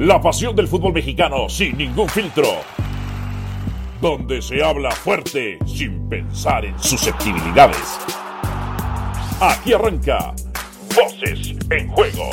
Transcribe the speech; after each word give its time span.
La 0.00 0.18
pasión 0.18 0.56
del 0.56 0.66
fútbol 0.66 0.94
mexicano 0.94 1.46
sin 1.50 1.76
ningún 1.76 2.08
filtro. 2.08 2.48
Donde 4.00 4.40
se 4.40 4.64
habla 4.64 4.90
fuerte 4.92 5.58
sin 5.66 6.08
pensar 6.08 6.64
en 6.64 6.82
susceptibilidades. 6.82 7.98
Aquí 9.42 9.74
arranca 9.74 10.34
Voces 10.96 11.54
en 11.68 11.88
Juego. 11.90 12.30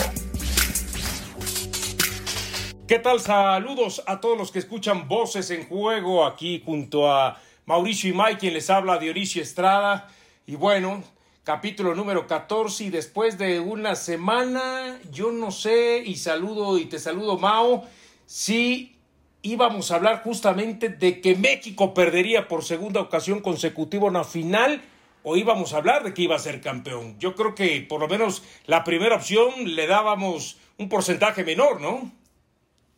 ¿Qué 2.87 2.99
tal? 2.99 3.19
Saludos 3.19 4.01
a 4.07 4.21
todos 4.21 4.37
los 4.37 4.49
que 4.49 4.59
escuchan 4.59 5.09
Voces 5.09 5.51
en 5.51 5.67
Juego 5.67 6.25
aquí 6.25 6.63
junto 6.65 7.11
a 7.11 7.37
Mauricio 7.65 8.11
y 8.11 8.13
Mike, 8.13 8.37
quien 8.37 8.53
les 8.53 8.69
habla 8.69 8.97
Dionisio 8.97 9.41
Estrada. 9.41 10.07
Y 10.45 10.55
bueno, 10.55 11.03
capítulo 11.47 11.95
número 11.95 12.27
14 12.27 12.83
y 12.83 12.89
después 12.89 13.37
de 13.37 13.61
una 13.61 13.95
semana, 13.95 14.99
yo 15.13 15.31
no 15.31 15.49
sé, 15.49 16.03
y 16.05 16.15
saludo 16.15 16.77
y 16.77 16.87
te 16.87 16.99
saludo 16.99 17.37
Mao, 17.37 17.85
si 18.25 18.97
íbamos 19.43 19.89
a 19.89 19.95
hablar 19.95 20.23
justamente 20.23 20.89
de 20.89 21.21
que 21.21 21.37
México 21.37 21.93
perdería 21.93 22.49
por 22.49 22.65
segunda 22.65 22.99
ocasión 22.99 23.39
consecutiva 23.39 24.07
una 24.07 24.25
final 24.25 24.81
o 25.23 25.37
íbamos 25.37 25.71
a 25.71 25.77
hablar 25.77 26.03
de 26.03 26.13
que 26.13 26.23
iba 26.23 26.35
a 26.35 26.39
ser 26.39 26.59
campeón. 26.59 27.17
Yo 27.17 27.33
creo 27.33 27.55
que 27.55 27.79
por 27.87 28.01
lo 28.01 28.09
menos 28.09 28.43
la 28.65 28.83
primera 28.83 29.15
opción 29.15 29.73
le 29.73 29.87
dábamos 29.87 30.57
un 30.77 30.89
porcentaje 30.89 31.45
menor, 31.45 31.79
¿no? 31.79 32.11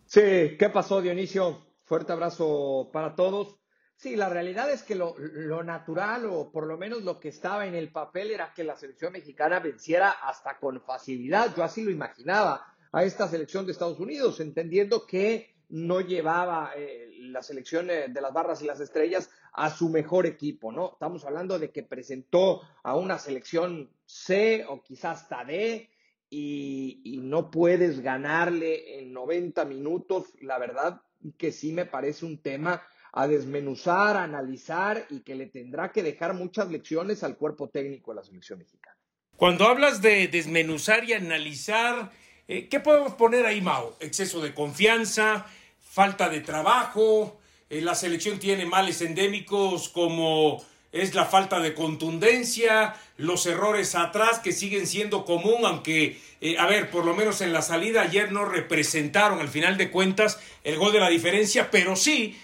Sí, 0.07 0.57
¿qué 0.57 0.71
pasó 0.73 1.03
Dionisio? 1.03 1.61
Fuerte 1.83 2.13
abrazo 2.13 2.89
para 2.91 3.13
todos. 3.15 3.59
Sí, 3.99 4.15
la 4.15 4.29
realidad 4.29 4.71
es 4.71 4.81
que 4.83 4.95
lo, 4.95 5.13
natural, 5.61 6.25
o 6.27 6.49
por 6.53 6.65
lo 6.65 6.77
menos 6.77 7.03
lo 7.03 7.19
que 7.19 7.27
estaba 7.27 7.67
en 7.67 7.75
el 7.75 7.91
papel, 7.91 8.31
era 8.31 8.53
que 8.53 8.63
la 8.63 8.77
selección 8.77 9.11
mexicana 9.11 9.59
venciera 9.59 10.11
hasta 10.11 10.57
con 10.57 10.79
facilidad. 10.79 11.53
Yo 11.53 11.65
así 11.65 11.83
lo 11.83 11.91
imaginaba 11.91 12.65
a 12.93 13.03
esta 13.03 13.27
selección 13.27 13.65
de 13.65 13.73
Estados 13.73 13.99
Unidos, 13.99 14.39
entendiendo 14.39 15.05
que 15.05 15.53
no 15.67 15.99
llevaba 15.99 16.71
eh, 16.77 17.09
la 17.23 17.43
selección 17.43 17.89
eh, 17.89 18.05
de 18.07 18.21
las 18.21 18.31
barras 18.31 18.61
y 18.61 18.67
las 18.67 18.79
estrellas 18.79 19.29
a 19.51 19.69
su 19.69 19.89
mejor 19.89 20.25
equipo, 20.25 20.71
¿no? 20.71 20.93
Estamos 20.93 21.25
hablando 21.25 21.59
de 21.59 21.69
que 21.69 21.83
presentó 21.83 22.61
a 22.81 22.95
una 22.95 23.19
selección 23.19 23.91
C 24.05 24.65
o 24.69 24.81
quizás 24.81 25.23
hasta 25.23 25.43
D 25.43 25.89
y, 26.29 27.01
y 27.03 27.17
no 27.17 27.51
puedes 27.51 27.99
ganarle 27.99 28.97
en 28.97 29.11
90 29.11 29.65
minutos. 29.65 30.33
La 30.39 30.57
verdad 30.57 31.01
que 31.37 31.51
sí 31.51 31.73
me 31.73 31.85
parece 31.85 32.25
un 32.25 32.41
tema 32.41 32.81
a 33.13 33.27
desmenuzar, 33.27 34.17
a 34.17 34.23
analizar 34.23 35.05
y 35.09 35.21
que 35.21 35.35
le 35.35 35.47
tendrá 35.47 35.91
que 35.91 36.03
dejar 36.03 36.33
muchas 36.33 36.69
lecciones 36.69 37.23
al 37.23 37.37
cuerpo 37.37 37.69
técnico 37.69 38.11
de 38.11 38.15
la 38.15 38.23
selección 38.23 38.59
mexicana. 38.59 38.95
Cuando 39.35 39.65
hablas 39.65 40.01
de 40.01 40.27
desmenuzar 40.27 41.03
y 41.05 41.13
analizar, 41.13 42.11
eh, 42.47 42.67
¿qué 42.67 42.79
podemos 42.79 43.13
poner 43.13 43.45
ahí, 43.45 43.61
Mao? 43.61 43.95
Exceso 43.99 44.41
de 44.41 44.53
confianza, 44.53 45.45
falta 45.79 46.29
de 46.29 46.41
trabajo, 46.41 47.39
eh, 47.69 47.81
la 47.81 47.95
selección 47.95 48.39
tiene 48.39 48.65
males 48.65 49.01
endémicos 49.01 49.89
como 49.89 50.63
es 50.91 51.13
la 51.13 51.25
falta 51.25 51.59
de 51.59 51.75
contundencia, 51.75 52.95
los 53.17 53.45
errores 53.45 53.93
atrás 53.93 54.39
que 54.39 54.51
siguen 54.51 54.87
siendo 54.87 55.23
común, 55.23 55.63
aunque, 55.63 56.19
eh, 56.41 56.57
a 56.57 56.65
ver, 56.65 56.89
por 56.89 57.05
lo 57.05 57.13
menos 57.13 57.41
en 57.41 57.53
la 57.53 57.61
salida 57.61 58.01
ayer 58.01 58.31
no 58.31 58.45
representaron 58.45 59.39
al 59.39 59.49
final 59.49 59.77
de 59.77 59.91
cuentas 59.91 60.39
el 60.63 60.77
gol 60.77 60.91
de 60.91 60.99
la 60.99 61.09
diferencia, 61.09 61.69
pero 61.69 61.95
sí 61.95 62.39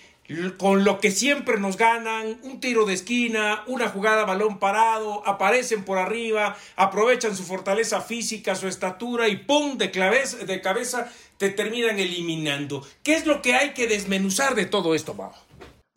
con 0.58 0.84
lo 0.84 1.00
que 1.00 1.12
siempre 1.12 1.59
nos 1.59 1.78
ganan, 1.78 2.40
un 2.42 2.59
tiro 2.59 2.86
de 2.86 2.94
esquina, 2.94 3.64
una 3.68 3.90
jugada 3.90 4.26
balón 4.26 4.59
parado, 4.59 5.26
aparecen 5.28 5.84
por 5.84 6.00
arriba, 6.00 6.58
aprovechan 6.76 7.36
su 7.36 7.44
fortaleza 7.44 8.02
física, 8.02 8.56
su 8.56 8.68
estatura 8.68 9.28
y 9.28 9.38
¡pum! 9.38 9.78
de, 9.78 9.92
cabeza, 9.92 11.12
te 11.38 11.50
terminan 11.50 12.00
eliminando. 12.00 12.84
¿Qué 13.03 13.16
es 13.16 13.28
lo 13.28 13.42
que 13.42 13.53
hay 13.53 13.73
que 13.73 13.88
desmenuzar 13.88 14.56
de 14.56 14.66
todo 14.66 14.96
esto, 14.96 15.14
Mau? 15.14 15.31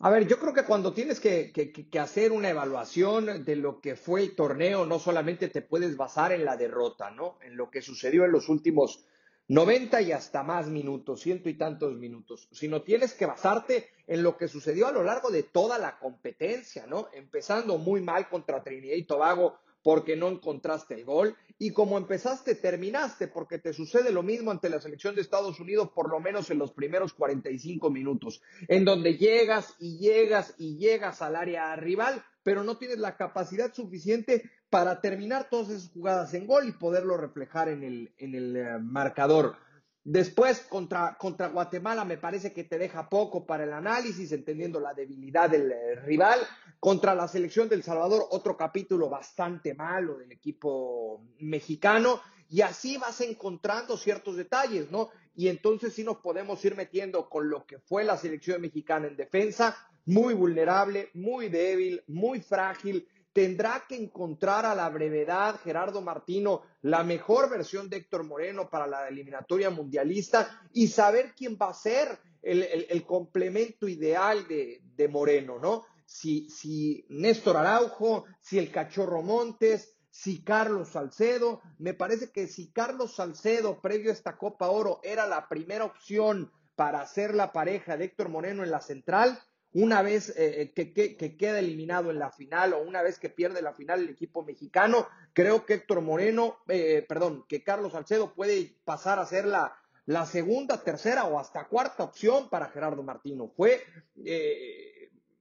A 0.01 0.09
ver, 0.09 0.27
yo 0.27 0.39
creo 0.39 0.53
que 0.53 0.63
cuando 0.63 0.93
tienes 0.93 1.19
que, 1.19 1.51
que, 1.51 1.99
hacer 1.99 2.31
una 2.31 2.49
evaluación 2.49 3.43
de 3.43 3.55
lo 3.57 3.81
que 3.81 3.97
fue 3.97 4.21
el 4.21 4.35
torneo, 4.35 4.85
no 4.85 4.97
solamente 4.97 5.49
te 5.49 5.61
puedes 5.61 5.97
basar 5.97 6.31
en 6.31 6.45
la 6.45 6.55
derrota, 6.55 7.11
¿no? 7.11 7.37
En 7.41 7.57
lo 7.57 7.69
que 7.69 7.81
sucedió 7.81 8.23
en 8.23 8.31
los 8.31 8.47
últimos 8.47 9.03
90 9.49 10.01
y 10.03 10.11
hasta 10.11 10.43
más 10.43 10.67
minutos, 10.67 11.21
ciento 11.21 11.49
y 11.49 11.55
tantos 11.55 11.97
minutos, 11.97 12.47
sino 12.51 12.83
tienes 12.83 13.15
que 13.15 13.25
basarte 13.25 13.89
en 14.05 14.21
lo 14.21 14.37
que 14.37 14.47
sucedió 14.47 14.87
a 14.87 14.91
lo 14.91 15.03
largo 15.03 15.31
de 15.31 15.41
toda 15.41 15.79
la 15.79 15.97
competencia, 15.97 16.85
¿no? 16.85 17.09
Empezando 17.13 17.79
muy 17.79 17.99
mal 17.99 18.29
contra 18.29 18.61
Trinidad 18.61 18.95
y 18.95 19.05
Tobago 19.05 19.57
porque 19.81 20.15
no 20.15 20.27
encontraste 20.27 20.93
el 20.93 21.03
gol 21.03 21.35
y 21.57 21.71
como 21.71 21.97
empezaste, 21.97 22.53
terminaste 22.53 23.27
porque 23.27 23.57
te 23.57 23.73
sucede 23.73 24.11
lo 24.11 24.21
mismo 24.21 24.51
ante 24.51 24.69
la 24.69 24.79
selección 24.79 25.15
de 25.15 25.21
Estados 25.21 25.59
Unidos 25.59 25.89
por 25.95 26.11
lo 26.11 26.19
menos 26.19 26.51
en 26.51 26.59
los 26.59 26.71
primeros 26.71 27.13
45 27.13 27.89
minutos, 27.89 28.43
en 28.67 28.85
donde 28.85 29.17
llegas 29.17 29.75
y 29.79 29.97
llegas 29.97 30.53
y 30.59 30.77
llegas 30.77 31.23
al 31.23 31.35
área 31.35 31.75
rival, 31.75 32.23
pero 32.49 32.63
no 32.63 32.77
tienes 32.77 32.97
la 32.97 33.15
capacidad 33.15 33.71
suficiente 33.71 34.49
para 34.71 35.01
terminar 35.01 35.49
todas 35.51 35.69
esas 35.69 35.91
jugadas 35.91 36.33
en 36.33 36.47
gol 36.47 36.67
y 36.67 36.71
poderlo 36.71 37.15
reflejar 37.15 37.69
en 37.69 37.83
el, 37.83 38.11
en 38.17 38.33
el 38.33 38.55
eh, 38.55 38.79
marcador. 38.81 39.55
Después, 40.03 40.61
contra, 40.61 41.15
contra 41.19 41.49
Guatemala, 41.49 42.05
me 42.05 42.17
parece 42.17 42.51
que 42.51 42.63
te 42.63 42.79
deja 42.79 43.07
poco 43.07 43.45
para 43.45 43.65
el 43.65 43.73
análisis, 43.73 44.31
entendiendo 44.31 44.79
la 44.79 44.95
debilidad 44.95 45.47
del 45.47 45.71
eh, 45.71 45.95
rival. 45.97 46.39
Contra 46.79 47.13
la 47.13 47.27
selección 47.27 47.69
del 47.69 47.83
Salvador, 47.83 48.25
otro 48.31 48.57
capítulo 48.57 49.09
bastante 49.09 49.75
malo 49.75 50.17
del 50.17 50.31
equipo 50.31 51.21
mexicano. 51.41 52.19
Y 52.49 52.61
así 52.61 52.97
vas 52.97 53.21
encontrando 53.21 53.95
ciertos 53.95 54.37
detalles, 54.37 54.89
¿no? 54.89 55.09
Y 55.39 55.47
entonces 55.47 55.93
sí 55.93 56.03
nos 56.03 56.17
podemos 56.17 56.65
ir 56.65 56.75
metiendo 56.75 57.29
con 57.29 57.49
lo 57.49 57.65
que 57.65 57.79
fue 57.79 58.03
la 58.03 58.17
selección 58.17 58.59
mexicana 58.59 59.07
en 59.07 59.15
defensa, 59.15 59.73
muy 60.05 60.33
vulnerable, 60.33 61.11
muy 61.13 61.47
débil, 61.47 62.03
muy 62.07 62.41
frágil 62.41 63.07
tendrá 63.31 63.85
que 63.87 63.95
encontrar 63.95 64.65
a 64.65 64.75
la 64.75 64.89
brevedad 64.89 65.61
Gerardo 65.63 66.01
Martino 66.01 66.63
la 66.81 67.05
mejor 67.05 67.49
versión 67.49 67.89
de 67.89 67.97
Héctor 67.97 68.25
Moreno 68.25 68.69
para 68.69 68.85
la 68.85 69.07
eliminatoria 69.07 69.69
mundialista 69.69 70.61
y 70.73 70.87
saber 70.87 71.33
quién 71.37 71.55
va 71.55 71.69
a 71.69 71.73
ser 71.73 72.19
el, 72.41 73.05
complemento 73.05 73.87
ideal 73.87 74.45
de, 74.45 75.07
Moreno, 75.07 75.57
¿no? 75.57 75.85
Si, 76.05 76.49
si 76.49 77.05
Néstor 77.07 77.55
Araujo, 77.55 78.25
si 78.41 78.59
el 78.59 78.71
Cachorro 78.71 79.21
Montes, 79.21 79.95
si 80.21 80.43
Carlos 80.43 80.89
Salcedo, 80.89 81.61
me 81.77 81.93
parece 81.93 82.29
que 82.29 82.47
si 82.47 82.73
Carlos 82.73 83.15
Salcedo, 83.15 83.79
previo 83.79 84.09
a 84.09 84.13
esta 84.13 84.37
Copa 84.37 84.67
Oro, 84.67 84.99
era 85.01 85.25
la 85.25 85.47
primera 85.47 85.85
opción 85.85 86.51
para 86.75 86.99
hacer 86.99 87.33
la 87.33 87.53
pareja 87.53 87.95
de 87.95 88.03
Héctor 88.03 88.27
Moreno 88.27 88.65
en 88.65 88.71
la 88.71 88.81
central, 88.81 89.39
una 89.71 90.01
vez 90.01 90.31
eh, 90.31 90.73
eh, 90.75 90.91
que, 90.91 91.37
queda 91.37 91.59
eliminado 91.59 92.11
en 92.11 92.19
la 92.19 92.31
final 92.31 92.73
o 92.73 92.81
una 92.81 93.01
vez 93.01 93.17
que 93.17 93.29
pierde 93.29 93.61
la 93.61 93.71
final 93.71 94.01
el 94.01 94.09
equipo 94.09 94.43
mexicano, 94.43 95.07
creo 95.31 95.65
que 95.65 95.75
Héctor 95.75 96.01
Moreno, 96.01 96.57
eh, 96.67 97.05
perdón, 97.07 97.45
que 97.47 97.63
Carlos 97.63 97.93
Salcedo 97.93 98.33
puede 98.33 98.75
pasar 98.83 99.19
a 99.19 99.25
ser 99.25 99.45
la, 99.45 99.73
la 100.05 100.25
segunda, 100.25 100.83
tercera 100.83 101.23
o 101.25 101.39
hasta 101.39 101.69
cuarta 101.69 102.03
opción 102.03 102.49
para 102.49 102.67
Gerardo 102.67 103.03
Martino. 103.03 103.47
Fue 103.55 103.85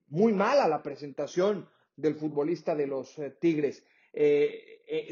muy 0.07 0.33
mala 0.33 0.69
la 0.69 0.85
presentación 0.85 1.69
del 1.97 2.15
futbolista 2.15 2.77
de 2.77 2.87
los 2.87 3.17
Tigres. 3.41 3.83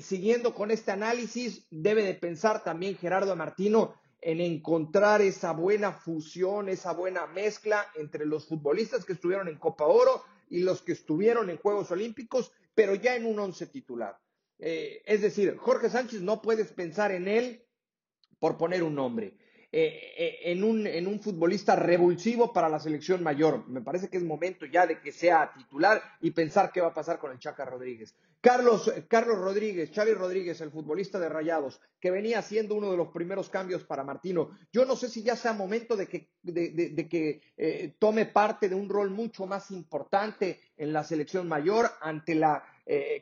Siguiendo 0.00 0.54
con 0.54 0.70
este 0.70 0.92
análisis, 0.92 1.66
debe 1.70 2.02
de 2.02 2.14
pensar 2.14 2.64
también 2.64 2.96
Gerardo 2.96 3.36
Martino 3.36 3.94
en 4.20 4.40
encontrar 4.40 5.22
esa 5.22 5.52
buena 5.52 5.92
fusión, 5.92 6.68
esa 6.68 6.92
buena 6.92 7.26
mezcla 7.26 7.86
entre 7.94 8.26
los 8.26 8.46
futbolistas 8.46 9.04
que 9.04 9.12
estuvieron 9.12 9.48
en 9.48 9.56
Copa 9.56 9.84
Oro 9.84 10.24
y 10.48 10.60
los 10.60 10.82
que 10.82 10.92
estuvieron 10.92 11.50
en 11.50 11.58
Juegos 11.58 11.90
Olímpicos, 11.90 12.52
pero 12.74 12.94
ya 12.94 13.14
en 13.14 13.26
un 13.26 13.38
once 13.38 13.66
titular. 13.66 14.18
Eh, 14.58 15.02
es 15.04 15.20
decir, 15.20 15.56
Jorge 15.56 15.90
Sánchez 15.90 16.22
no 16.22 16.40
puedes 16.40 16.72
pensar 16.72 17.12
en 17.12 17.28
él 17.28 17.64
por 18.38 18.56
poner 18.56 18.82
un 18.82 18.94
nombre. 18.94 19.36
Eh, 19.72 20.14
eh, 20.16 20.38
en, 20.52 20.62
un, 20.62 20.86
en 20.86 21.08
un 21.08 21.18
futbolista 21.18 21.74
revulsivo 21.74 22.52
para 22.52 22.68
la 22.68 22.78
selección 22.78 23.22
mayor. 23.22 23.68
Me 23.68 23.80
parece 23.80 24.08
que 24.08 24.16
es 24.16 24.22
momento 24.22 24.64
ya 24.64 24.86
de 24.86 25.00
que 25.00 25.10
sea 25.10 25.52
titular 25.56 26.00
y 26.20 26.30
pensar 26.30 26.70
qué 26.72 26.80
va 26.80 26.88
a 26.88 26.94
pasar 26.94 27.18
con 27.18 27.32
el 27.32 27.38
Chaca 27.40 27.64
Rodríguez. 27.64 28.14
Carlos, 28.40 28.92
Carlos 29.08 29.38
Rodríguez, 29.38 29.90
Xavi 29.92 30.12
Rodríguez, 30.12 30.60
el 30.60 30.70
futbolista 30.70 31.18
de 31.18 31.28
Rayados, 31.28 31.80
que 32.00 32.12
venía 32.12 32.42
siendo 32.42 32.76
uno 32.76 32.92
de 32.92 32.96
los 32.96 33.08
primeros 33.08 33.50
cambios 33.50 33.82
para 33.82 34.04
Martino. 34.04 34.50
Yo 34.72 34.84
no 34.84 34.94
sé 34.94 35.08
si 35.08 35.24
ya 35.24 35.34
sea 35.34 35.52
momento 35.52 35.96
de 35.96 36.06
que, 36.06 36.30
de, 36.42 37.08
que 37.08 37.42
eh, 37.56 37.96
tome 37.98 38.26
parte 38.26 38.68
de 38.68 38.76
un 38.76 38.88
rol 38.88 39.10
mucho 39.10 39.46
más 39.46 39.72
importante 39.72 40.60
en 40.76 40.92
la 40.92 41.02
selección 41.02 41.48
mayor 41.48 41.90
ante 42.00 42.34
la 42.34 42.64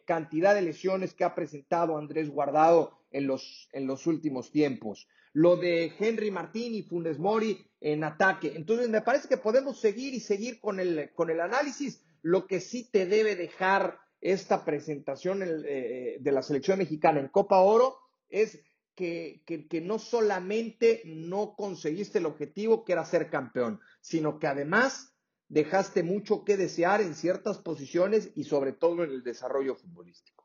cantidad 0.05 0.55
de 0.55 0.61
lesiones 0.61 1.15
que 1.15 1.25
ha 1.25 1.35
presentado 1.35 1.97
Andrés 1.97 2.29
Guardado 2.29 2.99
en 3.11 3.27
los, 3.27 3.71
en 3.73 3.87
los 3.87 4.07
últimos 4.07 4.51
tiempos 4.51 5.09
lo 5.35 5.57
de 5.57 5.93
Henry 5.99 6.31
Martín 6.31 6.75
y 6.75 6.83
Funes 6.83 7.19
Mori 7.19 7.67
en 7.81 8.05
ataque. 8.05 8.53
Entonces, 8.55 8.89
me 8.89 9.03
parece 9.03 9.29
que 9.29 9.37
podemos 9.37 9.79
seguir 9.79 10.15
y 10.15 10.21
seguir 10.21 10.61
con 10.61 10.81
el, 10.81 11.11
con 11.15 11.29
el 11.29 11.41
análisis. 11.41 12.03
Lo 12.23 12.47
que 12.47 12.61
sí 12.61 12.89
te 12.91 13.05
debe 13.05 13.37
dejar 13.37 13.99
esta 14.21 14.65
presentación 14.65 15.43
eh, 15.43 16.17
de 16.21 16.33
la 16.33 16.41
selección 16.41 16.79
mexicana 16.79 17.21
en 17.21 17.29
Copa 17.29 17.59
Oro 17.59 17.99
es 18.31 18.61
que, 18.95 19.43
que, 19.45 19.81
no 19.81 19.99
solamente 19.99 21.03
no 21.05 21.57
conseguiste 21.57 22.21
el 22.21 22.27
objetivo 22.27 22.85
que 22.85 22.93
era 22.93 23.05
ser 23.05 23.29
campeón, 23.29 23.81
sino 24.01 24.39
que 24.39 24.47
además 24.47 25.13
dejaste 25.49 26.05
mucho 26.05 26.45
que 26.45 26.57
desear 26.57 27.01
en 27.01 27.15
ciertas 27.15 27.59
posiciones 27.59 28.31
y 28.37 28.45
sobre 28.45 28.73
todo 28.73 29.03
en 29.03 29.11
el 29.11 29.25
desarrollo 29.25 29.75
futbolístico. 29.75 30.44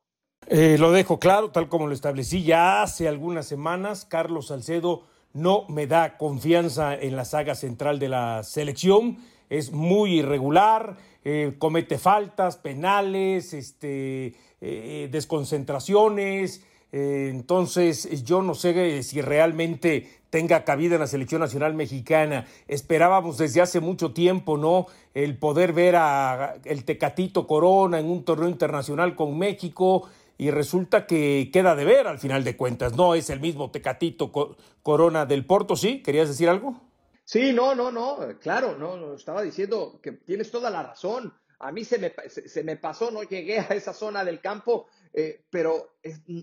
Eh, 0.51 0.77
lo 0.79 0.91
dejo 0.91 1.19
claro, 1.19 1.51
tal 1.51 1.69
como 1.69 1.85
lo 1.85 1.93
establecí 1.93 2.41
ya 2.41 2.81
hace 2.81 3.07
algunas 3.07 3.45
semanas, 3.45 4.03
Carlos 4.03 4.47
Salcedo 4.47 5.03
no 5.31 5.65
me 5.69 5.85
da 5.85 6.17
confianza 6.17 6.95
en 6.95 7.15
la 7.15 7.23
saga 7.23 7.53
central 7.53 7.99
de 7.99 8.09
la 8.09 8.41
selección, 8.41 9.19
es 9.51 9.71
muy 9.71 10.17
irregular, 10.21 10.97
eh, 11.23 11.53
comete 11.59 11.99
faltas, 11.99 12.57
penales, 12.57 13.53
este, 13.53 14.33
eh, 14.59 15.07
desconcentraciones, 15.11 16.65
entonces, 16.91 18.23
yo 18.23 18.41
no 18.41 18.55
sé 18.55 19.03
si 19.03 19.21
realmente 19.21 20.09
tenga 20.31 20.63
cabida 20.63 20.95
en 20.95 21.01
la 21.01 21.05
selección 21.05 21.39
nacional 21.39 21.75
mexicana. 21.75 22.47
Esperábamos 22.67 23.37
desde 23.37 23.61
hace 23.61 23.79
mucho 23.79 24.11
tiempo, 24.11 24.57
¿no? 24.57 24.87
El 25.13 25.37
poder 25.37 25.71
ver 25.71 25.97
a 25.97 26.55
el 26.65 26.85
Tecatito 26.85 27.45
Corona 27.45 27.99
en 27.99 28.09
un 28.09 28.23
torneo 28.23 28.49
internacional 28.49 29.15
con 29.15 29.37
México 29.37 30.09
y 30.39 30.49
resulta 30.49 31.05
que 31.05 31.51
queda 31.53 31.75
de 31.75 31.85
ver 31.85 32.07
al 32.07 32.17
final 32.17 32.43
de 32.43 32.57
cuentas. 32.57 32.95
No 32.95 33.13
es 33.13 33.29
el 33.29 33.39
mismo 33.39 33.69
Tecatito 33.69 34.31
Corona 34.81 35.27
del 35.27 35.45
Porto, 35.45 35.75
¿sí? 35.75 36.01
¿Querías 36.01 36.29
decir 36.29 36.49
algo? 36.49 36.81
Sí, 37.23 37.53
no, 37.53 37.75
no, 37.75 37.91
no, 37.91 38.17
claro, 38.39 38.75
no, 38.75 38.97
no, 38.97 39.13
estaba 39.13 39.43
diciendo 39.43 39.99
que 40.01 40.13
tienes 40.13 40.49
toda 40.49 40.71
la 40.71 40.81
razón. 40.81 41.31
A 41.59 41.71
mí 41.71 41.85
se 41.85 41.99
me, 41.99 42.13
se 42.27 42.63
me 42.63 42.77
pasó, 42.77 43.11
no 43.11 43.21
llegué 43.21 43.59
a 43.59 43.75
esa 43.75 43.93
zona 43.93 44.25
del 44.25 44.39
campo 44.39 44.87
eh, 45.13 45.43
pero 45.49 45.95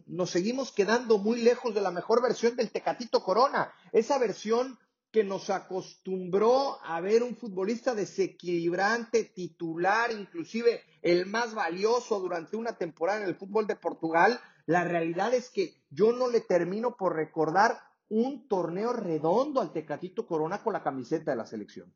nos 0.06 0.30
seguimos 0.30 0.72
quedando 0.72 1.18
muy 1.18 1.40
lejos 1.40 1.74
de 1.74 1.80
la 1.80 1.92
mejor 1.92 2.20
versión 2.20 2.56
del 2.56 2.70
Tecatito 2.70 3.22
Corona, 3.22 3.72
esa 3.92 4.18
versión 4.18 4.78
que 5.16 5.24
nos 5.24 5.48
acostumbró 5.48 6.76
a 6.84 7.00
ver 7.00 7.22
un 7.22 7.34
futbolista 7.34 7.94
desequilibrante, 7.94 9.24
titular, 9.24 10.12
inclusive 10.12 10.82
el 11.00 11.24
más 11.24 11.54
valioso 11.54 12.20
durante 12.20 12.54
una 12.54 12.76
temporada 12.76 13.22
en 13.22 13.28
el 13.30 13.34
fútbol 13.34 13.66
de 13.66 13.76
Portugal. 13.76 14.38
La 14.66 14.84
realidad 14.84 15.32
es 15.32 15.48
que 15.48 15.72
yo 15.88 16.12
no 16.12 16.28
le 16.28 16.42
termino 16.42 16.98
por 16.98 17.16
recordar 17.16 17.78
un 18.10 18.46
torneo 18.46 18.92
redondo 18.92 19.62
al 19.62 19.72
Tecatito 19.72 20.26
Corona 20.26 20.62
con 20.62 20.74
la 20.74 20.82
camiseta 20.82 21.30
de 21.30 21.38
la 21.38 21.46
selección. 21.46 21.90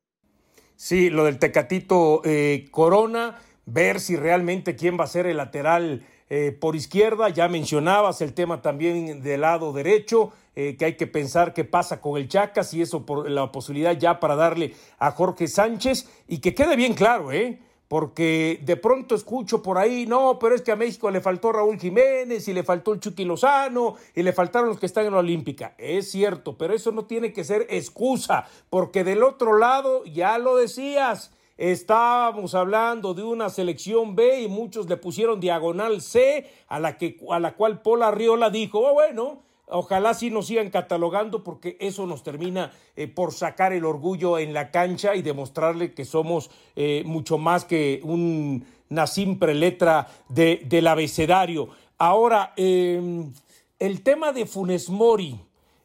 Sí, 0.74 1.10
lo 1.10 1.26
del 1.26 1.38
Tecatito 1.38 2.22
eh, 2.24 2.68
Corona, 2.70 3.38
ver 3.66 4.00
si 4.00 4.16
realmente 4.16 4.76
quién 4.76 4.98
va 4.98 5.04
a 5.04 5.08
ser 5.08 5.26
el 5.26 5.36
lateral 5.36 6.06
eh, 6.30 6.56
por 6.58 6.74
izquierda, 6.74 7.28
ya 7.28 7.48
mencionabas 7.48 8.22
el 8.22 8.32
tema 8.32 8.62
también 8.62 9.20
del 9.20 9.42
lado 9.42 9.74
derecho, 9.74 10.32
eh, 10.56 10.76
que 10.76 10.84
hay 10.84 10.96
que 10.96 11.06
pensar 11.06 11.54
qué 11.54 11.64
pasa 11.64 12.00
con 12.00 12.18
el 12.18 12.28
Chacas 12.28 12.74
y 12.74 12.82
eso 12.82 13.06
por 13.06 13.30
la 13.30 13.52
posibilidad 13.52 13.96
ya 13.96 14.18
para 14.18 14.34
darle 14.34 14.74
a 14.98 15.12
Jorge 15.12 15.46
Sánchez 15.46 16.08
y 16.26 16.38
que 16.38 16.54
quede 16.54 16.76
bien 16.76 16.94
claro, 16.94 17.32
¿eh? 17.32 17.60
Porque 17.86 18.60
de 18.62 18.76
pronto 18.76 19.14
escucho 19.14 19.62
por 19.62 19.78
ahí, 19.78 20.06
no, 20.06 20.38
pero 20.38 20.54
es 20.54 20.62
que 20.62 20.70
a 20.70 20.76
México 20.76 21.10
le 21.10 21.20
faltó 21.20 21.52
Raúl 21.52 21.78
Jiménez 21.78 22.46
y 22.46 22.52
le 22.52 22.62
faltó 22.62 22.92
el 22.92 23.00
Chucky 23.00 23.24
Lozano 23.24 23.96
y 24.14 24.22
le 24.22 24.32
faltaron 24.32 24.68
los 24.68 24.78
que 24.78 24.86
están 24.86 25.06
en 25.06 25.12
la 25.12 25.18
Olímpica. 25.18 25.74
Es 25.76 26.10
cierto, 26.10 26.56
pero 26.56 26.72
eso 26.72 26.92
no 26.92 27.04
tiene 27.06 27.32
que 27.32 27.42
ser 27.42 27.66
excusa, 27.68 28.46
porque 28.70 29.02
del 29.02 29.22
otro 29.24 29.56
lado, 29.56 30.04
ya 30.04 30.38
lo 30.38 30.56
decías, 30.56 31.32
Estábamos 31.60 32.54
hablando 32.54 33.12
de 33.12 33.22
una 33.22 33.50
selección 33.50 34.16
B 34.16 34.40
y 34.40 34.48
muchos 34.48 34.88
le 34.88 34.96
pusieron 34.96 35.40
diagonal 35.40 36.00
C, 36.00 36.50
a 36.68 36.80
la, 36.80 36.96
que, 36.96 37.18
a 37.28 37.38
la 37.38 37.54
cual 37.54 37.82
Paul 37.82 38.02
Arriola 38.02 38.48
dijo, 38.48 38.78
oh, 38.78 38.94
bueno, 38.94 39.42
ojalá 39.70 40.14
sí 40.14 40.30
nos 40.30 40.46
sigan 40.46 40.70
catalogando 40.70 41.42
porque 41.42 41.76
eso 41.80 42.06
nos 42.06 42.22
termina 42.22 42.72
eh, 42.96 43.08
por 43.08 43.32
sacar 43.32 43.72
el 43.72 43.84
orgullo 43.84 44.38
en 44.38 44.54
la 44.54 44.70
cancha 44.70 45.14
y 45.14 45.22
demostrarle 45.22 45.94
que 45.94 46.04
somos 46.04 46.50
eh, 46.76 47.02
mucho 47.06 47.38
más 47.38 47.64
que 47.64 48.00
un, 48.02 48.64
una 48.90 49.06
simple 49.06 49.54
letra 49.54 50.08
de, 50.28 50.62
del 50.66 50.86
abecedario. 50.86 51.68
Ahora, 51.98 52.52
em, 52.56 53.32
el 53.78 54.02
tema 54.02 54.32
de 54.32 54.46
Funes 54.46 54.90
Mori, 54.90 55.40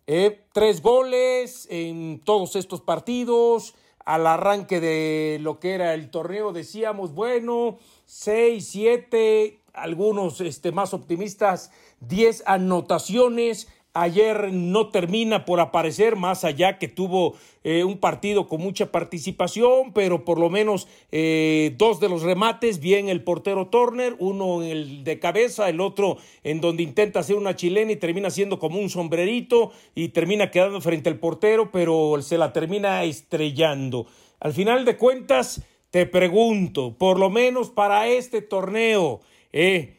eh, 0.07 0.41
tres 0.53 0.81
goles 0.81 1.67
en 1.69 2.21
todos 2.23 2.55
estos 2.55 2.81
partidos, 2.81 3.75
al 4.05 4.27
arranque 4.27 4.79
de 4.79 5.39
lo 5.41 5.59
que 5.59 5.73
era 5.73 5.93
el 5.93 6.11
torneo 6.11 6.53
decíamos, 6.53 7.13
bueno, 7.13 7.79
seis, 8.05 8.67
siete, 8.69 9.59
algunos 9.73 10.41
este, 10.41 10.71
más 10.71 10.93
optimistas, 10.93 11.71
diez 11.99 12.43
anotaciones. 12.45 13.67
Ayer 13.97 14.51
no 14.51 14.89
termina 14.89 15.45
por 15.45 15.61
aparecer, 15.61 16.17
más 16.17 16.43
allá 16.43 16.77
que 16.79 16.89
tuvo 16.89 17.35
eh, 17.63 17.85
un 17.85 17.97
partido 17.97 18.45
con 18.45 18.59
mucha 18.59 18.91
participación, 18.91 19.93
pero 19.93 20.25
por 20.25 20.37
lo 20.37 20.49
menos 20.49 20.89
eh, 21.13 21.73
dos 21.77 22.01
de 22.01 22.09
los 22.09 22.21
remates, 22.21 22.81
bien 22.81 23.07
el 23.07 23.23
portero 23.23 23.67
Turner, 23.67 24.17
uno 24.19 24.61
en 24.61 24.69
el 24.69 25.03
de 25.05 25.17
cabeza, 25.19 25.69
el 25.69 25.79
otro 25.79 26.17
en 26.43 26.59
donde 26.59 26.83
intenta 26.83 27.21
hacer 27.21 27.37
una 27.37 27.55
chilena 27.55 27.93
y 27.93 27.95
termina 27.95 28.29
siendo 28.31 28.59
como 28.59 28.79
un 28.79 28.89
sombrerito 28.89 29.71
y 29.95 30.09
termina 30.09 30.51
quedando 30.51 30.81
frente 30.81 31.07
al 31.07 31.17
portero, 31.17 31.71
pero 31.71 32.21
se 32.21 32.37
la 32.37 32.51
termina 32.51 33.01
estrellando. 33.05 34.07
Al 34.41 34.51
final 34.51 34.83
de 34.83 34.97
cuentas, 34.97 35.63
te 35.89 36.05
pregunto, 36.05 36.97
por 36.97 37.17
lo 37.17 37.29
menos 37.29 37.69
para 37.69 38.09
este 38.09 38.41
torneo, 38.41 39.21
eh, 39.53 39.95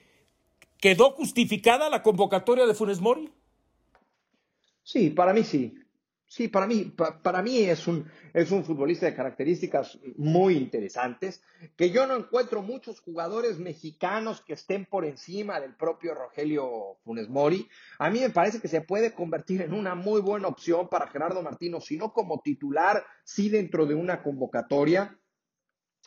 ¿quedó 0.81 1.13
justificada 1.13 1.89
la 1.89 2.03
convocatoria 2.03 2.67
de 2.67 2.75
Funes 2.75 3.01
Mori? 3.01 3.31
Sí, 4.87 5.11
para 5.11 5.33
mí 5.33 5.43
sí. 5.43 5.75
Sí, 6.29 6.47
para 6.49 6.67
mí, 6.67 6.93
para 7.23 7.43
mí 7.43 7.59
es 7.59 7.87
un, 7.87 8.09
es 8.33 8.51
un 8.53 8.65
futbolista 8.65 9.07
de 9.07 9.15
características 9.15 9.99
muy 10.17 10.57
interesantes, 10.57 11.43
que 11.77 11.91
yo 11.91 12.07
no 12.07 12.17
encuentro 12.17 12.63
muchos 12.63 13.01
jugadores 13.01 13.59
mexicanos 13.59 14.43
que 14.43 14.55
estén 14.55 14.87
por 14.87 15.05
encima 15.05 15.61
del 15.61 15.75
propio 15.75 16.15
Rogelio 16.15 16.99
Funes 17.05 17.29
Mori. 17.29 17.69
A 17.99 18.11
mí 18.11 18.21
me 18.21 18.31
parece 18.31 18.61
que 18.61 18.67
se 18.69 18.81
puede 18.81 19.13
convertir 19.13 19.63
en 19.63 19.73
una 19.73 19.95
muy 19.95 20.21
buena 20.21 20.49
opción 20.49 20.89
para 20.89 21.09
Gerardo 21.09 21.43
Martino, 21.43 21.81
si 21.81 21.97
no 21.97 22.13
como 22.13 22.41
titular, 22.41 23.05
sí 23.25 23.49
dentro 23.49 23.87
de 23.87 23.95
una 23.95 24.23
convocatoria. 24.23 25.17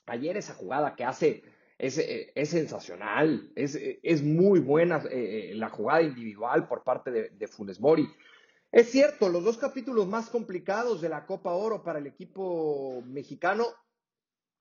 Ayer 0.05 0.37
esa 0.37 0.53
jugada 0.53 0.95
que 0.95 1.05
hace 1.05 1.43
es, 1.77 1.97
es 1.97 2.49
sensacional, 2.49 3.51
es, 3.55 3.77
es, 4.03 4.21
muy 4.21 4.59
buena 4.59 5.01
eh, 5.09 5.53
la 5.55 5.69
jugada 5.69 6.01
individual 6.01 6.67
por 6.67 6.83
parte 6.83 7.11
de 7.11 7.47
Funes 7.47 7.79
Mori. 7.79 8.07
Es 8.71 8.91
cierto, 8.91 9.29
los 9.29 9.43
dos 9.43 9.57
capítulos 9.57 10.07
más 10.07 10.29
complicados 10.29 11.01
de 11.01 11.09
la 11.09 11.25
Copa 11.25 11.53
Oro 11.53 11.81
para 11.83 11.97
el 11.97 12.05
equipo 12.05 13.01
mexicano 13.03 13.65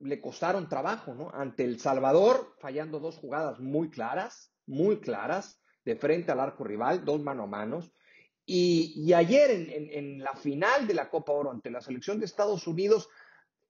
le 0.00 0.20
costaron 0.20 0.68
trabajo, 0.68 1.14
¿no? 1.14 1.30
Ante 1.30 1.64
El 1.64 1.78
Salvador, 1.78 2.54
fallando 2.58 3.00
dos 3.00 3.18
jugadas 3.18 3.60
muy 3.60 3.90
claras, 3.90 4.50
muy 4.66 5.00
claras, 5.00 5.60
de 5.84 5.96
frente 5.96 6.32
al 6.32 6.40
arco 6.40 6.64
rival, 6.64 7.04
dos 7.04 7.20
mano 7.20 7.42
a 7.42 7.46
manos. 7.46 7.92
Y, 8.46 9.12
ayer 9.12 9.50
en, 9.50 10.24
la 10.24 10.34
final 10.34 10.86
de 10.86 10.94
la 10.94 11.10
Copa 11.10 11.32
Oro 11.32 11.50
ante 11.50 11.70
la 11.70 11.82
selección 11.82 12.18
de 12.18 12.24
Estados 12.24 12.66
Unidos, 12.66 13.10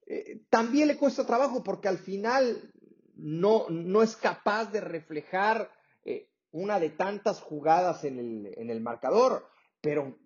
eh, 0.07 0.43
también 0.51 0.87
le 0.87 0.97
cuesta 0.97 1.27
trabajo 1.27 1.65
porque 1.65 1.89
al 1.89 1.99
final 1.99 2.73
no, 3.17 3.69
no 3.71 4.05
es 4.05 4.15
capaz 4.15 4.67
de 4.71 4.81
reflejar 4.81 5.73
eh, 6.05 6.31
una 6.53 6.79
de 6.79 6.91
tantas 6.91 7.41
jugadas 7.41 8.05
en 8.05 8.21
el, 8.21 8.55
en 8.57 8.71
el 8.71 8.81
marcador 8.81 9.49
pero 9.89 10.19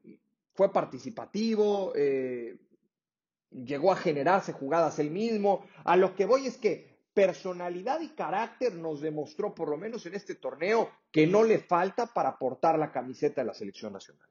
fue 0.54 0.72
participativo, 0.72 1.92
eh, 1.94 2.56
llegó 3.52 3.92
a 3.92 3.96
generarse 3.96 4.52
jugadas 4.52 4.98
él 4.98 5.12
mismo. 5.12 5.64
A 5.84 5.96
lo 5.96 6.16
que 6.16 6.26
voy 6.26 6.48
es 6.48 6.56
que 6.56 6.98
personalidad 7.14 8.00
y 8.00 8.08
carácter 8.08 8.74
nos 8.74 9.00
demostró, 9.00 9.54
por 9.54 9.68
lo 9.68 9.76
menos 9.76 10.04
en 10.06 10.16
este 10.16 10.34
torneo, 10.34 10.90
que 11.12 11.28
no 11.28 11.44
le 11.44 11.60
falta 11.60 12.06
para 12.06 12.36
portar 12.38 12.76
la 12.76 12.90
camiseta 12.90 13.42
de 13.42 13.46
la 13.46 13.54
selección 13.54 13.92
nacional. 13.92 14.26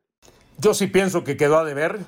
Yo 0.57 0.73
sí 0.73 0.87
pienso 0.87 1.23
que 1.23 1.37
quedó 1.37 1.59
a 1.59 1.63
deber, 1.63 1.99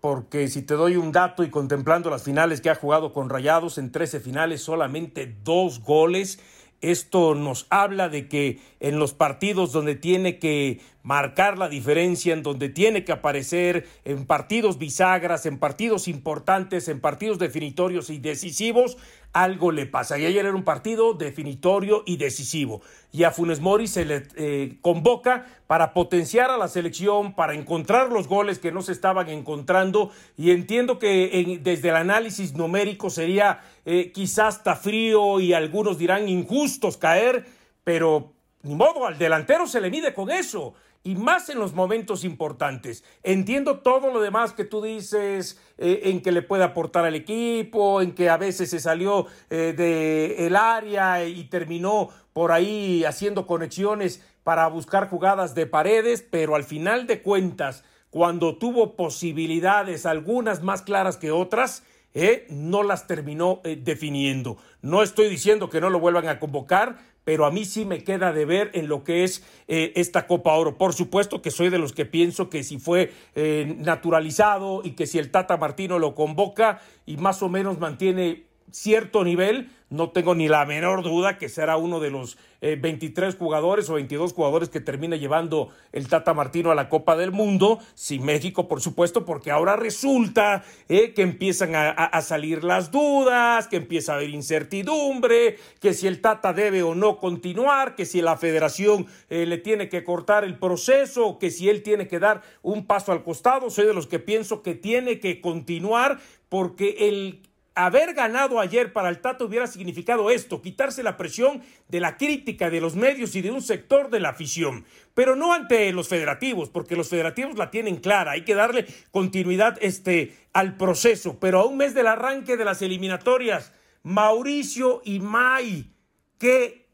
porque 0.00 0.48
si 0.48 0.62
te 0.62 0.72
doy 0.72 0.96
un 0.96 1.12
dato 1.12 1.44
y 1.44 1.50
contemplando 1.50 2.08
las 2.08 2.22
finales 2.22 2.62
que 2.62 2.70
ha 2.70 2.76
jugado 2.76 3.12
con 3.12 3.28
Rayados, 3.28 3.76
en 3.76 3.92
13 3.92 4.20
finales 4.20 4.62
solamente 4.62 5.26
dos 5.26 5.82
goles. 5.82 6.38
Esto 6.80 7.34
nos 7.34 7.66
habla 7.70 8.08
de 8.08 8.28
que 8.28 8.60
en 8.80 8.98
los 8.98 9.14
partidos 9.14 9.72
donde 9.72 9.94
tiene 9.94 10.38
que 10.38 10.80
marcar 11.02 11.58
la 11.58 11.68
diferencia, 11.68 12.32
en 12.32 12.42
donde 12.42 12.68
tiene 12.68 13.04
que 13.04 13.12
aparecer, 13.12 13.86
en 14.04 14.26
partidos 14.26 14.78
bisagras, 14.78 15.46
en 15.46 15.58
partidos 15.58 16.08
importantes, 16.08 16.88
en 16.88 17.00
partidos 17.00 17.38
definitorios 17.38 18.10
y 18.10 18.18
decisivos, 18.18 18.96
algo 19.34 19.72
le 19.72 19.84
pasa. 19.84 20.16
Y 20.16 20.24
ayer 20.24 20.46
era 20.46 20.54
un 20.54 20.64
partido 20.64 21.12
definitorio 21.12 22.04
y 22.06 22.16
decisivo. 22.16 22.80
Y 23.12 23.24
a 23.24 23.32
Funes 23.32 23.60
Mori 23.60 23.86
se 23.86 24.04
le 24.04 24.22
eh, 24.36 24.78
convoca 24.80 25.46
para 25.66 25.92
potenciar 25.92 26.50
a 26.50 26.56
la 26.56 26.68
selección, 26.68 27.34
para 27.34 27.54
encontrar 27.54 28.10
los 28.10 28.28
goles 28.28 28.58
que 28.58 28.72
no 28.72 28.80
se 28.80 28.92
estaban 28.92 29.28
encontrando. 29.28 30.10
Y 30.38 30.52
entiendo 30.52 30.98
que 30.98 31.58
desde 31.60 31.90
el 31.90 31.96
análisis 31.96 32.54
numérico 32.54 33.10
sería 33.10 33.60
eh, 33.84 34.12
quizás 34.12 34.54
hasta 34.54 34.76
frío 34.76 35.40
y 35.40 35.52
algunos 35.52 35.98
dirán 35.98 36.28
injustos 36.28 36.96
caer, 36.96 37.44
pero 37.82 38.32
ni 38.62 38.74
modo, 38.74 39.06
al 39.06 39.18
delantero 39.18 39.66
se 39.66 39.80
le 39.80 39.90
mide 39.90 40.14
con 40.14 40.30
eso 40.30 40.74
y 41.04 41.16
más 41.16 41.50
en 41.50 41.58
los 41.58 41.74
momentos 41.74 42.24
importantes. 42.24 43.04
Entiendo 43.22 43.80
todo 43.80 44.10
lo 44.10 44.20
demás 44.20 44.54
que 44.54 44.64
tú 44.64 44.82
dices, 44.82 45.60
eh, 45.76 46.00
en 46.04 46.22
que 46.22 46.32
le 46.32 46.40
puede 46.40 46.64
aportar 46.64 47.04
al 47.04 47.14
equipo, 47.14 48.00
en 48.00 48.14
que 48.14 48.30
a 48.30 48.38
veces 48.38 48.70
se 48.70 48.80
salió 48.80 49.26
eh, 49.50 49.74
del 49.76 50.56
área 50.56 51.24
y 51.24 51.44
terminó 51.44 52.08
por 52.32 52.52
ahí 52.52 53.04
haciendo 53.04 53.46
conexiones 53.46 54.24
para 54.44 54.66
buscar 54.68 55.08
jugadas 55.10 55.54
de 55.54 55.66
paredes, 55.66 56.26
pero 56.28 56.56
al 56.56 56.64
final 56.64 57.06
de 57.06 57.20
cuentas, 57.20 57.84
cuando 58.08 58.56
tuvo 58.56 58.96
posibilidades, 58.96 60.06
algunas 60.06 60.62
más 60.62 60.80
claras 60.80 61.18
que 61.18 61.30
otras, 61.30 61.82
eh, 62.14 62.46
no 62.48 62.82
las 62.82 63.06
terminó 63.06 63.60
definiendo. 63.64 64.56
No 64.80 65.02
estoy 65.02 65.28
diciendo 65.28 65.68
que 65.68 65.80
no 65.80 65.90
lo 65.90 66.00
vuelvan 66.00 66.28
a 66.28 66.38
convocar, 66.38 66.96
pero 67.24 67.46
a 67.46 67.50
mí 67.50 67.64
sí 67.64 67.84
me 67.84 68.04
queda 68.04 68.32
de 68.32 68.44
ver 68.44 68.70
en 68.74 68.88
lo 68.88 69.02
que 69.02 69.24
es 69.24 69.42
eh, 69.66 69.92
esta 69.96 70.26
Copa 70.26 70.54
Oro. 70.54 70.76
Por 70.76 70.92
supuesto 70.92 71.42
que 71.42 71.50
soy 71.50 71.70
de 71.70 71.78
los 71.78 71.92
que 71.92 72.04
pienso 72.04 72.50
que 72.50 72.62
si 72.62 72.78
fue 72.78 73.12
eh, 73.34 73.76
naturalizado 73.78 74.82
y 74.84 74.92
que 74.92 75.06
si 75.06 75.18
el 75.18 75.30
Tata 75.30 75.56
Martino 75.56 75.98
lo 75.98 76.14
convoca 76.14 76.80
y 77.06 77.16
más 77.16 77.42
o 77.42 77.48
menos 77.48 77.78
mantiene 77.78 78.44
cierto 78.70 79.24
nivel, 79.24 79.70
no 79.94 80.10
tengo 80.10 80.34
ni 80.34 80.48
la 80.48 80.64
menor 80.66 81.02
duda 81.02 81.38
que 81.38 81.48
será 81.48 81.76
uno 81.76 82.00
de 82.00 82.10
los 82.10 82.36
23 82.60 83.34
eh, 83.34 83.36
jugadores 83.38 83.88
o 83.88 83.94
22 83.94 84.32
jugadores 84.32 84.68
que 84.68 84.80
termine 84.80 85.18
llevando 85.18 85.68
el 85.92 86.08
Tata 86.08 86.34
Martino 86.34 86.70
a 86.70 86.74
la 86.74 86.88
Copa 86.88 87.16
del 87.16 87.30
Mundo, 87.30 87.78
sin 87.94 88.24
México, 88.24 88.68
por 88.68 88.80
supuesto, 88.80 89.24
porque 89.24 89.50
ahora 89.50 89.76
resulta 89.76 90.64
eh, 90.88 91.12
que 91.14 91.22
empiezan 91.22 91.74
a, 91.74 92.20
salir 92.22 92.64
las 92.64 92.90
dudas, 92.90 93.68
que 93.68 93.76
empieza 93.76 94.12
a 94.12 94.16
haber 94.16 94.30
incertidumbre, 94.30 95.58
que 95.80 95.94
si 95.94 96.06
el 96.06 96.20
Tata 96.20 96.52
debe 96.52 96.82
o 96.82 96.94
no 96.94 97.18
continuar, 97.18 97.94
que 97.94 98.06
si 98.06 98.20
la 98.20 98.36
federación 98.36 99.06
eh, 99.30 99.46
le 99.46 99.58
tiene 99.58 99.88
que 99.88 100.04
cortar 100.04 100.44
el 100.44 100.58
proceso, 100.58 101.38
que 101.38 101.50
si 101.50 101.68
él 101.68 101.82
tiene 101.82 102.08
que 102.08 102.18
dar 102.18 102.42
un 102.62 102.86
paso 102.86 103.12
al 103.12 103.22
costado. 103.22 103.70
Soy 103.70 103.86
de 103.86 103.94
los 103.94 104.06
que 104.06 104.18
pienso 104.18 104.62
que 104.62 104.74
tiene 104.74 105.20
que 105.20 105.40
continuar 105.40 106.18
porque 106.48 107.08
el 107.08 107.42
haber 107.74 108.14
ganado 108.14 108.60
ayer 108.60 108.92
para 108.92 109.08
el 109.08 109.20
Tato 109.20 109.46
hubiera 109.46 109.66
significado 109.66 110.30
esto, 110.30 110.62
quitarse 110.62 111.02
la 111.02 111.16
presión 111.16 111.62
de 111.88 112.00
la 112.00 112.16
crítica 112.16 112.70
de 112.70 112.80
los 112.80 112.94
medios 112.94 113.34
y 113.34 113.42
de 113.42 113.50
un 113.50 113.62
sector 113.62 114.10
de 114.10 114.20
la 114.20 114.30
afición, 114.30 114.84
pero 115.14 115.34
no 115.34 115.52
ante 115.52 115.92
los 115.92 116.08
federativos, 116.08 116.70
porque 116.70 116.96
los 116.96 117.08
federativos 117.08 117.56
la 117.56 117.70
tienen 117.70 117.96
clara, 117.96 118.32
hay 118.32 118.44
que 118.44 118.54
darle 118.54 118.86
continuidad 119.10 119.76
este, 119.80 120.36
al 120.52 120.76
proceso, 120.76 121.38
pero 121.40 121.60
a 121.60 121.66
un 121.66 121.76
mes 121.76 121.94
del 121.94 122.06
arranque 122.06 122.56
de 122.56 122.64
las 122.64 122.80
eliminatorias, 122.82 123.72
Mauricio 124.02 125.02
y 125.04 125.18
May, 125.18 125.90
¿qué 126.38 126.88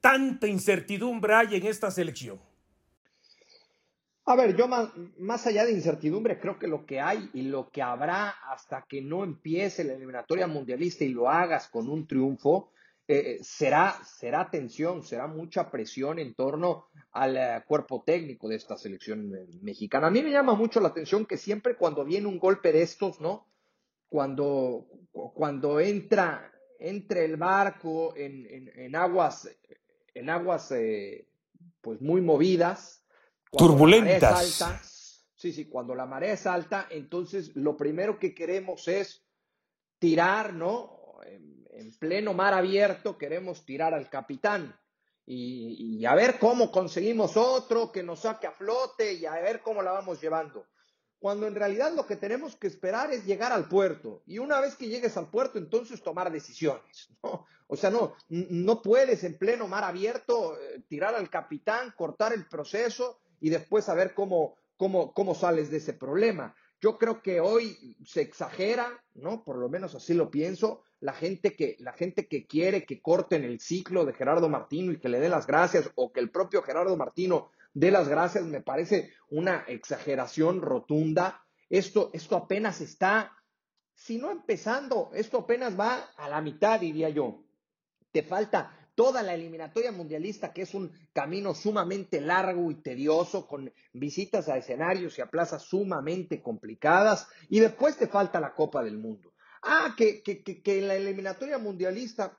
tanta 0.00 0.46
incertidumbre 0.46 1.34
hay 1.34 1.56
en 1.56 1.66
esta 1.66 1.90
selección? 1.90 2.47
A 4.30 4.36
ver, 4.36 4.54
yo 4.54 4.68
más, 4.68 5.46
allá 5.46 5.64
de 5.64 5.72
incertidumbre, 5.72 6.38
creo 6.38 6.58
que 6.58 6.66
lo 6.66 6.84
que 6.84 7.00
hay 7.00 7.30
y 7.32 7.44
lo 7.44 7.70
que 7.70 7.80
habrá 7.80 8.28
hasta 8.52 8.84
que 8.86 9.00
no 9.00 9.24
empiece 9.24 9.84
la 9.84 9.94
eliminatoria 9.94 10.46
mundialista 10.46 11.02
y 11.02 11.08
lo 11.08 11.30
hagas 11.30 11.68
con 11.68 11.88
un 11.88 12.06
triunfo, 12.06 12.70
eh, 13.06 13.38
será, 13.40 13.96
será 14.04 14.50
tensión, 14.50 15.02
será 15.02 15.28
mucha 15.28 15.70
presión 15.70 16.18
en 16.18 16.34
torno 16.34 16.88
al 17.12 17.38
eh, 17.38 17.64
cuerpo 17.66 18.02
técnico 18.04 18.50
de 18.50 18.56
esta 18.56 18.76
selección 18.76 19.34
eh, 19.34 19.46
mexicana. 19.62 20.08
A 20.08 20.10
mí 20.10 20.22
me 20.22 20.30
llama 20.30 20.54
mucho 20.54 20.78
la 20.78 20.88
atención 20.88 21.24
que 21.24 21.38
siempre 21.38 21.76
cuando 21.76 22.04
viene 22.04 22.26
un 22.26 22.38
golpe 22.38 22.70
de 22.70 22.82
estos, 22.82 23.22
¿no? 23.22 23.46
Cuando, 24.10 24.88
cuando 25.10 25.80
entra, 25.80 26.52
entre 26.78 27.24
el 27.24 27.38
barco 27.38 28.12
en, 28.14 28.94
aguas, 28.94 29.48
en 30.12 30.28
aguas 30.28 30.74
pues 31.80 32.00
muy 32.02 32.20
movidas, 32.20 32.97
turbulentas. 33.56 35.24
sí, 35.34 35.52
sí, 35.52 35.68
cuando 35.68 35.94
la 35.94 36.06
marea 36.06 36.34
es 36.34 36.46
alta, 36.46 36.86
entonces 36.90 37.54
lo 37.54 37.76
primero 37.76 38.18
que 38.18 38.34
queremos 38.34 38.88
es 38.88 39.24
tirar, 39.98 40.52
¿no? 40.52 41.18
En, 41.24 41.48
pleno 41.98 42.34
mar 42.34 42.54
abierto 42.54 43.16
queremos 43.16 43.64
tirar 43.64 43.94
al 43.94 44.10
capitán 44.10 44.76
y, 45.24 46.04
a 46.04 46.14
ver 46.14 46.38
cómo 46.40 46.72
conseguimos 46.72 47.36
otro 47.36 47.92
que 47.92 48.02
nos 48.02 48.20
saque 48.20 48.48
a 48.48 48.52
flote 48.52 49.12
y 49.12 49.26
a 49.26 49.32
ver 49.34 49.62
cómo 49.62 49.80
la 49.80 49.92
vamos 49.92 50.20
llevando. 50.20 50.66
Cuando 51.20 51.46
en 51.46 51.54
realidad 51.54 51.92
lo 51.94 52.04
que 52.06 52.16
tenemos 52.16 52.56
que 52.56 52.66
esperar 52.66 53.12
es 53.12 53.24
llegar 53.24 53.52
al 53.52 53.68
puerto 53.68 54.22
y 54.26 54.38
una 54.38 54.60
vez 54.60 54.74
que 54.74 54.88
llegues 54.88 55.16
al 55.16 55.30
puerto 55.30 55.58
entonces 55.58 56.02
tomar 56.02 56.32
decisiones, 56.32 57.08
¿no? 57.22 57.46
O 57.68 57.76
sea, 57.76 57.90
no, 57.90 58.14
no 58.28 58.82
puedes 58.82 59.22
en 59.24 59.38
pleno 59.38 59.68
mar 59.68 59.84
abierto 59.84 60.58
eh, 60.58 60.82
tirar 60.88 61.14
al 61.14 61.28
capitán, 61.30 61.92
cortar 61.96 62.32
el 62.32 62.48
proceso 62.48 63.20
y 63.40 63.50
después 63.50 63.84
saber 63.84 64.14
cómo, 64.14 64.56
cómo, 64.76 65.12
cómo 65.12 65.34
sales 65.34 65.70
de 65.70 65.78
ese 65.78 65.92
problema. 65.92 66.54
Yo 66.80 66.96
creo 66.96 67.22
que 67.22 67.40
hoy 67.40 67.96
se 68.04 68.20
exagera, 68.20 69.02
¿no? 69.14 69.42
Por 69.42 69.56
lo 69.58 69.68
menos 69.68 69.94
así 69.94 70.14
lo 70.14 70.30
pienso. 70.30 70.82
La 71.00 71.12
gente 71.12 71.54
que, 71.54 71.76
la 71.80 71.92
gente 71.92 72.28
que 72.28 72.46
quiere 72.46 72.84
que 72.84 73.02
corten 73.02 73.44
el 73.44 73.60
ciclo 73.60 74.04
de 74.04 74.12
Gerardo 74.12 74.48
Martino 74.48 74.92
y 74.92 75.00
que 75.00 75.08
le 75.08 75.18
dé 75.18 75.28
las 75.28 75.46
gracias, 75.46 75.90
o 75.96 76.12
que 76.12 76.20
el 76.20 76.30
propio 76.30 76.62
Gerardo 76.62 76.96
Martino 76.96 77.50
dé 77.74 77.90
las 77.90 78.08
gracias, 78.08 78.44
me 78.44 78.60
parece 78.60 79.12
una 79.28 79.64
exageración 79.66 80.62
rotunda. 80.62 81.44
Esto, 81.68 82.10
esto 82.12 82.36
apenas 82.36 82.80
está, 82.80 83.36
si 83.94 84.18
no 84.18 84.30
empezando, 84.30 85.10
esto 85.12 85.38
apenas 85.38 85.78
va 85.78 86.10
a 86.16 86.28
la 86.28 86.40
mitad, 86.40 86.80
diría 86.80 87.08
yo. 87.08 87.42
Te 88.12 88.22
falta 88.22 88.77
toda 88.98 89.22
la 89.22 89.34
eliminatoria 89.34 89.92
mundialista, 89.92 90.52
que 90.52 90.62
es 90.62 90.74
un 90.74 90.90
camino 91.12 91.54
sumamente 91.54 92.20
largo 92.20 92.68
y 92.68 92.82
tedioso, 92.82 93.46
con 93.46 93.72
visitas 93.92 94.48
a 94.48 94.56
escenarios 94.56 95.16
y 95.16 95.20
a 95.20 95.30
plazas 95.30 95.62
sumamente 95.62 96.42
complicadas, 96.42 97.28
y 97.48 97.60
después 97.60 97.96
te 97.96 98.08
falta 98.08 98.40
la 98.40 98.56
Copa 98.56 98.82
del 98.82 98.98
Mundo. 98.98 99.34
Ah, 99.62 99.94
que, 99.96 100.20
que, 100.20 100.42
que, 100.42 100.82
la 100.82 100.96
eliminatoria 100.96 101.58
mundialista 101.58 102.36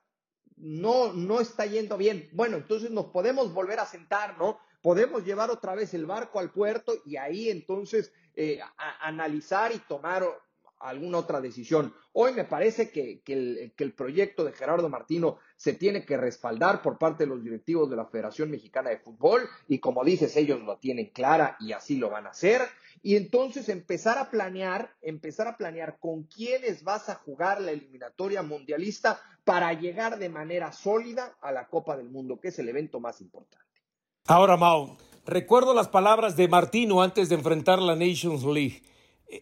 no, 0.58 1.14
no 1.14 1.40
está 1.40 1.66
yendo 1.66 1.96
bien. 1.96 2.28
Bueno, 2.34 2.58
entonces 2.58 2.92
nos 2.92 3.06
podemos 3.06 3.54
volver 3.54 3.80
a 3.80 3.86
sentar, 3.86 4.38
¿no? 4.38 4.60
Podemos 4.82 5.24
llevar 5.24 5.50
otra 5.52 5.76
vez 5.76 5.94
el 5.94 6.06
barco 6.06 6.40
al 6.40 6.52
puerto 6.52 6.92
y 7.06 7.16
ahí 7.16 7.50
entonces 7.50 8.12
eh, 8.36 8.60
analizar 9.00 9.72
y 9.74 9.80
tomar 9.80 10.26
alguna 10.80 11.20
otra 11.20 11.42
decisión. 11.42 11.94
Hoy 12.14 12.34
me 12.34 12.46
parece 12.46 12.90
que, 12.90 13.22
el, 13.26 13.94
proyecto 13.94 14.44
de 14.44 14.54
Gerardo 14.54 14.90
Martino 14.90 15.38
se 15.60 15.74
tiene 15.74 16.06
que 16.06 16.16
respaldar 16.16 16.82
por 16.82 16.98
parte 16.98 17.26
de 17.26 17.30
los 17.30 17.44
directivos 17.44 17.90
de 17.90 17.98
la 17.98 18.06
Federación 18.06 18.50
Mexicana 18.50 18.92
de 18.92 19.00
Fútbol 19.00 19.42
y 19.68 19.80
como 19.80 20.06
dices, 20.06 20.38
ellos 20.38 20.62
lo 20.62 20.78
tienen 20.78 21.08
clara 21.08 21.58
y 21.60 21.74
así 21.74 21.98
lo 21.98 22.10
van 22.10 22.28
a 22.28 22.30
hacer. 22.30 22.62
Y 23.02 23.18
entonces 23.18 23.68
empezar 23.68 24.18
a 24.20 24.30
planear, 24.30 24.96
empezar 25.02 25.50
a 25.50 25.58
planear 25.58 26.00
con 26.00 26.24
quiénes 26.24 26.86
vas 26.86 27.10
a 27.10 27.16
jugar 27.16 27.60
la 27.60 27.72
eliminatoria 27.72 28.42
mundialista 28.42 29.20
para 29.44 29.74
llegar 29.74 30.18
de 30.18 30.30
manera 30.30 30.72
sólida 30.72 31.36
a 31.42 31.52
la 31.52 31.68
Copa 31.68 31.98
del 31.98 32.10
Mundo, 32.10 32.40
que 32.40 32.48
es 32.48 32.60
el 32.60 32.70
evento 32.70 33.02
más 33.02 33.20
importante. 33.20 33.66
Ahora, 34.28 34.56
Mao, 34.56 34.98
recuerdo 35.26 35.74
las 35.74 35.90
palabras 35.90 36.38
de 36.38 36.48
Martino 36.48 37.02
antes 37.02 37.28
de 37.28 37.36
enfrentar 37.36 37.82
la 37.82 37.98
Nations 37.98 38.46
League 38.46 38.82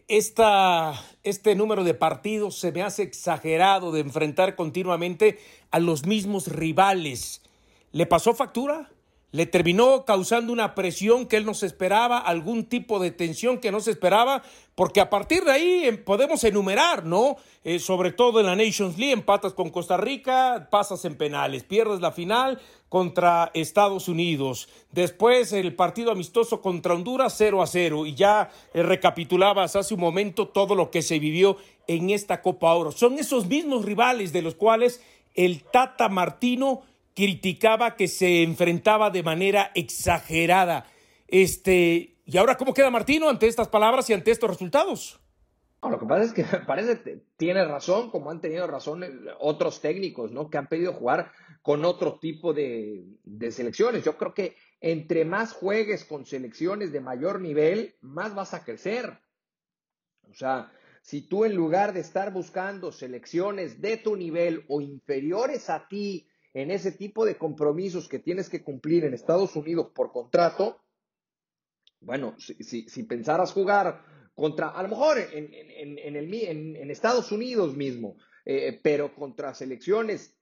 esta, 0.08 0.94
este 1.22 1.54
número 1.54 1.84
de 1.84 1.94
partidos 1.94 2.58
se 2.58 2.72
me 2.72 2.82
hace 2.82 3.02
exagerado 3.02 3.92
de 3.92 4.00
enfrentar 4.00 4.54
continuamente 4.54 5.38
a 5.70 5.78
los 5.78 6.06
mismos 6.06 6.48
rivales. 6.48 7.42
¿Le 7.92 8.06
pasó 8.06 8.34
factura? 8.34 8.90
Le 9.30 9.44
terminó 9.44 10.04
causando 10.06 10.52
una 10.52 10.74
presión 10.74 11.26
que 11.26 11.36
él 11.36 11.44
no 11.44 11.52
se 11.52 11.66
esperaba, 11.66 12.18
algún 12.18 12.64
tipo 12.64 12.98
de 12.98 13.10
tensión 13.10 13.58
que 13.58 13.70
no 13.70 13.80
se 13.80 13.90
esperaba, 13.90 14.42
porque 14.74 15.00
a 15.00 15.10
partir 15.10 15.44
de 15.44 15.50
ahí 15.52 15.84
em, 15.84 16.02
podemos 16.02 16.42
enumerar, 16.44 17.04
¿no? 17.04 17.36
Eh, 17.62 17.78
sobre 17.78 18.12
todo 18.12 18.40
en 18.40 18.46
la 18.46 18.56
Nations 18.56 18.96
League, 18.96 19.12
empatas 19.12 19.52
con 19.52 19.68
Costa 19.68 19.98
Rica, 19.98 20.68
pasas 20.70 21.04
en 21.04 21.16
penales, 21.16 21.62
pierdes 21.64 22.00
la 22.00 22.12
final 22.12 22.58
contra 22.88 23.50
Estados 23.52 24.08
Unidos, 24.08 24.70
después 24.92 25.52
el 25.52 25.74
partido 25.74 26.10
amistoso 26.10 26.62
contra 26.62 26.94
Honduras 26.94 27.34
0 27.36 27.60
a 27.60 27.66
0 27.66 28.06
y 28.06 28.14
ya 28.14 28.50
eh, 28.72 28.82
recapitulabas 28.82 29.76
hace 29.76 29.92
un 29.92 30.00
momento 30.00 30.48
todo 30.48 30.74
lo 30.74 30.90
que 30.90 31.02
se 31.02 31.18
vivió 31.18 31.58
en 31.86 32.08
esta 32.08 32.40
Copa 32.40 32.72
Oro. 32.72 32.92
Son 32.92 33.18
esos 33.18 33.46
mismos 33.46 33.84
rivales 33.84 34.32
de 34.32 34.40
los 34.40 34.54
cuales 34.54 35.02
el 35.34 35.64
Tata 35.64 36.08
Martino 36.08 36.82
criticaba 37.18 37.96
que 37.96 38.06
se 38.06 38.44
enfrentaba 38.44 39.10
de 39.10 39.24
manera 39.24 39.72
exagerada. 39.74 40.86
Este, 41.26 42.20
¿y 42.24 42.36
ahora 42.36 42.56
cómo 42.56 42.72
queda 42.72 42.90
Martino 42.90 43.28
ante 43.28 43.48
estas 43.48 43.66
palabras 43.66 44.08
y 44.08 44.12
ante 44.12 44.30
estos 44.30 44.48
resultados? 44.48 45.18
lo 45.82 45.98
que 45.98 46.06
pasa 46.06 46.22
es 46.22 46.32
que 46.32 46.44
parece 46.68 47.02
que 47.02 47.24
tiene 47.36 47.64
razón, 47.64 48.12
como 48.12 48.30
han 48.30 48.40
tenido 48.40 48.68
razón 48.68 49.04
otros 49.40 49.80
técnicos, 49.80 50.30
¿no? 50.30 50.48
Que 50.48 50.58
han 50.58 50.68
pedido 50.68 50.92
jugar 50.92 51.32
con 51.60 51.84
otro 51.84 52.20
tipo 52.20 52.54
de, 52.54 53.04
de 53.24 53.50
selecciones. 53.50 54.04
Yo 54.04 54.16
creo 54.16 54.32
que 54.32 54.54
entre 54.80 55.24
más 55.24 55.52
juegues 55.52 56.04
con 56.04 56.24
selecciones 56.24 56.92
de 56.92 57.00
mayor 57.00 57.40
nivel, 57.40 57.96
más 58.00 58.32
vas 58.36 58.54
a 58.54 58.62
crecer. 58.62 59.18
O 60.30 60.34
sea, 60.34 60.70
si 61.02 61.22
tú 61.22 61.44
en 61.44 61.56
lugar 61.56 61.92
de 61.92 62.00
estar 62.00 62.32
buscando 62.32 62.92
selecciones 62.92 63.80
de 63.80 63.96
tu 63.96 64.14
nivel 64.14 64.64
o 64.68 64.80
inferiores 64.80 65.68
a 65.68 65.88
ti, 65.88 66.27
en 66.62 66.72
ese 66.72 66.90
tipo 66.90 67.24
de 67.24 67.36
compromisos 67.36 68.08
que 68.08 68.18
tienes 68.18 68.48
que 68.48 68.64
cumplir 68.64 69.04
en 69.04 69.14
Estados 69.14 69.54
Unidos 69.54 69.92
por 69.94 70.10
contrato, 70.10 70.82
Bueno, 72.00 72.34
si, 72.38 72.88
si, 72.88 73.02
pensaras 73.04 73.52
jugar 73.52 74.04
contra, 74.34 74.68
a 74.68 74.82
lo 74.82 74.88
mejor 74.88 75.18
en, 75.18 75.52
en, 75.52 76.90
Estados 76.90 77.32
Unidos 77.32 77.76
mismo, 77.76 78.16
eh, 78.44 78.80
pero 78.82 79.14
contra 79.14 79.54
selecciones 79.54 80.36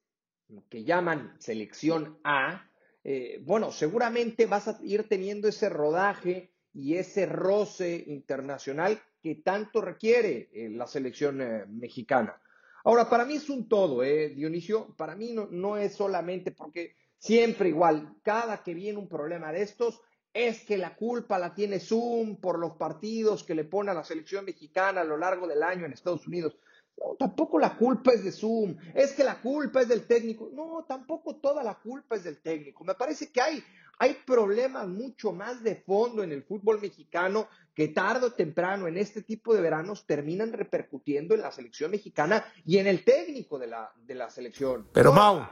que 0.71 0.85
llaman 0.85 1.35
selección 1.39 2.19
A, 2.25 2.71
eh, 3.05 3.41
bueno, 3.43 3.73
seguramente 3.73 4.47
vas 4.47 4.69
a 4.69 4.79
ir 4.83 5.09
teniendo 5.09 5.49
ese 5.49 5.69
rodaje 5.69 6.53
y 6.73 6.97
ese 6.97 7.27
roce 7.27 8.05
internacional 8.07 9.01
que 9.23 9.37
tanto 9.37 9.81
requiere 9.81 10.51
eh, 10.53 10.69
la 10.71 10.87
selección 10.87 11.39
mexicana. 11.79 12.41
Ahora, 12.87 13.11
para 13.11 13.25
mí 13.25 13.35
es 13.35 13.51
un 13.51 13.69
todo, 13.69 14.03
Dionisio, 14.03 14.95
para 14.97 15.17
mí 15.17 15.33
no, 15.33 15.49
no 15.51 15.77
es 15.77 15.97
solamente 15.97 16.53
porque 16.53 16.95
siempre 17.19 17.71
igual, 17.71 18.15
cada 18.23 18.63
que 18.63 18.75
viene 18.75 18.97
un 18.97 19.09
problema 19.09 19.51
de 19.51 19.63
estos, 19.63 20.01
es 20.33 20.65
que 20.65 20.79
la 20.79 20.95
culpa 20.95 21.37
la 21.37 21.53
tiene 21.53 21.81
Zoom 21.81 22.37
por 22.37 22.61
los 22.61 22.77
partidos 22.77 23.43
que 23.43 23.57
le 23.57 23.65
pone 23.65 23.91
a 23.91 23.95
la 23.95 24.05
selección 24.05 24.45
mexicana 24.45 25.01
a 25.01 25.05
lo 25.05 25.17
largo 25.17 25.49
del 25.49 25.65
año 25.65 25.85
en 25.85 25.95
Estados 25.95 26.29
Unidos. 26.29 26.57
No, 26.97 27.17
tampoco 27.19 27.59
la 27.59 27.77
culpa 27.77 28.13
es 28.13 28.23
de 28.23 28.31
Zoom, 28.31 28.77
es 28.95 29.15
que 29.15 29.25
la 29.25 29.41
culpa 29.41 29.81
es 29.81 29.89
del 29.89 30.07
técnico. 30.07 30.49
No, 30.53 30.85
tampoco 30.89 31.41
toda 31.41 31.65
la 31.65 31.75
culpa 31.81 32.15
es 32.15 32.23
del 32.23 32.41
técnico. 32.41 32.85
Me 32.85 32.95
parece 32.95 33.33
que 33.33 33.41
hay, 33.41 33.65
hay 33.99 34.17
problemas 34.27 34.87
mucho 34.89 35.33
más 35.33 35.63
de 35.63 35.77
fondo 35.77 36.23
en 36.23 36.33
el 36.33 36.43
fútbol 36.43 36.81
mexicano 36.81 37.49
que 37.75 37.89
tarde 37.89 38.27
o 38.27 38.33
temprano 38.33 38.89
en 38.89 38.97
este 38.99 39.23
tipo 39.23 39.55
de 39.55 39.61
veranos 39.61 40.07
terminan 40.07 40.53
repercutiendo 40.53 41.35
en 41.35 41.43
la 41.43 41.53
selección 41.53 41.91
mexicana 41.91 42.45
y 42.65 42.79
en 42.79 42.87
el 42.87 43.05
técnico 43.05 43.59
de 43.59 43.69
la, 43.69 43.91
de 44.07 44.15
la 44.15 44.31
selección. 44.31 44.87
Pero 44.93 45.13
Mau, 45.13 45.47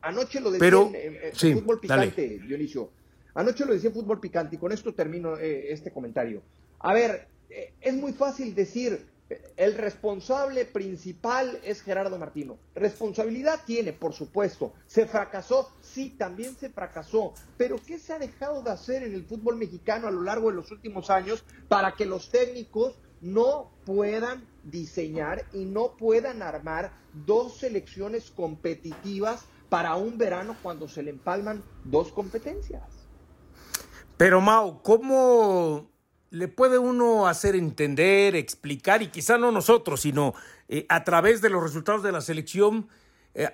anoche 0.00 0.40
lo 0.40 0.50
decía 0.50 0.68
en, 0.68 1.60
fútbol 1.60 1.80
picante, 1.80 2.38
Dionisio. 2.40 2.90
Anoche 3.34 3.64
lo 3.64 3.72
decía 3.72 3.90
en 3.90 3.94
fútbol 3.94 4.20
picante 4.20 4.56
y 4.56 4.58
con 4.58 4.72
esto 4.72 4.94
termino 4.94 5.36
eh, 5.36 5.72
este 5.72 5.92
comentario. 5.92 6.42
A 6.80 6.94
ver, 6.94 7.28
eh, 7.50 7.74
es 7.80 7.94
muy 7.94 8.12
fácil 8.12 8.54
decir 8.54 9.06
el 9.56 9.74
responsable 9.74 10.64
principal 10.66 11.58
es 11.64 11.82
Gerardo 11.82 12.18
Martino. 12.18 12.58
Responsabilidad 12.74 13.60
tiene, 13.64 13.92
por 13.92 14.12
supuesto. 14.12 14.74
Se 14.86 15.06
fracasó, 15.06 15.72
sí, 15.80 16.10
también 16.10 16.54
se 16.56 16.70
fracasó. 16.70 17.32
Pero 17.56 17.76
¿qué 17.84 17.98
se 17.98 18.12
ha 18.12 18.18
dejado 18.18 18.62
de 18.62 18.70
hacer 18.70 19.02
en 19.02 19.14
el 19.14 19.24
fútbol 19.24 19.56
mexicano 19.56 20.08
a 20.08 20.10
lo 20.10 20.22
largo 20.22 20.50
de 20.50 20.56
los 20.56 20.70
últimos 20.70 21.08
años 21.08 21.44
para 21.68 21.94
que 21.94 22.04
los 22.04 22.30
técnicos 22.30 22.98
no 23.20 23.70
puedan 23.86 24.46
diseñar 24.64 25.46
y 25.52 25.64
no 25.64 25.96
puedan 25.96 26.42
armar 26.42 26.92
dos 27.12 27.58
selecciones 27.58 28.30
competitivas 28.30 29.46
para 29.70 29.96
un 29.96 30.18
verano 30.18 30.56
cuando 30.62 30.86
se 30.88 31.02
le 31.02 31.10
empalman 31.10 31.64
dos 31.84 32.12
competencias? 32.12 32.82
Pero 34.18 34.40
Mau, 34.40 34.82
¿cómo 34.82 35.93
le 36.34 36.48
puede 36.48 36.78
uno 36.78 37.28
hacer 37.28 37.54
entender, 37.54 38.34
explicar, 38.34 39.02
y 39.02 39.06
quizá 39.06 39.38
no 39.38 39.52
nosotros, 39.52 40.00
sino 40.00 40.34
eh, 40.68 40.84
a 40.88 41.04
través 41.04 41.40
de 41.40 41.48
los 41.48 41.62
resultados 41.62 42.02
de 42.02 42.10
la 42.10 42.20
selección, 42.20 42.88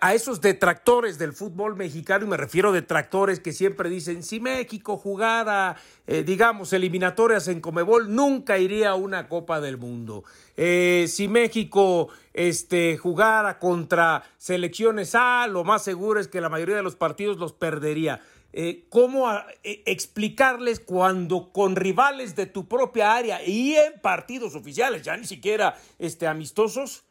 a 0.00 0.14
esos 0.14 0.40
detractores 0.40 1.18
del 1.18 1.32
fútbol 1.32 1.74
mexicano, 1.76 2.26
y 2.26 2.28
me 2.28 2.36
refiero 2.36 2.68
a 2.68 2.72
detractores 2.72 3.40
que 3.40 3.52
siempre 3.52 3.88
dicen, 3.88 4.22
si 4.22 4.38
México 4.38 4.98
jugara, 4.98 5.76
eh, 6.06 6.22
digamos, 6.22 6.72
eliminatorias 6.72 7.48
en 7.48 7.60
Comebol, 7.60 8.14
nunca 8.14 8.58
iría 8.58 8.90
a 8.90 8.94
una 8.94 9.28
Copa 9.28 9.60
del 9.60 9.78
Mundo. 9.78 10.24
si 10.56 11.28
México 11.28 12.08
este, 12.34 12.98
jugara 12.98 13.58
contra 13.58 14.22
selecciones 14.36 15.14
A, 15.14 15.46
lo 15.46 15.64
más 15.64 15.82
seguro 15.82 16.20
es 16.20 16.28
que 16.28 16.40
la 16.40 16.50
mayoría 16.50 16.76
de 16.76 16.82
los 16.82 16.96
partidos 16.96 17.38
los 17.38 17.52
perdería. 17.52 18.20
Eh, 18.52 18.86
cómo 18.88 19.30
eh, 19.62 19.82
explicarles 19.86 20.80
cuando 20.80 21.52
con 21.52 21.76
rivales 21.76 22.34
de 22.34 22.46
tu 22.46 22.66
propia 22.66 23.14
área 23.14 23.44
y 23.46 23.76
en 23.76 24.00
partidos 24.00 24.56
oficiales, 24.56 25.02
ya 25.02 25.16
ni 25.16 25.24
siquiera 25.24 25.76
este, 26.00 26.26
amistosos, 26.26 27.04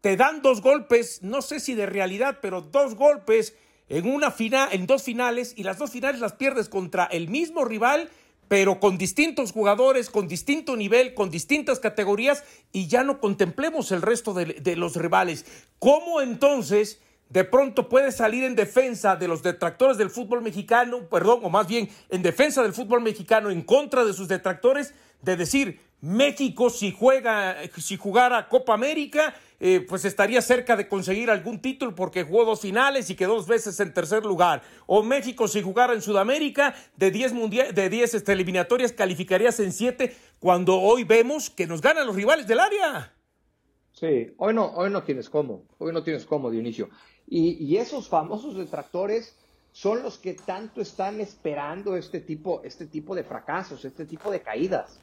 te 0.00 0.16
dan 0.16 0.42
dos 0.42 0.60
golpes, 0.62 1.22
no 1.22 1.42
sé 1.42 1.60
si 1.60 1.74
de 1.74 1.86
realidad, 1.86 2.38
pero 2.40 2.60
dos 2.60 2.94
golpes 2.94 3.54
en 3.88 4.10
una 4.10 4.30
final, 4.30 4.68
en 4.72 4.86
dos 4.86 5.02
finales, 5.02 5.54
y 5.56 5.62
las 5.62 5.78
dos 5.78 5.90
finales 5.90 6.20
las 6.20 6.34
pierdes 6.34 6.68
contra 6.68 7.04
el 7.06 7.28
mismo 7.28 7.64
rival, 7.64 8.10
pero 8.48 8.80
con 8.80 8.96
distintos 8.96 9.52
jugadores, 9.52 10.10
con 10.10 10.28
distinto 10.28 10.76
nivel, 10.76 11.14
con 11.14 11.30
distintas 11.30 11.80
categorías, 11.80 12.44
y 12.72 12.86
ya 12.86 13.02
no 13.02 13.20
contemplemos 13.20 13.92
el 13.92 14.02
resto 14.02 14.34
de, 14.34 14.76
los 14.76 14.96
rivales. 14.96 15.44
¿Cómo 15.78 16.20
entonces? 16.20 17.00
de 17.28 17.44
pronto 17.44 17.90
puede 17.90 18.10
salir 18.10 18.42
en 18.44 18.56
defensa 18.56 19.14
de 19.14 19.28
los 19.28 19.42
detractores 19.42 19.98
del 19.98 20.08
fútbol 20.08 20.40
mexicano, 20.40 21.10
perdón, 21.10 21.40
o 21.42 21.50
más 21.50 21.66
bien 21.66 21.90
en 22.08 22.22
defensa 22.22 22.62
del 22.62 22.72
fútbol 22.72 23.02
mexicano 23.02 23.50
en 23.50 23.60
contra 23.60 24.06
de 24.06 24.14
sus 24.14 24.28
detractores, 24.28 24.94
de 25.20 25.36
decir, 25.36 25.78
México 26.00 26.70
si 26.70 26.90
juega, 26.90 27.56
si 27.76 27.98
jugara 27.98 28.48
Copa 28.48 28.72
América, 28.72 29.34
eh, 29.60 29.84
pues 29.88 30.04
estaría 30.04 30.40
cerca 30.40 30.76
de 30.76 30.88
conseguir 30.88 31.30
algún 31.30 31.60
título 31.60 31.94
porque 31.94 32.22
jugó 32.22 32.44
dos 32.44 32.60
finales 32.60 33.10
y 33.10 33.16
quedó 33.16 33.34
dos 33.34 33.48
veces 33.48 33.78
en 33.80 33.92
tercer 33.92 34.24
lugar. 34.24 34.62
O 34.86 35.02
México 35.02 35.48
si 35.48 35.62
jugara 35.62 35.94
en 35.94 36.02
Sudamérica, 36.02 36.74
de 36.96 37.10
10 37.10 37.34
de 37.74 37.88
10 37.88 38.14
este, 38.14 38.32
eliminatorias 38.32 38.92
calificarías 38.92 39.58
en 39.60 39.72
7, 39.72 40.14
cuando 40.38 40.80
hoy 40.80 41.04
vemos 41.04 41.50
que 41.50 41.66
nos 41.66 41.80
ganan 41.80 42.06
los 42.06 42.14
rivales 42.14 42.46
del 42.46 42.60
área. 42.60 43.12
Sí, 43.92 44.32
hoy 44.36 44.54
no, 44.54 44.66
hoy 44.76 44.90
no 44.90 45.02
tienes 45.02 45.28
cómo, 45.28 45.64
hoy 45.78 45.92
no 45.92 46.04
tienes 46.04 46.24
cómo, 46.24 46.50
Dionisio. 46.50 46.88
Y, 47.26 47.76
esos 47.76 48.08
famosos 48.08 48.56
detractores 48.56 49.36
son 49.72 50.02
los 50.02 50.18
que 50.18 50.34
tanto 50.34 50.80
están 50.80 51.20
esperando 51.20 51.96
este 51.96 52.20
tipo, 52.20 52.62
este 52.64 52.86
tipo 52.86 53.14
de 53.14 53.24
fracasos, 53.24 53.84
este 53.84 54.06
tipo 54.06 54.30
de 54.30 54.40
caídas, 54.40 55.00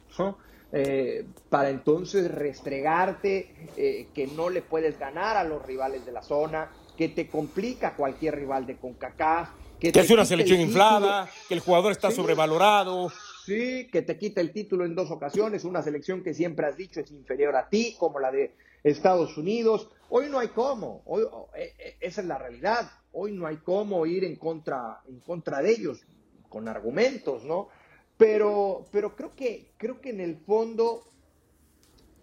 eh, 0.78 1.24
para 1.48 1.70
entonces 1.70 2.30
restregarte 2.30 3.56
eh, 3.78 4.10
que 4.14 4.28
no 4.28 4.50
le 4.50 4.62
puedes 4.62 5.00
ganar 5.00 5.38
a 5.38 5.46
los 5.46 5.66
rivales 5.66 6.06
de 6.06 6.12
la 6.12 6.22
zona, 6.22 6.70
que 6.98 7.08
te 7.08 7.30
complica 7.30 7.96
cualquier 7.96 8.36
rival 8.36 8.66
de 8.66 8.76
CONCACAF. 8.76 9.52
Que, 9.80 9.94
es 9.96 10.10
una 10.12 10.26
selección 10.26 10.60
inflada, 10.60 11.30
que 11.48 11.54
el 11.54 11.62
jugador 11.62 11.94
está 11.94 12.12
sobrevalorado. 12.12 13.10
Sí, 13.46 13.88
que 13.90 14.02
te 14.02 14.18
quita 14.18 14.42
el 14.42 14.52
título 14.52 14.84
en 14.84 14.96
dos 14.96 15.12
ocasiones, 15.12 15.64
una 15.64 15.82
selección 15.82 16.22
que 16.22 16.34
siempre 16.34 16.66
has 16.68 16.76
dicho 16.76 17.00
es 17.00 17.10
inferior 17.10 17.56
a 17.56 17.70
ti, 17.70 17.96
como 17.98 18.20
la 18.20 18.34
de 18.34 18.54
Estados 18.84 19.38
Unidos. 19.38 19.88
Hoy 20.10 20.28
no 20.30 20.40
hay 20.40 20.50
cómo, 20.50 21.04
hoy, 21.06 21.24
e, 21.56 21.74
e, 21.80 21.98
esa 22.02 22.20
es 22.20 22.28
la 22.28 22.38
realidad. 22.38 22.92
Hoy 23.14 23.32
no 23.32 23.48
hay 23.48 23.58
cómo 23.64 24.06
ir 24.06 24.26
en 24.26 24.36
contra, 24.36 25.00
en 25.08 25.22
contra 25.22 25.62
de 25.62 25.72
ellos 25.72 26.06
con 26.50 26.68
argumentos, 26.68 27.46
¿no? 27.46 27.70
Pero, 28.18 28.86
pero 28.92 29.16
creo 29.16 29.36
que, 29.36 29.72
creo 29.78 30.00
que 30.00 30.10
en 30.10 30.22
el 30.22 30.38
fondo, 30.38 31.04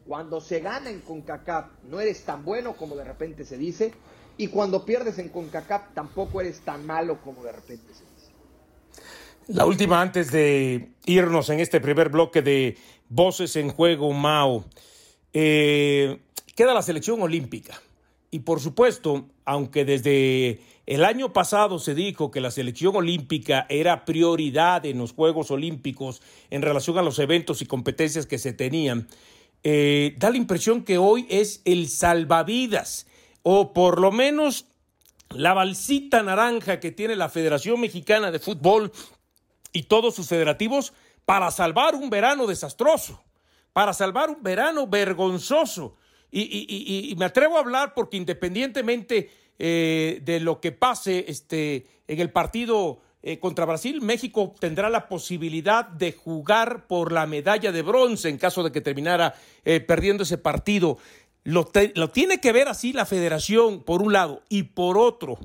cuando 0.06 0.40
se 0.40 0.60
gana 0.60 0.90
en 0.90 1.00
CONCACAF, 1.00 1.66
no 1.90 2.00
eres 2.00 2.24
tan 2.24 2.44
bueno 2.44 2.74
como 2.74 2.96
de 2.96 3.04
repente 3.04 3.44
se 3.44 3.58
dice, 3.58 3.92
y 4.38 4.48
cuando 4.48 4.84
pierdes 4.84 5.18
en 5.18 5.28
CONCACAF, 5.28 5.94
tampoco 5.94 6.40
eres 6.40 6.60
tan 6.60 6.86
malo 6.86 7.20
como 7.22 7.44
de 7.44 7.52
repente 7.52 7.92
se 7.92 8.04
dice. 8.04 8.12
La 9.48 9.66
última 9.66 10.00
antes 10.00 10.30
de 10.30 10.92
irnos 11.04 11.50
en 11.50 11.60
este 11.60 11.80
primer 11.80 12.08
bloque 12.08 12.42
de 12.42 12.76
Voces 13.08 13.56
en 13.56 13.70
Juego, 13.70 14.12
Mao. 14.12 14.64
Eh, 15.34 16.18
queda 16.54 16.72
la 16.72 16.82
selección 16.82 17.20
olímpica. 17.20 17.74
Y 18.30 18.40
por 18.40 18.60
supuesto, 18.60 19.28
aunque 19.44 19.84
desde 19.84 20.60
el 20.86 21.04
año 21.04 21.32
pasado 21.32 21.78
se 21.78 21.94
dijo 21.94 22.30
que 22.30 22.40
la 22.40 22.50
selección 22.50 22.96
olímpica 22.96 23.66
era 23.68 24.04
prioridad 24.04 24.84
en 24.84 24.98
los 24.98 25.12
Juegos 25.12 25.50
Olímpicos 25.50 26.22
en 26.50 26.62
relación 26.62 26.98
a 26.98 27.02
los 27.02 27.18
eventos 27.18 27.62
y 27.62 27.66
competencias 27.66 28.26
que 28.26 28.38
se 28.38 28.52
tenían, 28.52 29.08
eh, 29.62 30.14
da 30.18 30.30
la 30.30 30.36
impresión 30.36 30.82
que 30.82 30.98
hoy 30.98 31.26
es 31.30 31.62
el 31.64 31.88
salvavidas, 31.88 33.06
o 33.42 33.72
por 33.72 34.00
lo 34.00 34.10
menos 34.10 34.66
la 35.30 35.54
balsita 35.54 36.22
naranja 36.22 36.80
que 36.80 36.90
tiene 36.90 37.16
la 37.16 37.28
Federación 37.28 37.80
Mexicana 37.80 38.30
de 38.30 38.40
Fútbol 38.40 38.92
y 39.72 39.84
todos 39.84 40.14
sus 40.14 40.28
federativos 40.28 40.92
para 41.24 41.50
salvar 41.50 41.94
un 41.94 42.10
verano 42.10 42.46
desastroso, 42.46 43.22
para 43.72 43.92
salvar 43.92 44.30
un 44.30 44.42
verano 44.42 44.86
vergonzoso. 44.86 45.96
Y, 46.34 47.14
me 47.18 47.26
atrevo 47.26 47.56
a 47.56 47.60
hablar 47.60 47.92
porque 47.94 48.16
independientemente 48.16 49.30
eh, 49.64 50.18
de 50.24 50.40
lo 50.40 50.60
que 50.60 50.72
pase 50.72 51.26
este, 51.28 51.86
en 52.08 52.18
el 52.18 52.32
partido 52.32 52.98
eh, 53.22 53.38
contra 53.38 53.64
Brasil, 53.64 54.00
México 54.00 54.52
tendrá 54.58 54.90
la 54.90 55.08
posibilidad 55.08 55.86
de 55.86 56.10
jugar 56.10 56.88
por 56.88 57.12
la 57.12 57.26
medalla 57.26 57.70
de 57.70 57.82
bronce 57.82 58.28
en 58.28 58.38
caso 58.38 58.64
de 58.64 58.72
que 58.72 58.80
terminara 58.80 59.36
eh, 59.64 59.78
perdiendo 59.78 60.24
ese 60.24 60.36
partido. 60.36 60.98
Lo, 61.44 61.70
lo 61.94 62.10
tiene 62.10 62.40
que 62.40 62.50
ver 62.50 62.66
así 62.66 62.92
la 62.92 63.06
federación, 63.06 63.84
por 63.84 64.02
un 64.02 64.12
lado, 64.12 64.42
y 64.48 64.64
por 64.64 64.98
otro, 64.98 65.38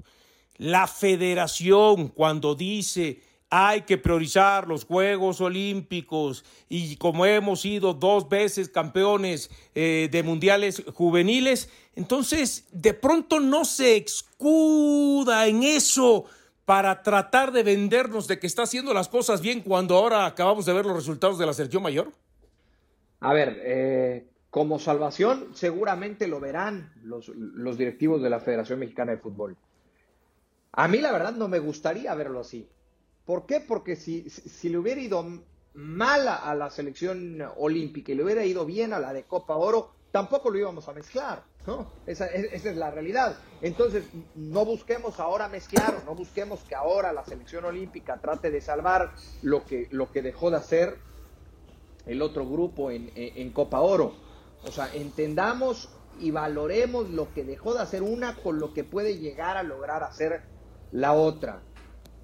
la 0.55 0.87
federación 0.87 2.07
cuando 2.07 2.55
dice 2.55 3.21
hay 3.49 3.81
que 3.81 3.97
priorizar 3.97 4.67
los 4.67 4.85
Juegos 4.85 5.39
Olímpicos 5.39 6.43
y 6.67 6.97
como 6.97 7.25
hemos 7.25 7.61
sido 7.61 7.93
dos 7.93 8.27
veces 8.27 8.69
campeones 8.69 9.49
eh, 9.73 10.09
de 10.11 10.23
mundiales 10.23 10.83
juveniles, 10.93 11.69
entonces 11.95 12.67
de 12.71 12.93
pronto 12.93 13.39
no 13.39 13.63
se 13.63 13.97
escuda 13.97 15.47
en 15.47 15.63
eso 15.63 16.25
para 16.65 17.01
tratar 17.01 17.53
de 17.53 17.63
vendernos 17.63 18.27
de 18.27 18.39
que 18.39 18.47
está 18.47 18.63
haciendo 18.63 18.93
las 18.93 19.07
cosas 19.07 19.39
bien 19.41 19.61
cuando 19.61 19.95
ahora 19.95 20.25
acabamos 20.25 20.65
de 20.65 20.73
ver 20.73 20.85
los 20.85 20.97
resultados 20.97 21.39
de 21.39 21.45
la 21.45 21.53
selección 21.53 21.81
mayor? 21.81 22.11
A 23.21 23.33
ver, 23.33 23.61
eh, 23.63 24.27
como 24.49 24.77
salvación 24.77 25.51
seguramente 25.53 26.27
lo 26.27 26.41
verán 26.41 26.91
los, 27.03 27.29
los 27.29 27.77
directivos 27.77 28.21
de 28.21 28.29
la 28.29 28.41
Federación 28.41 28.79
Mexicana 28.79 29.13
de 29.13 29.17
Fútbol. 29.19 29.55
A 30.73 30.89
mí 30.89 30.97
la 30.97 31.13
verdad 31.13 31.33
no 31.33 31.47
me 31.47 31.59
gustaría 31.59 32.13
verlo 32.13 32.41
así. 32.41 32.67
¿Por 33.27 33.45
qué? 33.45 33.59
Porque 33.59 33.97
si, 33.97 34.29
si 34.29 34.69
le 34.69 34.77
hubiera 34.77 35.01
ido 35.01 35.23
mal 35.73 36.27
a 36.29 36.55
la 36.55 36.69
selección 36.69 37.43
olímpica 37.57 38.13
y 38.13 38.15
le 38.15 38.23
hubiera 38.23 38.45
ido 38.45 38.65
bien 38.65 38.93
a 38.93 38.99
la 38.99 39.11
de 39.11 39.25
Copa 39.25 39.57
Oro, 39.57 39.91
tampoco 40.13 40.49
lo 40.49 40.57
íbamos 40.57 40.87
a 40.87 40.93
mezclar, 40.93 41.43
¿no? 41.67 41.91
Esa, 42.05 42.27
esa, 42.27 42.69
es 42.69 42.77
la 42.77 42.89
realidad. 42.89 43.37
Entonces, 43.61 44.05
no 44.35 44.63
busquemos 44.63 45.19
ahora 45.19 45.49
mezclar, 45.49 46.03
no 46.05 46.15
busquemos 46.15 46.61
que 46.61 46.73
ahora 46.73 47.11
la 47.11 47.25
selección 47.25 47.65
olímpica 47.65 48.17
trate 48.21 48.49
de 48.49 48.61
salvar 48.61 49.13
lo 49.41 49.65
que, 49.65 49.89
lo 49.91 50.09
que 50.09 50.21
dejó 50.21 50.49
de 50.49 50.57
hacer 50.57 50.97
el 52.05 52.21
otro 52.21 52.47
grupo 52.47 52.91
en, 52.91 53.11
en 53.13 53.51
Copa 53.51 53.81
Oro. 53.81 54.13
O 54.63 54.71
sea, 54.71 54.89
entendamos 54.93 55.89
y 56.17 56.31
valoremos 56.31 57.09
lo 57.09 57.33
que 57.33 57.43
dejó 57.43 57.73
de 57.73 57.81
hacer 57.81 58.03
una 58.03 58.37
con 58.37 58.57
lo 58.57 58.73
que 58.73 58.85
puede 58.85 59.17
llegar 59.17 59.57
a 59.57 59.63
lograr 59.63 60.03
hacer 60.03 60.43
la 60.93 61.11
otra. 61.11 61.61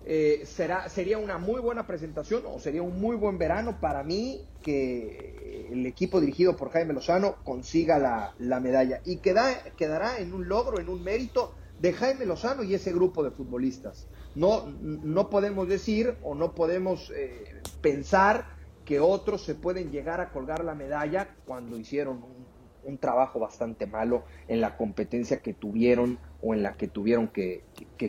Eh, 0.05 0.43
será, 0.45 0.89
sería 0.89 1.17
una 1.17 1.37
muy 1.37 1.61
buena 1.61 1.87
presentación 1.87 2.43
o 2.45 2.59
sería 2.59 2.83
un 2.83 2.99
muy 2.99 3.15
buen 3.15 3.37
verano 3.37 3.79
para 3.79 4.03
mí 4.03 4.41
que 4.61 5.69
el 5.71 5.85
equipo 5.85 6.19
dirigido 6.19 6.57
por 6.57 6.71
Jaime 6.71 6.93
Lozano 6.93 7.35
consiga 7.43 7.99
la, 8.37 8.59
medalla 8.59 9.01
y 9.05 9.17
queda, 9.17 9.63
quedará 9.77 10.19
en 10.19 10.33
un 10.33 10.49
logro, 10.49 10.79
en 10.79 10.89
un 10.89 11.03
mérito 11.03 11.53
de 11.79 11.93
Jaime 11.93 12.25
Lozano 12.25 12.63
y 12.63 12.73
ese 12.73 12.91
grupo 12.91 13.23
de 13.23 13.31
futbolistas. 13.31 14.07
No, 14.35 14.67
no 14.81 15.29
podemos 15.29 15.67
decir 15.67 16.15
o 16.23 16.35
no 16.35 16.53
podemos 16.53 17.11
eh, 17.15 17.61
pensar 17.81 18.57
que 18.85 18.99
otros 18.99 19.43
se 19.43 19.55
pueden 19.55 19.91
llegar 19.91 20.19
a 20.19 20.31
colgar 20.31 20.63
la 20.63 20.75
medalla 20.75 21.35
cuando 21.45 21.77
hicieron 21.77 22.17
un 22.17 22.52
un 22.85 22.97
trabajo 22.97 23.39
bastante 23.39 23.85
malo 23.85 24.23
en 24.47 24.61
la 24.61 24.77
competencia 24.77 25.41
que 25.41 25.53
tuvieron 25.53 26.17
o 26.41 26.53
en 26.53 26.63
la 26.63 26.73
que 26.73 26.87
tuvieron 26.87 27.29
que, 27.29 27.63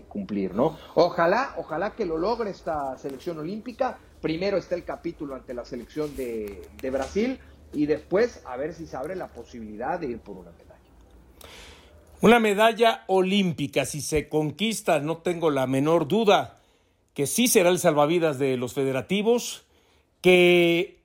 cumplir, 0.08 0.54
¿no? 0.54 0.76
Ojalá, 0.94 1.54
ojalá 1.56 1.94
que 1.94 2.04
lo 2.04 2.18
logre 2.18 2.50
esta 2.50 2.96
selección 2.98 3.38
olímpica. 3.38 3.98
Primero 4.20 4.56
está 4.56 4.74
el 4.74 4.84
capítulo 4.84 5.34
ante 5.34 5.54
la 5.54 5.64
selección 5.64 6.16
de, 6.16 6.68
Brasil 6.90 7.38
y 7.72 7.86
después 7.86 8.42
a 8.46 8.56
ver 8.56 8.74
si 8.74 8.86
se 8.86 8.96
abre 8.96 9.16
la 9.16 9.28
posibilidad 9.28 9.98
de 9.98 10.06
ir 10.08 10.18
por 10.18 10.36
una 10.36 10.50
medalla. 10.50 10.74
Una 12.20 12.40
medalla 12.40 13.04
olímpica, 13.06 13.84
si 13.84 14.00
se 14.00 14.28
conquista, 14.28 14.98
no 15.00 15.18
tengo 15.18 15.50
la 15.50 15.66
menor 15.66 16.08
duda 16.08 16.60
que 17.14 17.26
sí 17.26 17.46
será 17.48 17.70
el 17.70 17.78
salvavidas 17.78 18.38
de 18.38 18.56
los 18.56 18.74
federativos, 18.74 19.64
que 20.20 20.98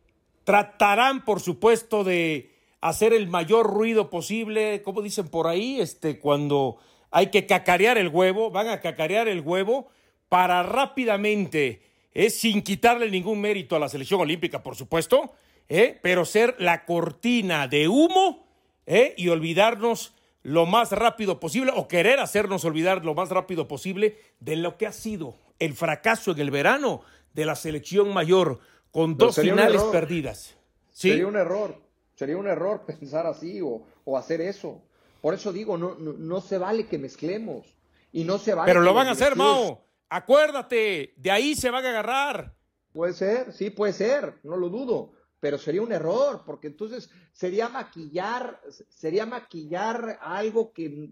tratarán, 0.43 1.23
por 1.23 1.39
supuesto, 1.39 2.03
de 2.03 2.48
hacer 2.81 3.13
el 3.13 3.27
mayor 3.27 3.67
ruido 3.67 4.09
posible, 4.09 4.81
como 4.81 5.01
dicen 5.01 5.27
por 5.27 5.47
ahí, 5.47 5.79
este, 5.81 6.19
cuando 6.19 6.77
hay 7.11 7.27
que 7.27 7.45
cacarear 7.45 7.97
el 7.97 8.09
huevo, 8.09 8.51
van 8.51 8.67
a 8.67 8.79
cacarear 8.79 9.27
el 9.27 9.41
huevo 9.41 9.89
para 10.29 10.63
rápidamente, 10.63 11.81
eh, 12.13 12.29
sin 12.29 12.61
quitarle 12.61 13.09
ningún 13.09 13.41
mérito 13.41 13.75
a 13.75 13.79
la 13.79 13.89
selección 13.89 14.21
olímpica, 14.21 14.63
por 14.63 14.75
supuesto, 14.75 15.33
eh, 15.67 15.99
pero 16.01 16.25
ser 16.25 16.55
la 16.59 16.85
cortina 16.85 17.67
de 17.67 17.87
humo 17.87 18.47
eh, 18.85 19.13
y 19.17 19.29
olvidarnos 19.29 20.13
lo 20.41 20.65
más 20.65 20.91
rápido 20.91 21.39
posible 21.39 21.71
o 21.75 21.87
querer 21.87 22.19
hacernos 22.19 22.63
olvidar 22.63 23.03
lo 23.03 23.13
más 23.13 23.29
rápido 23.29 23.67
posible 23.67 24.17
de 24.39 24.55
lo 24.55 24.77
que 24.77 24.87
ha 24.87 24.91
sido 24.91 25.35
el 25.59 25.73
fracaso 25.73 26.31
en 26.31 26.39
el 26.39 26.49
verano 26.49 27.01
de 27.33 27.45
la 27.45 27.55
selección 27.55 28.13
mayor 28.13 28.59
con 28.91 29.17
dos 29.17 29.35
finales 29.35 29.83
perdidas. 29.83 30.55
¿Sí? 30.91 31.09
Sería 31.09 31.27
un 31.27 31.35
error, 31.35 31.79
Sería 32.19 32.35
un 32.35 32.47
error 32.47 32.81
pensar 32.85 33.25
así 33.25 33.61
o, 33.61 34.17
hacer 34.17 34.41
eso. 34.41 34.81
Por 35.21 35.33
eso 35.33 35.53
digo, 35.53 35.77
no, 35.77 35.95
no, 35.95 36.41
se 36.41 36.57
vale 36.57 36.85
que 36.85 36.97
mezclemos. 36.97 37.77
Y 38.11 38.25
no 38.25 38.37
se 38.37 38.53
vale. 38.53 38.69
Pero 38.69 38.81
lo 38.81 38.93
van 38.93 39.07
a 39.07 39.11
hacer, 39.11 39.37
Mao. 39.37 39.85
Acuérdate, 40.09 41.13
de 41.15 41.31
ahí 41.31 41.55
se 41.55 41.69
van 41.69 41.85
a 41.85 41.89
agarrar. 41.89 42.53
Puede 42.91 43.13
ser, 43.13 43.53
sí, 43.53 43.69
puede 43.69 43.93
ser, 43.93 44.33
no 44.43 44.57
lo 44.57 44.67
dudo. 44.67 45.13
Pero 45.39 45.57
sería 45.57 45.81
un 45.81 45.93
error, 45.93 46.41
porque 46.45 46.67
entonces 46.67 47.09
sería 47.31 47.69
maquillar, 47.69 48.59
sería 48.89 49.25
maquillar 49.25 50.19
algo 50.21 50.73
que, 50.73 51.11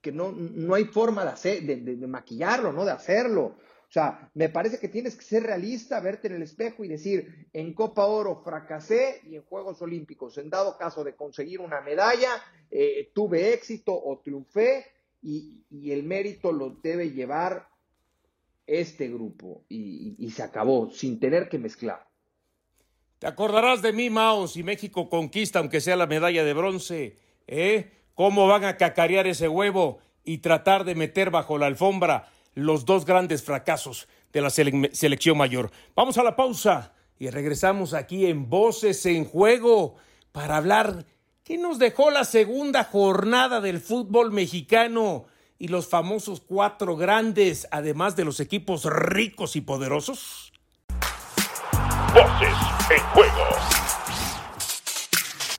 que 0.00 0.12
no, 0.12 0.32
no 0.32 0.74
hay 0.74 0.84
forma 0.84 1.24
de, 1.24 1.30
hacer, 1.30 1.62
de 1.64 2.06
maquillarlo, 2.06 2.72
¿no? 2.72 2.84
De 2.84 2.92
hacerlo. 2.92 3.56
O 3.88 3.92
sea, 3.92 4.30
me 4.34 4.48
parece 4.48 4.78
que 4.80 4.88
tienes 4.88 5.14
que 5.14 5.24
ser 5.24 5.44
realista, 5.44 6.00
verte 6.00 6.26
en 6.26 6.34
el 6.34 6.42
espejo 6.42 6.84
y 6.84 6.88
decir, 6.88 7.48
en 7.52 7.72
Copa 7.72 8.06
Oro 8.06 8.42
fracasé 8.44 9.20
y 9.24 9.36
en 9.36 9.42
Juegos 9.42 9.80
Olímpicos, 9.80 10.36
en 10.38 10.50
dado 10.50 10.76
caso 10.76 11.04
de 11.04 11.14
conseguir 11.14 11.60
una 11.60 11.80
medalla, 11.80 12.30
eh, 12.70 13.10
tuve 13.14 13.54
éxito 13.54 13.92
o 13.94 14.18
triunfé 14.18 14.86
y, 15.22 15.62
el 15.90 16.02
mérito 16.02 16.52
lo 16.52 16.70
debe 16.70 17.10
llevar 17.10 17.68
este 18.66 19.08
grupo 19.08 19.64
y, 19.68 20.30
se 20.30 20.42
acabó, 20.42 20.90
sin 20.90 21.20
tener 21.20 21.48
que 21.48 21.58
mezclar. 21.58 22.06
Te 23.20 23.28
acordarás 23.28 23.82
de 23.82 23.92
mí, 23.92 24.10
Mao, 24.10 24.48
si 24.48 24.62
México 24.62 25.08
conquista, 25.08 25.60
aunque 25.60 25.80
sea 25.80 25.96
la 25.96 26.06
medalla 26.06 26.44
de 26.44 26.52
bronce, 26.52 27.16
¿eh? 27.46 27.92
¿Cómo 28.14 28.46
van 28.46 28.64
a 28.64 28.76
cacarear 28.76 29.26
ese 29.26 29.48
huevo 29.48 30.00
y 30.24 30.38
tratar 30.38 30.84
de 30.84 30.94
meter 30.94 31.30
bajo 31.30 31.56
la 31.56 31.66
alfombra 31.66 32.28
los 32.56 32.86
dos 32.86 33.04
grandes 33.04 33.42
fracasos 33.44 34.08
de 34.32 34.40
la 34.40 34.50
selección 34.50 35.36
mayor. 35.36 35.70
Vamos 35.94 36.18
a 36.18 36.24
la 36.24 36.34
pausa 36.34 36.94
y 37.18 37.28
regresamos 37.28 37.92
aquí 37.94 38.26
en 38.26 38.48
Voces 38.48 39.04
en 39.06 39.26
Juego 39.26 39.96
para 40.32 40.56
hablar 40.56 41.04
qué 41.44 41.58
nos 41.58 41.78
dejó 41.78 42.10
la 42.10 42.24
segunda 42.24 42.82
jornada 42.82 43.60
del 43.60 43.78
fútbol 43.78 44.32
mexicano 44.32 45.26
y 45.58 45.68
los 45.68 45.86
famosos 45.86 46.40
cuatro 46.40 46.96
grandes, 46.96 47.68
además 47.70 48.16
de 48.16 48.24
los 48.24 48.40
equipos 48.40 48.84
ricos 48.84 49.54
y 49.54 49.60
poderosos. 49.60 50.52
Voces 52.14 52.56
en 52.90 53.02
Juego. 53.12 53.44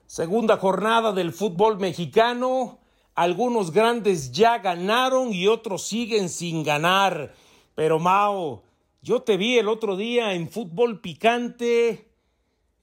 Segunda 0.06 0.56
jornada 0.56 1.12
del 1.12 1.32
fútbol 1.32 1.78
mexicano 1.78 2.80
algunos 3.18 3.72
grandes 3.72 4.30
ya 4.30 4.58
ganaron 4.58 5.32
y 5.32 5.48
otros 5.48 5.82
siguen 5.88 6.28
sin 6.28 6.62
ganar. 6.62 7.34
Pero 7.74 7.98
Mao, 7.98 8.62
yo 9.02 9.22
te 9.22 9.36
vi 9.36 9.58
el 9.58 9.66
otro 9.66 9.96
día 9.96 10.34
en 10.34 10.48
fútbol 10.48 11.00
picante, 11.00 12.06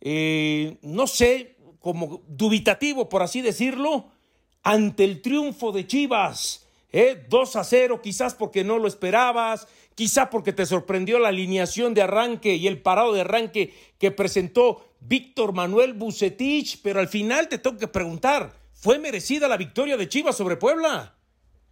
eh, 0.02 0.78
no 0.82 1.08
sé, 1.08 1.56
como 1.80 2.22
dubitativo, 2.28 3.08
por 3.08 3.22
así 3.22 3.42
decirlo, 3.42 4.08
ante 4.62 5.06
el 5.06 5.22
triunfo 5.22 5.72
de 5.72 5.88
Chivas. 5.88 6.68
¿eh? 6.92 7.26
2 7.30 7.56
a 7.56 7.64
0, 7.64 8.02
quizás 8.04 8.36
porque 8.36 8.66
no 8.66 8.78
lo 8.78 8.90
esperabas, 8.90 9.70
quizás 9.96 10.28
porque 10.30 10.52
te 10.52 10.66
sorprendió 10.66 11.18
la 11.18 11.30
alineación 11.30 11.94
de 11.94 12.02
arranque 12.02 12.56
y 12.56 12.68
el 12.68 12.82
parado 12.82 13.14
de 13.14 13.22
arranque 13.22 13.74
que 13.98 14.12
presentó 14.12 14.86
Víctor 15.00 15.54
Manuel 15.54 15.94
Bucetich, 15.94 16.82
pero 16.84 17.00
al 17.00 17.08
final 17.08 17.48
te 17.48 17.58
tengo 17.58 17.78
que 17.78 17.88
preguntar, 17.88 18.65
¿Fue 18.86 19.00
merecida 19.00 19.48
la 19.48 19.58
victoria 19.58 19.98
de 19.98 20.08
Chivas 20.08 20.38
sobre 20.38 20.58
Puebla? 20.58 21.16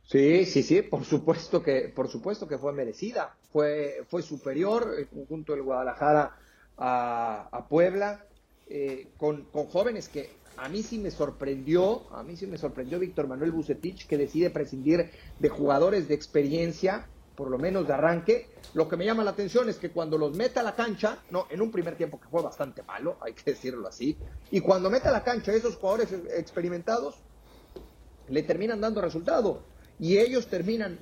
Sí, 0.02 0.48
sí, 0.48 0.64
sí, 0.64 0.82
por 0.82 1.06
supuesto 1.06 1.62
que, 1.62 1.82
por 1.96 2.10
supuesto 2.10 2.48
que 2.48 2.58
fue 2.58 2.74
merecida. 2.74 3.36
Fue, 3.52 4.04
fue 4.10 4.24
superior 4.24 4.96
el 4.98 5.08
conjunto 5.08 5.54
del 5.54 5.62
Guadalajara 5.62 6.36
a, 6.76 7.68
Puebla, 7.70 8.26
eh, 8.68 9.10
con, 9.18 9.44
con, 9.44 9.68
jóvenes 9.68 10.10
que 10.10 10.32
a 10.58 10.68
mí 10.70 10.82
sí 10.82 10.98
me 10.98 11.12
sorprendió, 11.12 12.12
a 12.16 12.24
mí 12.24 12.36
sí 12.36 12.48
me 12.48 12.58
sorprendió 12.58 12.98
Víctor 12.98 13.28
Manuel 13.28 13.52
Bucetich, 13.52 14.08
que 14.08 14.18
decide 14.18 14.50
prescindir 14.50 15.12
de 15.38 15.50
jugadores 15.50 16.08
de 16.08 16.16
experiencia 16.16 17.08
por 17.36 17.50
lo 17.50 17.58
menos 17.58 17.88
de 17.88 17.94
arranque. 17.94 18.48
Lo 18.74 18.88
que 18.88 18.98
me 18.98 19.06
llama 19.06 19.24
la 19.24 19.32
atención 19.32 19.70
es 19.70 19.78
que 19.78 19.92
cuando 19.92 20.18
los 20.18 20.36
mete 20.36 20.60
a 20.60 20.64
la 20.64 20.76
cancha, 20.76 21.20
no, 21.32 21.48
en 21.50 21.62
un 21.62 21.72
primer 21.72 21.96
tiempo 21.96 22.20
que 22.20 22.28
fue 22.28 22.42
bastante 22.42 22.84
malo, 22.84 23.18
hay 23.22 23.34
que 23.34 23.52
decirlo 23.52 23.88
así, 23.88 24.18
y 24.52 24.62
cuando 24.62 24.90
mete 24.90 25.08
a 25.08 25.12
la 25.12 25.24
cancha 25.24 25.54
esos 25.54 25.76
jugadores 25.76 26.14
experimentados, 26.36 27.16
le 28.30 28.44
terminan 28.44 28.82
dando 28.82 29.02
resultado. 29.02 29.62
Y 30.00 30.18
ellos 30.18 30.48
terminan, 30.48 30.98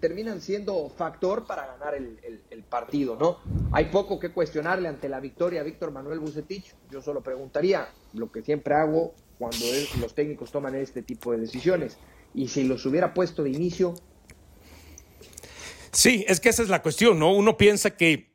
terminan 0.00 0.40
siendo 0.40 0.88
factor 0.88 1.46
para 1.46 1.66
ganar 1.66 1.94
el, 1.94 2.64
partido, 2.68 3.16
¿no? 3.16 3.38
Hay 3.72 3.86
poco 3.86 4.18
que 4.18 4.32
cuestionarle 4.32 4.88
ante 4.88 5.08
la 5.08 5.18
victoria 5.18 5.60
a 5.60 5.64
Víctor 5.64 5.90
Manuel 5.90 6.20
Bucetich. 6.20 6.74
Yo 6.90 7.02
solo 7.02 7.20
preguntaría 7.20 7.88
lo 8.14 8.30
que 8.30 8.42
siempre 8.42 8.74
hago 8.74 9.12
cuando 9.38 9.64
los 10.00 10.14
técnicos 10.14 10.52
toman 10.52 10.76
este 10.76 11.02
tipo 11.02 11.32
de 11.32 11.38
decisiones. 11.38 11.98
Y 12.32 12.48
si 12.48 12.64
los 12.64 12.86
hubiera 12.86 13.12
puesto 13.12 13.42
de 13.42 13.50
inicio, 13.50 13.94
Sí, 15.92 16.24
es 16.28 16.40
que 16.40 16.48
esa 16.48 16.62
es 16.62 16.68
la 16.68 16.82
cuestión, 16.82 17.18
¿no? 17.18 17.32
Uno 17.32 17.56
piensa 17.56 17.96
que 17.96 18.30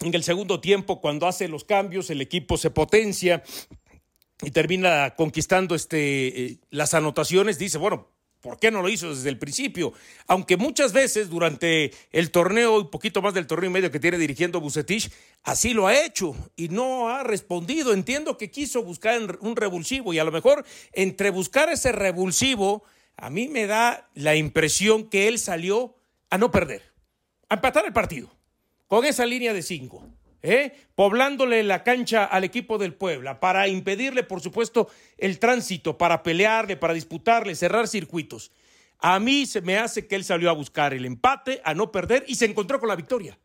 en 0.00 0.14
el 0.14 0.22
segundo 0.22 0.60
tiempo, 0.60 1.00
cuando 1.00 1.26
hace 1.26 1.48
los 1.48 1.64
cambios, 1.64 2.10
el 2.10 2.20
equipo 2.20 2.56
se 2.56 2.70
potencia 2.70 3.42
y 4.42 4.50
termina 4.50 5.14
conquistando 5.16 5.74
este, 5.74 6.44
eh, 6.44 6.58
las 6.70 6.94
anotaciones, 6.94 7.58
dice, 7.58 7.78
bueno, 7.78 8.08
¿Por 8.40 8.58
qué 8.58 8.70
no 8.70 8.80
lo 8.80 8.88
hizo 8.88 9.14
desde 9.14 9.28
el 9.28 9.38
principio? 9.38 9.92
Aunque 10.26 10.56
muchas 10.56 10.94
veces 10.94 11.28
durante 11.28 11.92
el 12.10 12.30
torneo, 12.30 12.78
un 12.78 12.90
poquito 12.90 13.20
más 13.20 13.34
del 13.34 13.46
torneo 13.46 13.68
y 13.68 13.72
medio 13.72 13.90
que 13.90 14.00
tiene 14.00 14.16
dirigiendo 14.16 14.62
Bucetich, 14.62 15.12
así 15.42 15.74
lo 15.74 15.86
ha 15.86 16.04
hecho 16.04 16.34
y 16.56 16.68
no 16.70 17.10
ha 17.10 17.22
respondido. 17.22 17.92
Entiendo 17.92 18.38
que 18.38 18.50
quiso 18.50 18.82
buscar 18.82 19.20
un 19.40 19.56
revulsivo 19.56 20.14
y 20.14 20.18
a 20.18 20.24
lo 20.24 20.32
mejor 20.32 20.64
entre 20.92 21.28
buscar 21.28 21.68
ese 21.68 21.92
revulsivo, 21.92 22.82
a 23.16 23.28
mí 23.28 23.48
me 23.48 23.66
da 23.66 24.08
la 24.14 24.34
impresión 24.36 25.10
que 25.10 25.28
él 25.28 25.38
salió 25.38 25.94
a 26.30 26.38
no 26.38 26.50
perder, 26.50 26.89
a 27.50 27.54
empatar 27.54 27.84
el 27.84 27.92
partido, 27.92 28.30
con 28.86 29.04
esa 29.04 29.26
línea 29.26 29.52
de 29.52 29.62
cinco. 29.62 30.08
¿eh? 30.42 30.72
poblándole 30.94 31.62
la 31.62 31.82
cancha 31.82 32.24
al 32.24 32.44
equipo 32.44 32.78
del 32.78 32.94
Puebla, 32.94 33.40
para 33.40 33.68
impedirle, 33.68 34.22
por 34.22 34.40
supuesto, 34.40 34.88
el 35.18 35.38
tránsito, 35.38 35.98
para 35.98 36.22
pelearle, 36.22 36.76
para 36.76 36.94
disputarle, 36.94 37.54
cerrar 37.54 37.88
circuitos. 37.88 38.52
A 38.98 39.18
mí 39.18 39.46
se 39.46 39.60
me 39.60 39.78
hace 39.78 40.06
que 40.06 40.16
él 40.16 40.24
salió 40.24 40.50
a 40.50 40.54
buscar 40.54 40.92
el 40.92 41.04
empate, 41.04 41.60
a 41.64 41.74
no 41.74 41.90
perder 41.90 42.24
y 42.26 42.34
se 42.34 42.44
encontró 42.44 42.78
con 42.78 42.88
la 42.88 42.96
victoria. 42.96 43.38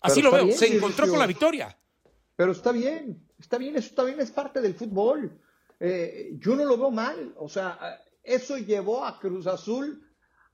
Así 0.00 0.22
lo 0.22 0.30
veo, 0.30 0.52
se 0.52 0.76
encontró 0.76 1.08
con 1.08 1.18
la 1.18 1.26
victoria. 1.26 1.76
Pero 2.34 2.52
está 2.52 2.72
bien, 2.72 3.24
está 3.38 3.56
bien, 3.58 3.76
eso 3.76 3.94
también 3.94 4.20
es 4.20 4.30
parte 4.30 4.60
del 4.60 4.74
fútbol. 4.74 5.40
Eh, 5.80 6.32
yo 6.38 6.56
no 6.56 6.64
lo 6.64 6.76
veo 6.76 6.90
mal, 6.90 7.34
o 7.36 7.48
sea, 7.48 8.00
eso 8.22 8.58
llevó 8.58 9.04
a 9.04 9.18
Cruz 9.18 9.46
Azul 9.46 10.05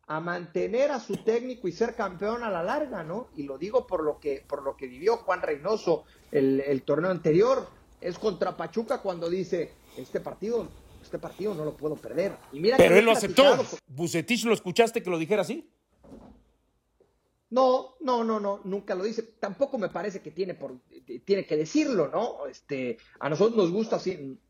a 0.07 0.21
mantener 0.21 0.91
a 0.91 1.01
su 1.01 1.17
técnico 1.17 1.69
y 1.69 1.73
ser 1.73 1.95
campeón 1.95 2.43
a 2.43 2.51
la 2.51 2.63
larga, 2.63 3.05
¿no? 3.05 3.29
Y 3.37 3.45
lo 3.45 3.59
digo 3.59 3.87
por 3.87 4.03
lo 4.03 4.19
que, 4.19 4.45
por 4.47 4.63
lo 4.63 4.77
que 4.77 4.87
vivió 4.87 5.19
Juan 5.19 5.43
Reynoso 5.43 6.05
el, 6.31 6.83
torneo 6.85 7.11
anterior. 7.11 7.69
Es 8.01 8.19
contra 8.19 8.57
Pachuca 8.57 9.01
cuando 9.01 9.31
dice, 9.31 9.73
este 9.97 10.19
partido, 10.21 10.69
este 11.01 11.19
partido 11.19 11.55
no 11.55 11.65
lo 11.65 11.77
puedo 11.77 11.95
perder. 11.95 12.37
Y 12.53 12.59
mira 12.59 12.77
Pero 12.77 12.97
él 12.97 13.05
lo 13.05 13.13
aceptó. 13.13 13.65
Bucetich 13.87 14.45
lo 14.45 14.53
escuchaste 14.53 15.03
que 15.03 15.11
lo 15.11 15.19
dijera 15.19 15.43
así. 15.43 15.71
No, 17.53 17.97
no, 18.01 18.25
no, 18.25 18.41
no, 18.41 18.63
nunca 18.65 18.95
lo 18.95 19.05
dice. 19.05 19.23
Tampoco 19.39 19.77
me 19.77 19.91
parece 19.91 20.23
que 20.23 20.31
tiene, 20.31 20.55
por, 20.55 20.79
tiene 21.27 21.45
que 21.45 21.59
decirlo, 21.59 22.09
¿no? 22.09 22.47
Este, 22.47 22.97
a 23.21 23.29
nosotros 23.29 23.59
nos 23.59 23.71
gusta, 23.71 24.01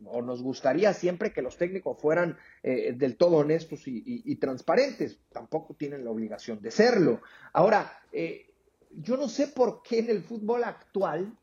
o 0.05 0.23
nos 0.23 0.41
gustaría 0.41 0.95
siempre 0.95 1.33
que 1.33 1.43
los 1.43 1.57
técnicos 1.57 2.01
fueran 2.01 2.38
eh, 2.62 2.93
del 2.97 3.17
todo 3.17 3.38
honestos 3.38 3.83
y, 3.87 4.37
transparentes. 4.37 5.19
Tampoco 5.33 5.75
tienen 5.75 6.05
la 6.05 6.12
obligación 6.12 6.62
de 6.62 6.71
serlo. 6.71 7.23
Ahora, 7.53 7.93
eh, 8.12 8.47
yo 8.93 9.17
no 9.17 9.29
sé 9.29 9.49
por 9.49 9.83
qué 9.83 9.99
en 9.99 10.11
el 10.11 10.23
fútbol 10.23 10.62
actual, 10.62 11.37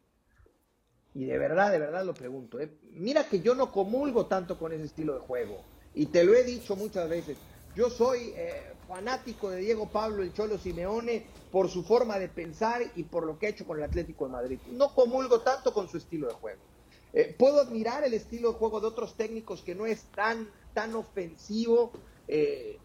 y 1.13 1.25
de 1.25 1.37
verdad, 1.37 1.73
de 1.73 1.79
verdad 1.79 2.05
lo 2.05 2.13
pregunto, 2.13 2.61
eh, 2.61 2.71
mira 2.91 3.25
que 3.25 3.41
yo 3.41 3.53
no 3.53 3.69
comulgo 3.73 4.27
tanto 4.27 4.57
con 4.57 4.71
ese 4.71 4.85
estilo 4.85 5.15
de 5.15 5.19
juego. 5.19 5.65
Y 5.93 6.05
te 6.05 6.23
lo 6.23 6.35
he 6.35 6.45
dicho 6.45 6.77
muchas 6.77 7.09
veces. 7.09 7.37
Yo 7.75 7.89
soy 7.89 8.33
fanático 8.89 9.51
de 9.51 9.61
Diego 9.61 9.87
Pablo 9.87 10.23
el 10.23 10.33
Cholo 10.33 10.57
Simeone 10.57 11.27
por 11.51 11.69
su 11.69 11.83
forma 11.83 12.17
de 12.17 12.27
pensar 12.27 12.81
y 12.95 13.03
por 13.03 13.25
lo 13.25 13.37
que 13.37 13.45
ha 13.45 13.49
hecho 13.49 13.65
con 13.65 13.77
el 13.77 13.83
Atlético 13.83 14.25
de 14.25 14.31
Madrid. 14.31 14.59
No 14.71 14.93
comulgo 14.95 15.41
tanto 15.41 15.73
con 15.73 15.87
su 15.87 15.97
estilo 15.97 16.27
de 16.27 16.33
juego. 16.33 16.59
Eh, 17.13 17.35
puedo 17.37 17.61
admirar 17.61 18.03
el 18.03 18.15
estilo 18.15 18.51
de 18.51 18.57
juego 18.57 18.81
de 18.81 18.87
otros 18.87 19.15
técnicos 19.15 19.61
que 19.61 19.75
no 19.75 19.85
es 19.85 20.01
tan, 20.15 20.49
tan 20.73 20.95
ofensivo, 20.95 21.91
eh, 22.27 22.79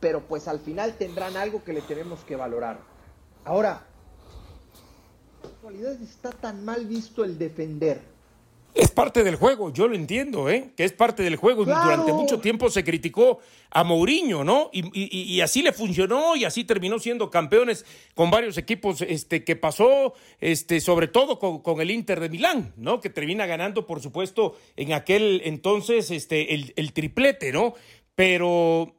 pero 0.00 0.26
pues 0.26 0.48
al 0.48 0.60
final 0.60 0.96
tendrán 0.96 1.36
algo 1.36 1.62
que 1.62 1.74
le 1.74 1.82
tenemos 1.82 2.20
que 2.24 2.36
valorar. 2.36 2.80
Ahora, 3.44 3.86
en 5.44 5.50
actualidad 5.50 6.02
está 6.02 6.30
tan 6.30 6.64
mal 6.64 6.86
visto 6.86 7.22
el 7.22 7.38
defender 7.38 8.00
es 8.74 8.90
parte 8.90 9.24
del 9.24 9.36
juego, 9.36 9.72
yo 9.72 9.88
lo 9.88 9.94
entiendo, 9.94 10.48
¿eh? 10.48 10.72
que 10.76 10.84
es 10.84 10.92
parte 10.92 11.22
del 11.22 11.36
juego. 11.36 11.64
Durante 11.64 12.12
mucho 12.12 12.40
tiempo 12.40 12.70
se 12.70 12.84
criticó 12.84 13.40
a 13.70 13.84
Mourinho, 13.84 14.44
¿no? 14.44 14.70
Y, 14.72 15.40
así 15.40 15.62
le 15.62 15.72
funcionó 15.72 16.36
y 16.36 16.44
así 16.44 16.64
terminó 16.64 16.98
siendo 16.98 17.30
campeones 17.30 17.84
con 18.14 18.30
varios 18.30 18.58
equipos 18.58 19.00
este, 19.02 19.44
que 19.44 19.56
pasó, 19.56 20.14
este, 20.40 20.80
sobre 20.80 21.08
todo 21.08 21.38
con, 21.38 21.80
el 21.80 21.90
Inter 21.90 22.20
de 22.20 22.28
Milán, 22.28 22.72
¿no? 22.76 23.00
Que 23.00 23.10
termina 23.10 23.46
ganando, 23.46 23.86
por 23.86 24.00
supuesto, 24.00 24.56
en 24.76 24.92
aquel 24.92 25.42
entonces 25.44 26.10
este, 26.10 26.54
el, 26.54 26.72
el 26.76 26.92
triplete, 26.92 27.52
¿no? 27.52 27.74
Pero, 28.14 28.94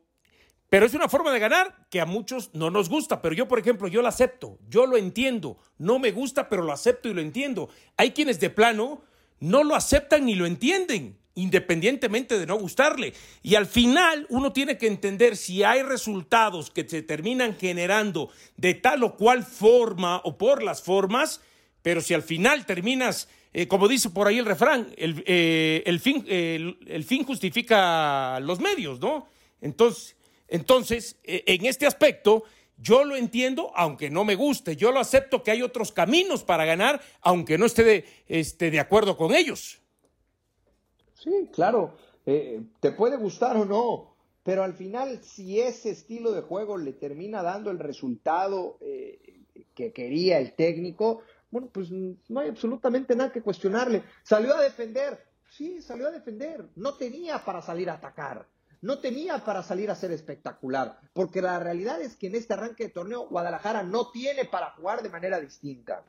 pero 0.70 0.86
es 0.86 0.94
una 0.94 1.10
forma 1.10 1.32
de 1.32 1.40
ganar 1.40 1.88
que 1.90 2.02
a 2.02 2.06
muchos 2.06 2.50
no 2.54 2.72
nos 2.72 2.90
gusta. 2.90 3.22
Pero 3.22 3.36
yo, 3.36 3.48
por 3.48 3.60
ejemplo, 3.60 3.88
yo 3.88 4.02
lo 4.02 4.08
acepto, 4.08 4.58
yo 4.68 4.86
lo 4.86 4.98
entiendo. 4.98 5.58
No 5.78 6.00
me 6.00 6.12
gusta, 6.12 6.50
pero 6.50 6.64
lo 6.64 6.72
acepto 6.72 7.10
y 7.10 7.14
lo 7.14 7.22
entiendo. 7.22 7.70
Hay 7.98 8.12
quienes 8.12 8.40
de 8.40 8.50
plano 8.50 9.02
no 9.42 9.64
lo 9.64 9.76
aceptan 9.76 10.26
ni 10.26 10.36
lo 10.36 10.46
entienden, 10.46 11.18
independientemente 11.36 12.40
de 12.40 12.46
no 12.46 12.56
gustarle. 12.58 13.14
Y 13.42 13.56
al 13.56 13.66
final 13.66 14.26
uno 14.30 14.54
tiene 14.54 14.78
que 14.78 14.88
entender 14.88 15.36
si 15.36 15.64
hay 15.64 15.82
resultados 15.82 16.70
que 16.70 16.88
se 16.88 17.02
terminan 17.02 17.56
generando 17.58 18.30
de 18.56 18.76
tal 18.76 19.04
o 19.04 19.18
cual 19.18 19.44
forma 19.44 20.22
o 20.24 20.38
por 20.38 20.64
las 20.64 20.82
formas, 20.82 21.42
pero 21.82 22.02
si 22.02 22.14
al 22.14 22.22
final 22.22 22.66
terminas, 22.66 23.28
eh, 23.54 23.68
como 23.68 23.88
dice 23.88 24.12
por 24.12 24.28
ahí 24.28 24.38
el 24.38 24.46
refrán, 24.46 24.94
el, 24.96 25.24
eh, 25.26 25.84
el 25.86 26.00
fin, 26.00 26.24
el, 26.28 27.04
fin 27.04 27.24
justifica 27.24 28.40
los 28.42 28.60
medios, 28.60 29.00
¿no? 29.00 29.28
Entonces, 29.60 30.16
entonces 30.48 31.18
eh, 31.24 31.44
en 31.48 31.66
este 31.66 31.88
aspecto 31.88 32.44
yo 32.82 33.04
lo 33.04 33.16
entiendo, 33.16 33.72
aunque 33.76 34.10
no 34.10 34.26
me 34.26 34.36
guste. 34.36 34.76
Yo 34.76 34.92
lo 34.92 35.00
acepto 35.00 35.44
que 35.44 35.52
hay 35.52 35.62
otros 35.62 35.92
caminos 35.92 36.44
para 36.44 36.66
ganar, 36.66 37.02
aunque 37.22 37.58
no 37.58 37.66
esté 37.66 37.84
de, 37.84 38.06
este, 38.28 38.72
de 38.72 38.80
acuerdo 38.80 39.16
con 39.16 39.34
ellos. 39.34 39.80
Sí, 41.14 41.50
claro. 41.54 41.96
Eh, 42.26 42.62
te 42.80 42.92
puede 42.92 43.18
gustar 43.18 43.56
o 43.58 43.66
no, 43.66 44.16
pero 44.44 44.64
al 44.64 44.74
final, 44.74 45.24
si 45.24 45.60
ese 45.60 45.92
estilo 45.92 46.32
de 46.32 46.42
juego 46.42 46.78
le 46.78 46.94
termina 46.94 47.44
dando 47.44 47.70
el 47.70 47.80
resultado 47.80 48.78
eh, 48.82 49.42
que 49.76 49.92
quería 49.92 50.40
el 50.40 50.54
técnico, 50.54 51.22
bueno, 51.52 51.70
pues 51.72 51.92
no 51.92 52.40
hay 52.40 52.50
absolutamente 52.50 53.16
nada 53.16 53.32
que 53.32 53.42
cuestionarle. 53.42 54.04
Salió 54.24 54.56
a 54.56 54.62
defender. 54.62 55.24
Sí, 55.52 55.82
salió 55.82 56.08
a 56.08 56.12
defender. 56.12 56.66
No 56.76 56.96
tenía 56.96 57.44
para 57.44 57.62
salir 57.62 57.90
a 57.90 57.96
atacar 57.96 58.48
no 58.82 59.00
tenía 59.00 59.38
para 59.40 59.64
salir 59.64 59.90
a 59.92 59.96
ser 59.96 60.12
espectacular, 60.12 61.00
porque 61.14 61.42
la 61.42 61.60
realidad 61.60 62.02
es 62.02 62.16
que 62.16 62.28
en 62.28 62.36
este 62.36 62.54
arranque 62.54 62.86
de 62.86 62.90
torneo 62.90 63.28
Guadalajara 63.28 63.84
no 63.84 64.10
tiene 64.12 64.46
para 64.46 64.72
jugar 64.72 65.04
de 65.04 65.10
manera 65.10 65.40
distinta. 65.40 66.04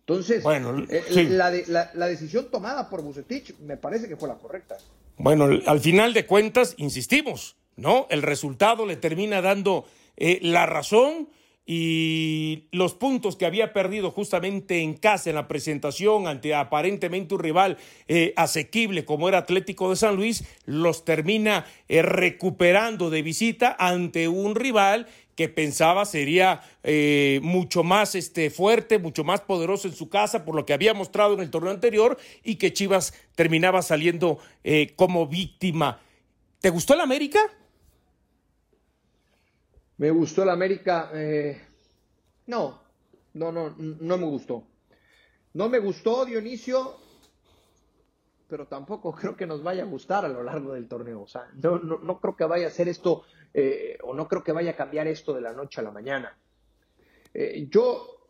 Entonces, 0.00 0.42
bueno, 0.42 0.84
eh, 0.88 1.28
la, 1.28 2.08
decisión 2.08 2.50
tomada 2.50 2.88
por 2.88 3.02
Bucetich 3.02 3.56
me 3.60 3.76
parece 3.76 4.08
que 4.08 4.16
fue 4.16 4.28
la 4.28 4.38
correcta. 4.38 4.76
Bueno, 5.18 5.48
al 5.66 5.80
final 5.80 6.14
de 6.14 6.26
cuentas, 6.26 6.74
insistimos, 6.78 7.56
¿no? 7.76 8.06
El 8.10 8.22
resultado 8.22 8.86
le 8.86 8.96
termina 8.96 9.40
dando 9.40 9.84
eh, 10.16 10.40
la 10.42 10.66
razón 10.66 11.28
y 11.66 12.68
los 12.72 12.94
puntos 12.94 13.36
que 13.36 13.46
había 13.46 13.72
perdido 13.72 14.10
justamente 14.10 14.80
en 14.80 14.94
casa 14.94 15.30
en 15.30 15.36
la 15.36 15.46
presentación 15.46 16.26
ante 16.26 16.54
aparentemente 16.54 17.34
un 17.34 17.40
rival 17.40 17.78
eh, 18.08 18.32
asequible 18.36 19.04
como 19.04 19.28
era 19.28 19.38
Atlético 19.38 19.90
de 19.90 19.96
San 19.96 20.16
Luis, 20.16 20.44
los 20.64 21.04
termina 21.04 21.66
eh, 21.88 22.02
recuperando 22.02 23.10
de 23.10 23.22
visita 23.22 23.76
ante 23.78 24.26
un 24.26 24.56
rival 24.56 25.06
que 25.36 25.48
pensaba 25.48 26.06
sería 26.06 26.60
eh, 26.82 27.38
mucho 27.42 27.84
más 27.84 28.14
este, 28.14 28.50
fuerte, 28.50 28.98
mucho 28.98 29.22
más 29.22 29.40
poderoso 29.40 29.86
en 29.86 29.94
su 29.94 30.08
casa 30.08 30.44
por 30.44 30.54
lo 30.54 30.66
que 30.66 30.72
había 30.72 30.92
mostrado 30.92 31.34
en 31.34 31.40
el 31.40 31.50
torneo 31.50 31.72
anterior 31.72 32.18
y 32.42 32.56
que 32.56 32.72
Chivas 32.72 33.14
terminaba 33.36 33.82
saliendo 33.82 34.38
como 34.96 35.26
víctima. 35.26 36.00
¿Te 36.60 36.68
gustó 36.68 36.94
el 36.94 37.00
América? 37.00 37.40
Me 40.00 40.10
gustó 40.10 40.44
el 40.44 40.48
América. 40.48 41.10
Eh, 41.12 41.60
no, 42.46 42.80
no, 43.34 43.52
no, 43.52 43.74
no 43.76 44.16
me 44.16 44.24
gustó. 44.24 44.64
No 45.52 45.68
me 45.68 45.78
gustó 45.78 46.24
Dionisio, 46.24 46.96
pero 48.48 48.66
tampoco 48.66 49.12
creo 49.20 49.36
que 49.36 49.46
nos 49.46 49.62
vaya 49.62 49.82
a 49.82 49.86
gustar 49.86 50.24
a 50.24 50.28
lo 50.28 50.42
largo 50.42 50.72
del 50.72 50.88
torneo. 50.88 51.20
O 51.20 51.28
sea, 51.28 51.50
no, 51.62 51.78
no, 51.78 52.18
creo 52.18 52.34
que 52.34 52.44
vaya 52.44 52.68
a 52.68 52.70
ser 52.70 52.88
esto, 52.88 53.24
eh, 53.52 53.98
o 54.02 54.14
no 54.14 54.26
creo 54.26 54.42
que 54.42 54.52
vaya 54.52 54.70
a 54.70 54.76
cambiar 54.76 55.06
esto 55.06 55.34
de 55.34 55.42
la 55.42 55.52
noche 55.52 55.82
a 55.82 55.84
la 55.84 55.90
mañana. 55.90 56.34
Eh, 57.34 57.68
yo, 57.70 58.26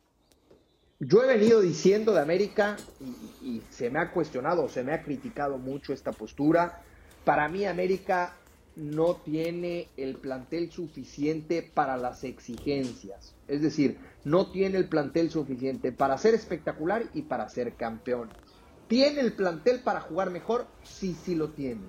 yo 0.98 1.22
he 1.22 1.28
venido 1.28 1.61
diciendo 1.61 2.12
de 2.12 2.20
América, 2.20 2.78
y, 2.98 3.48
y 3.48 3.62
se 3.70 3.90
me 3.90 4.00
ha 4.00 4.11
cuestionado, 4.11 4.68
se 4.68 4.83
me 4.83 4.92
ha 4.92 5.04
criticado 5.04 5.56
mucho 5.56 5.92
esta 5.92 6.11
postura. 6.11 6.83
Para 7.24 7.48
mí, 7.48 7.64
América 7.64 8.39
no 8.76 9.16
tiene 9.16 9.88
el 9.96 10.16
plantel 10.16 10.70
suficiente 10.70 11.62
para 11.62 11.96
las 11.96 12.24
exigencias. 12.24 13.35
Es 13.48 13.62
decir, 13.62 13.98
no 14.24 14.50
tiene 14.50 14.78
el 14.78 14.88
plantel 14.88 15.30
suficiente 15.30 15.92
para 15.92 16.18
ser 16.18 16.35
espectacular 16.35 17.04
y 17.14 17.22
para 17.22 17.48
ser 17.48 17.74
campeón. 17.74 18.30
¿Tiene 18.88 19.20
el 19.20 19.33
plantel 19.33 19.80
para 19.80 20.00
jugar 20.00 20.30
mejor? 20.30 20.66
Sí, 20.83 21.14
sí 21.14 21.35
lo 21.35 21.50
tiene. 21.50 21.83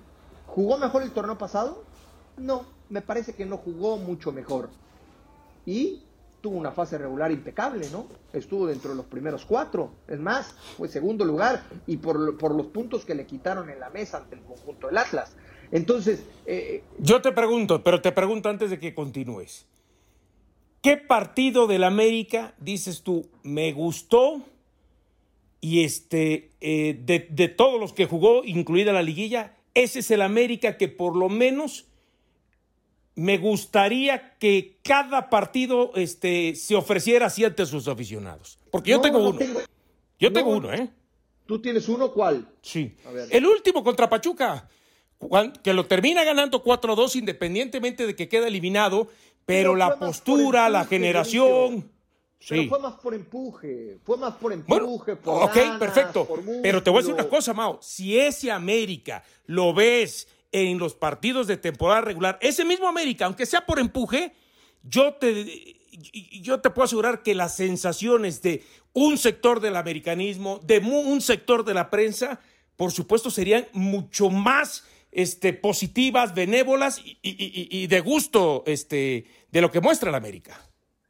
¿Jugó 0.46 0.78
mejor 0.78 1.02
el 1.02 1.10
torneo 1.12 1.38
pasado? 1.38 1.84
No, 2.36 2.66
me 2.88 3.02
parece 3.02 3.34
que 3.34 3.46
no 3.46 3.56
jugó 3.56 3.96
mucho 3.96 4.32
mejor. 4.32 4.70
Y 5.64 6.02
tuvo 6.40 6.58
una 6.58 6.72
fase 6.72 6.98
regular 6.98 7.30
impecable, 7.30 7.88
¿no? 7.90 8.06
Estuvo 8.32 8.66
dentro 8.66 8.90
de 8.90 8.96
los 8.96 9.06
primeros 9.06 9.46
cuatro. 9.46 9.94
Es 10.08 10.18
más, 10.18 10.52
fue 10.76 10.88
segundo 10.88 11.24
lugar 11.24 11.62
y 11.86 11.96
por, 11.96 12.36
por 12.36 12.54
los 12.54 12.66
puntos 12.66 13.04
que 13.04 13.14
le 13.14 13.26
quitaron 13.26 13.70
en 13.70 13.80
la 13.80 13.90
mesa 13.90 14.18
ante 14.18 14.34
el 14.34 14.42
conjunto 14.42 14.88
del 14.88 14.98
Atlas. 14.98 15.36
Entonces... 15.72 16.22
Eh, 16.46 16.84
Yo 16.98 17.20
te 17.20 17.32
pregunto, 17.32 17.82
pero 17.82 18.00
te 18.00 18.12
pregunto 18.12 18.48
antes 18.48 18.70
de 18.70 18.78
que 18.78 18.94
continúes. 18.94 19.66
¿Qué 20.80 20.96
partido 20.96 21.66
del 21.66 21.82
América 21.82 22.54
dices 22.58 23.02
tú 23.02 23.28
me 23.42 23.72
gustó 23.72 24.42
y 25.60 25.84
este 25.84 26.50
eh, 26.60 27.00
de, 27.04 27.26
de, 27.30 27.48
todos 27.48 27.80
los 27.80 27.92
que 27.92 28.06
jugó, 28.06 28.44
incluida 28.44 28.92
la 28.92 29.02
liguilla, 29.02 29.56
ese 29.74 30.00
es 30.00 30.10
el 30.10 30.22
América 30.22 30.76
que 30.76 30.88
por 30.88 31.16
lo 31.16 31.28
menos 31.28 31.86
me 33.14 33.38
gustaría 33.38 34.36
que 34.38 34.78
cada 34.82 35.28
partido 35.28 35.92
este, 35.94 36.54
se 36.54 36.74
ofreciera 36.74 37.26
así 37.26 37.44
ante 37.44 37.66
sus 37.66 37.88
aficionados. 37.88 38.58
Porque 38.70 38.90
yo 38.90 39.00
tengo 39.00 39.28
uno. 39.28 39.38
yo 40.18 40.32
tengo 40.32 40.50
uno, 40.50 40.72
¿eh? 40.72 40.90
¿Tú 41.46 41.60
tienes 41.60 41.88
uno 41.88 42.10
cuál? 42.12 42.48
Sí. 42.62 42.94
El 43.30 43.46
último 43.46 43.84
contra 43.84 44.08
Pachuca, 44.08 44.68
que 45.62 45.72
lo 45.72 45.86
termina 45.86 46.24
ganando 46.24 46.62
4-2 46.62 47.16
independientemente 47.16 48.06
de 48.06 48.16
que 48.16 48.28
queda 48.28 48.48
eliminado, 48.48 49.08
pero, 49.44 49.74
la 49.76 49.98
postura, 49.98 50.68
la 50.68 50.84
generación... 50.84 51.90
Pero 52.48 52.68
fue 52.68 52.80
más 52.80 52.94
por 52.94 53.14
empuje, 53.14 53.98
fue 54.02 54.16
más 54.16 54.34
por 54.34 54.52
empuje, 54.52 55.14
por 55.14 55.44
Ok, 55.44 55.78
perfecto. 55.78 56.28
pero 56.60 56.82
te 56.82 56.90
voy 56.90 56.98
a 56.98 57.02
decir 57.02 57.14
una 57.14 57.28
cosa, 57.28 57.54
Mao. 57.54 57.78
Si 57.80 58.18
ese 58.18 58.50
América 58.50 59.22
lo 59.46 59.72
ves 59.72 60.26
en 60.50 60.76
los 60.78 60.94
partidos 60.94 61.46
de 61.46 61.56
temporada 61.56 62.00
regular, 62.00 62.38
ese 62.42 62.64
mismo 62.64 62.88
América, 62.88 63.26
aunque 63.26 63.46
sea 63.46 63.64
por 63.64 63.78
empuje, 63.78 64.34
yo 64.82 65.14
te, 65.14 65.76
yo 66.40 66.60
te 66.60 66.70
puedo 66.70 66.86
asegurar 66.86 67.22
que 67.22 67.36
las 67.36 67.54
sensaciones 67.54 68.42
de 68.42 68.64
un 68.92 69.18
sector 69.18 69.60
del 69.60 69.76
americanismo, 69.76 70.58
de 70.64 70.78
un 70.78 71.20
sector 71.20 71.64
de 71.64 71.74
la 71.74 71.90
prensa, 71.90 72.40
por 72.76 72.90
supuesto, 72.90 73.30
serían 73.30 73.68
mucho 73.72 74.30
más 74.30 74.84
este, 75.12 75.52
positivas, 75.52 76.34
benévolas 76.34 77.00
y, 77.04 77.86
de 77.86 78.00
gusto 78.00 78.64
este, 78.66 79.26
de 79.50 79.60
lo 79.60 79.70
que 79.70 79.80
muestra 79.80 80.10
la 80.10 80.16
América. 80.16 80.58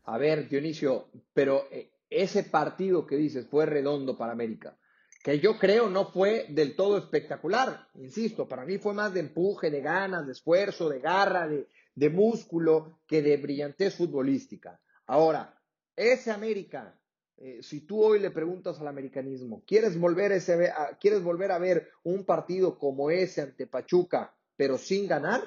A 0.04 0.18
ver, 0.18 0.48
Dionisio, 0.48 1.08
pero 1.32 1.68
eh, 1.70 1.92
ese 2.10 2.42
partido 2.42 3.06
que 3.06 3.16
dices 3.16 3.46
fue 3.46 3.64
redondo 3.64 4.18
para 4.18 4.32
América, 4.32 4.76
que 5.22 5.38
yo 5.38 5.56
creo 5.56 5.88
no 5.88 6.10
fue 6.10 6.46
del 6.48 6.74
todo 6.74 6.98
espectacular, 6.98 7.86
insisto, 7.94 8.48
para 8.48 8.64
mí 8.64 8.78
fue 8.78 8.92
más 8.92 9.14
de 9.14 9.20
empuje, 9.20 9.70
de 9.70 9.80
ganas, 9.80 10.26
de 10.26 10.32
esfuerzo, 10.32 10.88
de 10.88 10.98
garra, 10.98 11.46
de, 11.46 11.68
de 11.94 12.10
músculo 12.10 12.98
que 13.06 13.22
de 13.22 13.36
brillantez 13.36 13.94
futbolística. 13.94 14.80
Ahora, 15.06 15.56
ese 15.94 16.32
América, 16.32 16.98
eh, 17.38 17.60
si 17.62 17.80
tú 17.80 18.02
hoy 18.02 18.20
le 18.20 18.30
preguntas 18.30 18.80
al 18.80 18.88
americanismo, 18.88 19.62
¿quieres 19.66 19.98
volver, 19.98 20.32
ese, 20.32 20.70
a, 20.70 20.96
¿quieres 20.98 21.22
volver 21.22 21.52
a 21.52 21.58
ver 21.58 21.90
un 22.04 22.24
partido 22.24 22.78
como 22.78 23.10
ese 23.10 23.42
ante 23.42 23.66
Pachuca, 23.66 24.34
pero 24.56 24.78
sin 24.78 25.08
ganar? 25.08 25.42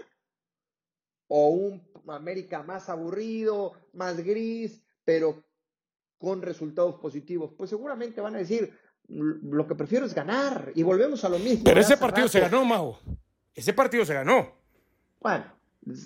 ¿O 1.27 1.49
un 1.49 1.81
América 2.07 2.63
más 2.63 2.89
aburrido, 2.89 3.73
más 3.93 4.17
gris, 4.17 4.83
pero 5.03 5.43
con 6.17 6.41
resultados 6.41 6.95
positivos? 6.95 7.53
Pues 7.57 7.69
seguramente 7.69 8.21
van 8.21 8.35
a 8.35 8.39
decir, 8.39 8.71
lo 9.07 9.67
que 9.67 9.75
prefiero 9.75 10.05
es 10.05 10.13
ganar 10.13 10.71
y 10.75 10.83
volvemos 10.83 11.23
a 11.23 11.29
lo 11.29 11.39
mismo. 11.39 11.63
Pero 11.63 11.79
ese 11.79 11.97
partido 11.97 12.27
se 12.27 12.39
ganó, 12.39 12.65
Majo. 12.65 12.99
Ese 13.53 13.73
partido 13.73 14.05
se 14.05 14.13
ganó. 14.13 14.53
Bueno, 15.21 15.45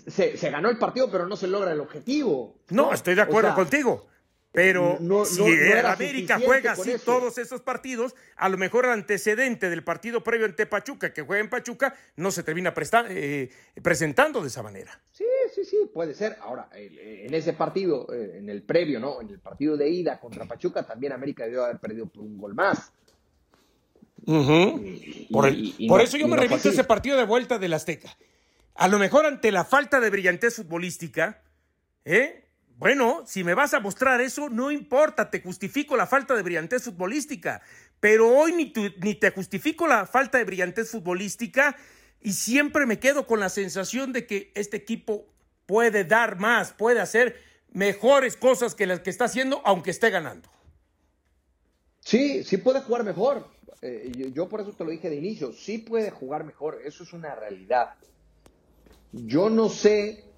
se, 0.07 0.49
ganó 0.49 0.69
el 0.69 0.77
partido, 0.77 1.09
pero 1.09 1.27
no 1.27 1.35
se 1.35 1.47
logra 1.47 1.71
el 1.71 1.79
objetivo. 1.79 2.59
No, 2.69 2.93
estoy 2.93 3.15
de 3.15 3.21
acuerdo 3.21 3.55
contigo. 3.55 4.07
Pero 4.51 4.97
si 5.25 5.43
el 5.43 5.85
América 5.85 6.39
juega 6.43 6.71
así 6.71 6.93
todos 7.05 7.37
esos 7.37 7.61
partidos, 7.61 8.15
a 8.35 8.49
lo 8.49 8.57
mejor 8.57 8.85
el 8.85 8.91
antecedente 8.91 9.69
del 9.69 9.83
partido 9.83 10.23
previo 10.23 10.47
ante 10.47 10.65
Pachuca, 10.65 11.13
que 11.13 11.21
juega 11.21 11.43
en 11.43 11.49
Pachuca, 11.51 11.95
no 12.15 12.31
se 12.31 12.41
termina 12.41 12.73
eh, 13.09 13.49
presentando 13.83 14.41
de 14.41 14.47
esa 14.47 14.63
manera. 14.63 14.99
Sí, 15.11 15.25
sí, 15.53 15.63
sí, 15.63 15.77
puede 15.93 16.15
ser. 16.15 16.37
Ahora, 16.41 16.67
en 16.73 17.31
ese 17.31 17.53
partido, 17.53 18.11
eh, 18.11 18.37
en 18.39 18.49
el 18.49 18.63
previo, 18.63 18.99
¿no? 18.99 19.21
En 19.21 19.29
el 19.29 19.39
partido 19.39 19.77
de 19.77 19.87
ida 19.87 20.19
contra 20.19 20.45
Pachuca, 20.45 20.83
también 20.83 21.13
América 21.13 21.45
debió 21.45 21.65
haber 21.65 21.77
perdido 21.77 22.07
por 22.07 22.23
un 22.23 22.39
gol 22.39 22.55
más. 22.55 22.91
por, 24.25 26.01
eso 26.01 26.17
yo 26.17 26.27
me 26.27 26.37
repito 26.37 26.69
ese 26.69 26.83
partido 26.83 27.17
de 27.17 27.25
vuelta 27.25 27.59
del 27.59 27.73
Azteca. 27.73 28.17
A 28.73 28.87
lo 28.87 28.97
mejor 28.97 29.27
ante 29.27 29.51
la 29.51 29.63
falta 29.63 29.99
de 29.99 30.09
brillantez 30.09 30.55
futbolística, 30.55 31.43
¿eh? 32.03 32.48
Bueno, 32.79 33.23
si 33.25 33.43
me 33.43 33.55
vas 33.55 33.73
a 33.73 33.81
mostrar 33.81 34.21
eso, 34.21 34.47
no 34.47 34.71
importa, 34.71 35.29
te 35.29 35.41
justifico 35.41 35.97
la 35.97 36.07
falta 36.07 36.33
de 36.33 36.43
brillantez 36.43 36.83
futbolística. 36.83 37.61
Pero 37.99 38.29
hoy 38.29 38.53
ni, 38.53 39.15
te 39.15 39.31
justifico 39.31 39.85
la 39.85 40.05
falta 40.05 40.37
de 40.37 40.45
brillantez 40.45 40.89
futbolística 40.89 41.75
y 42.21 42.31
siempre 42.31 42.85
me 42.85 42.97
quedo 42.97 43.27
con 43.27 43.41
la 43.41 43.49
sensación 43.49 44.13
de 44.13 44.25
que 44.25 44.53
este 44.55 44.77
equipo 44.77 45.25
puede 45.65 46.05
dar 46.05 46.39
más, 46.39 46.71
puede 46.71 47.01
hacer 47.01 47.35
mejores 47.73 48.37
cosas 48.37 48.75
que 48.75 48.87
las 48.87 49.01
que 49.01 49.09
está 49.09 49.25
haciendo, 49.25 49.61
aunque 49.65 49.91
esté 49.91 50.09
ganando. 50.09 50.47
Sí, 51.99 52.45
sí 52.45 52.55
puede 52.55 52.79
jugar 52.79 53.03
mejor. 53.03 53.45
Eh, 53.81 54.09
yo, 54.15 54.27
yo, 54.29 54.47
por 54.47 54.61
eso 54.61 54.71
te 54.71 54.85
lo 54.85 54.91
dije 54.91 55.09
de 55.09 55.17
inicio, 55.17 55.51
sí 55.51 55.79
puede 55.79 56.11
jugar 56.11 56.45
mejor, 56.45 56.79
eso 56.85 57.03
es 57.03 57.11
una 57.11 57.35
realidad. 57.35 57.95
Yo 59.11 59.49
no 59.49 59.67
sé 59.67 60.28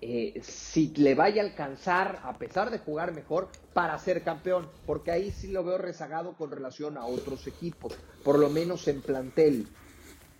eh, 0.00 0.40
si 0.42 0.88
le 0.96 1.14
vaya 1.14 1.42
a 1.42 1.46
alcanzar, 1.46 2.20
a 2.22 2.38
pesar 2.38 2.70
de 2.70 2.78
jugar 2.78 3.12
mejor, 3.12 3.48
para 3.72 3.98
ser 3.98 4.22
campeón, 4.22 4.68
porque 4.86 5.10
ahí 5.10 5.30
sí 5.30 5.48
lo 5.48 5.64
veo 5.64 5.78
rezagado 5.78 6.34
con 6.34 6.50
relación 6.50 6.96
a 6.96 7.06
otros 7.06 7.46
equipos, 7.46 7.94
por 8.24 8.38
lo 8.38 8.50
menos 8.50 8.88
en 8.88 9.02
plantel. 9.02 9.68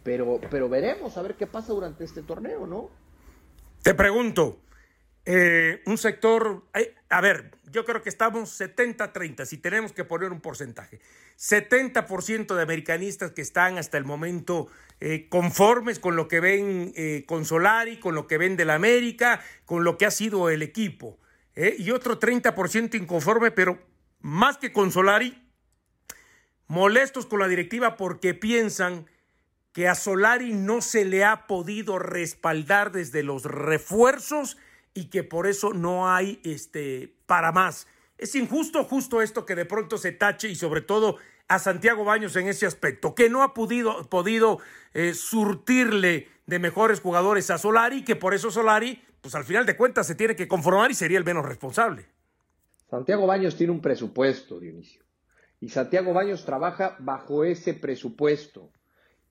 Pero, 0.02 0.40
pero 0.50 0.68
veremos 0.68 1.16
a 1.16 1.22
ver 1.22 1.34
qué 1.34 1.46
pasa 1.46 1.72
durante 1.72 2.04
este 2.04 2.22
torneo, 2.22 2.66
¿no? 2.66 2.90
Te 3.82 3.94
pregunto, 3.94 4.58
eh, 5.28 5.82
un 5.86 5.98
sector, 5.98 6.62
eh, 6.72 6.94
a 7.08 7.20
ver, 7.20 7.50
yo 7.72 7.84
creo 7.84 8.00
que 8.00 8.08
estamos 8.08 8.60
70-30, 8.60 9.44
si 9.44 9.58
tenemos 9.58 9.92
que 9.92 10.04
poner 10.04 10.30
un 10.30 10.40
porcentaje. 10.40 11.00
70% 11.36 12.54
de 12.54 12.62
americanistas 12.62 13.32
que 13.32 13.42
están 13.42 13.76
hasta 13.76 13.98
el 13.98 14.04
momento 14.04 14.68
eh, 15.00 15.26
conformes 15.28 15.98
con 15.98 16.14
lo 16.14 16.28
que 16.28 16.38
ven 16.38 16.94
con 17.26 17.44
Solari, 17.44 17.98
con 17.98 18.14
lo 18.14 18.28
que 18.28 18.38
ven 18.38 18.56
del 18.56 18.70
América, 18.70 19.42
con 19.64 19.82
lo 19.82 19.98
que 19.98 20.06
ha 20.06 20.12
sido 20.12 20.48
el 20.48 20.62
equipo. 20.62 21.18
y 21.56 21.90
otro 21.90 22.20
30% 22.20 22.94
inconforme, 22.94 23.50
pero 23.50 23.78
más 24.20 24.58
que 24.58 24.72
con 24.72 24.92
Solari, 24.92 25.42
molestos 26.68 27.26
con 27.26 27.40
la 27.40 27.48
directiva 27.48 27.96
porque 27.96 28.32
piensan 28.32 29.06
que 29.72 29.88
a 29.88 29.94
Solari 29.94 30.52
no 30.52 30.80
se 30.82 31.04
le 31.04 31.24
ha 31.24 31.46
podido 31.46 31.98
respaldar 31.98 32.92
desde 32.92 33.22
los 33.22 33.44
refuerzos 33.44 34.56
y 34.96 35.06
que 35.10 35.22
por 35.22 35.46
eso 35.46 35.74
no 35.74 36.08
hay 36.08 36.40
este, 36.42 37.14
para 37.26 37.52
más. 37.52 37.86
Es 38.18 38.34
injusto 38.34 38.82
justo 38.84 39.20
esto 39.20 39.44
que 39.44 39.54
de 39.54 39.66
pronto 39.66 39.98
se 39.98 40.10
tache 40.10 40.48
y 40.48 40.54
sobre 40.54 40.80
todo 40.80 41.18
a 41.48 41.58
Santiago 41.58 42.04
Baños 42.04 42.34
en 42.36 42.48
ese 42.48 42.66
aspecto, 42.66 43.14
que 43.14 43.28
no 43.28 43.42
ha 43.42 43.52
podido, 43.54 44.08
podido 44.08 44.58
eh, 44.94 45.12
surtirle 45.12 46.28
de 46.46 46.58
mejores 46.58 47.00
jugadores 47.00 47.50
a 47.50 47.58
Solari, 47.58 48.04
que 48.04 48.16
por 48.16 48.34
eso 48.34 48.50
Solari, 48.50 49.02
pues 49.20 49.34
al 49.34 49.44
final 49.44 49.66
de 49.66 49.76
cuentas 49.76 50.06
se 50.06 50.14
tiene 50.14 50.34
que 50.34 50.48
conformar 50.48 50.90
y 50.90 50.94
sería 50.94 51.18
el 51.18 51.24
menos 51.24 51.44
responsable. 51.44 52.06
Santiago 52.88 53.26
Baños 53.26 53.56
tiene 53.56 53.72
un 53.72 53.80
presupuesto, 53.80 54.58
Dionisio, 54.58 55.02
y 55.60 55.68
Santiago 55.68 56.14
Baños 56.14 56.44
trabaja 56.44 56.96
bajo 57.00 57.44
ese 57.44 57.74
presupuesto. 57.74 58.70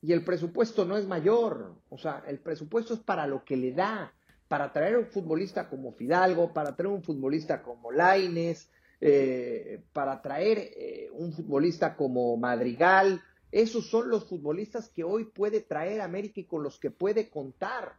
Y 0.02 0.14
el 0.14 0.24
presupuesto 0.24 0.86
no 0.86 0.98
es 0.98 1.08
mayor, 1.08 1.74
o 1.90 1.98
sea, 1.98 2.24
el 2.28 2.38
presupuesto 2.38 2.94
es 2.94 3.00
para 3.00 3.26
lo 3.26 3.44
que 3.44 3.58
le 3.58 3.72
da 3.72 4.14
para 4.48 4.72
traer 4.72 4.98
un 4.98 5.08
futbolista 5.08 5.70
como 5.70 5.94
Fidalgo, 5.94 6.54
para 6.54 6.76
traer 6.76 6.94
un 6.94 7.04
futbolista 7.04 7.62
como 7.62 7.92
Laines, 7.92 8.70
eh, 9.02 9.84
para 9.92 10.22
traer 10.22 10.60
eh, 10.60 11.10
un 11.14 11.34
futbolista 11.34 11.96
como 11.96 12.38
Madrigal. 12.38 13.22
Esos 13.52 13.90
son 13.90 14.10
los 14.10 14.28
futbolistas 14.28 14.90
que 14.90 15.04
hoy 15.04 15.26
puede 15.26 15.62
traer 15.62 16.02
América 16.02 16.40
y 16.40 16.46
con 16.46 16.64
los 16.64 16.80
que 16.80 16.92
puede 16.92 17.30
contar. 17.30 17.98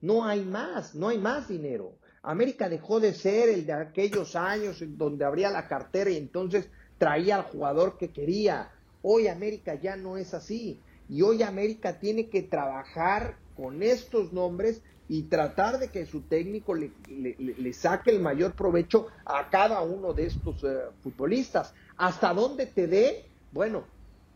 No 0.00 0.24
hay 0.24 0.44
más, 0.44 0.94
no 0.94 1.08
hay 1.08 1.18
más 1.18 1.48
dinero. 1.48 1.96
América 2.22 2.68
dejó 2.68 3.00
de 3.00 3.14
ser 3.14 3.48
el 3.48 3.66
de 3.66 3.72
aquellos 3.72 4.36
años 4.36 4.82
donde 4.96 5.24
abría 5.24 5.50
la 5.50 5.68
cartera 5.68 6.10
y 6.10 6.16
entonces 6.16 6.68
traía 6.98 7.36
al 7.36 7.42
jugador 7.44 7.98
que 7.98 8.12
quería. 8.12 8.70
Hoy 9.02 9.26
América 9.28 9.74
ya 9.74 9.96
no 9.96 10.16
es 10.16 10.34
así. 10.34 10.80
Y 11.08 11.22
hoy 11.22 11.42
América 11.42 11.98
tiene 11.98 12.28
que 12.28 12.42
trabajar 12.42 13.36
con 13.56 13.82
estos 13.82 14.32
nombres 14.32 14.82
y 15.12 15.24
tratar 15.24 15.78
de 15.78 15.88
que 15.88 16.06
su 16.06 16.22
técnico 16.22 16.74
le, 16.74 17.72
saque 17.74 18.10
el 18.10 18.18
mayor 18.18 18.54
provecho 18.54 19.08
a 19.26 19.50
cada 19.50 19.82
uno 19.82 20.14
de 20.14 20.24
estos 20.24 20.64
eh, 20.64 20.86
futbolistas. 21.02 21.74
¿Hasta 21.98 22.32
dónde 22.32 22.64
te 22.64 22.86
dé? 22.86 23.26
Bueno, 23.52 23.84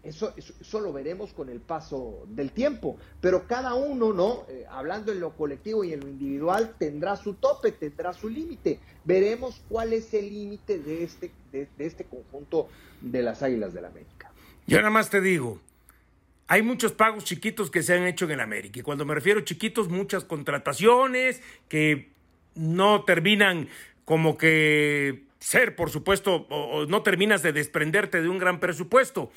eso, 0.03 0.35
eso, 0.37 0.81
lo 0.81 0.93
veremos 0.93 1.33
con 1.33 1.49
el 1.49 1.61
paso 1.61 2.27
del 2.29 2.53
tiempo, 2.53 2.99
pero 3.23 3.47
cada 3.47 3.73
uno, 3.73 4.13
¿no? 4.13 4.45
Eh, 4.51 4.67
hablando 4.69 5.13
en 5.13 5.21
lo 5.21 5.35
colectivo 5.35 5.83
y 5.83 5.95
en 5.95 6.01
lo 6.01 6.09
individual, 6.09 6.75
tendrá 6.79 7.17
su 7.17 7.33
tope, 7.33 7.73
tendrá 7.73 8.13
su 8.13 8.29
límite. 8.29 8.79
Veremos 9.07 9.63
cuál 9.71 9.95
es 9.95 10.13
el 10.13 10.29
límite 10.29 10.79
de 10.79 11.05
este, 11.05 11.31
de, 11.53 11.69
de 11.79 11.87
este 11.87 12.05
conjunto 12.05 12.69
de 13.01 13.23
las 13.23 13.43
Águilas 13.43 13.73
del 13.73 13.85
la 13.85 13.89
América. 13.89 14.31
Yo 14.67 14.77
nada 14.77 14.91
más 14.91 15.09
te 15.09 15.23
digo, 15.23 15.59
hay 16.49 16.63
muchos 16.63 16.93
pagos 16.93 17.25
chiquitos 17.25 17.71
que 17.71 17.83
se 17.83 17.95
han 17.95 18.07
hecho 18.07 18.25
en 18.25 18.33
el 18.33 18.41
América. 18.41 18.81
Y 18.81 18.83
cuando 18.83 19.05
me 19.05 19.15
refiero 19.15 19.41
a 19.41 19.45
chiquitos, 19.45 19.89
muchas 19.89 20.25
contrataciones 20.25 21.43
que 21.69 22.11
no 22.55 23.05
terminan 23.05 23.69
como 24.05 24.39
que 24.39 25.25
ser, 25.41 25.77
por 25.77 25.91
supuesto, 25.91 26.47
o, 26.49 26.87
no 26.87 27.03
terminas 27.03 27.43
de 27.43 27.53
desprenderte 27.53 28.23
de 28.23 28.29
un 28.29 28.39
gran 28.39 28.61
presupuesto. 28.61 29.31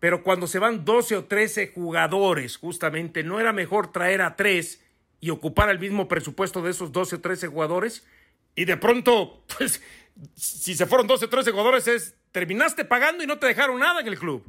Pero 0.00 0.22
cuando 0.22 0.46
se 0.46 0.58
van 0.58 0.84
12 0.84 1.16
o 1.16 1.24
13 1.24 1.72
jugadores, 1.74 2.56
justamente, 2.56 3.22
¿no 3.22 3.40
era 3.40 3.52
mejor 3.52 3.92
traer 3.92 4.22
a 4.22 4.36
tres 4.36 4.82
y 5.20 5.30
ocupar 5.30 5.70
el 5.70 5.78
mismo 5.78 6.08
presupuesto 6.08 6.62
de 6.62 6.70
esos 6.70 6.92
12 6.92 7.16
o 7.16 7.20
13 7.20 7.48
jugadores? 7.48 8.06
Y 8.54 8.64
de 8.64 8.76
pronto, 8.76 9.44
pues, 9.58 9.82
si 10.34 10.74
se 10.74 10.86
fueron 10.86 11.06
12 11.06 11.26
o 11.26 11.28
13 11.28 11.50
jugadores, 11.50 11.88
es 11.88 12.14
terminaste 12.32 12.84
pagando 12.84 13.22
y 13.22 13.26
no 13.26 13.38
te 13.38 13.46
dejaron 13.46 13.78
nada 13.78 14.00
en 14.00 14.08
el 14.08 14.18
club. 14.18 14.44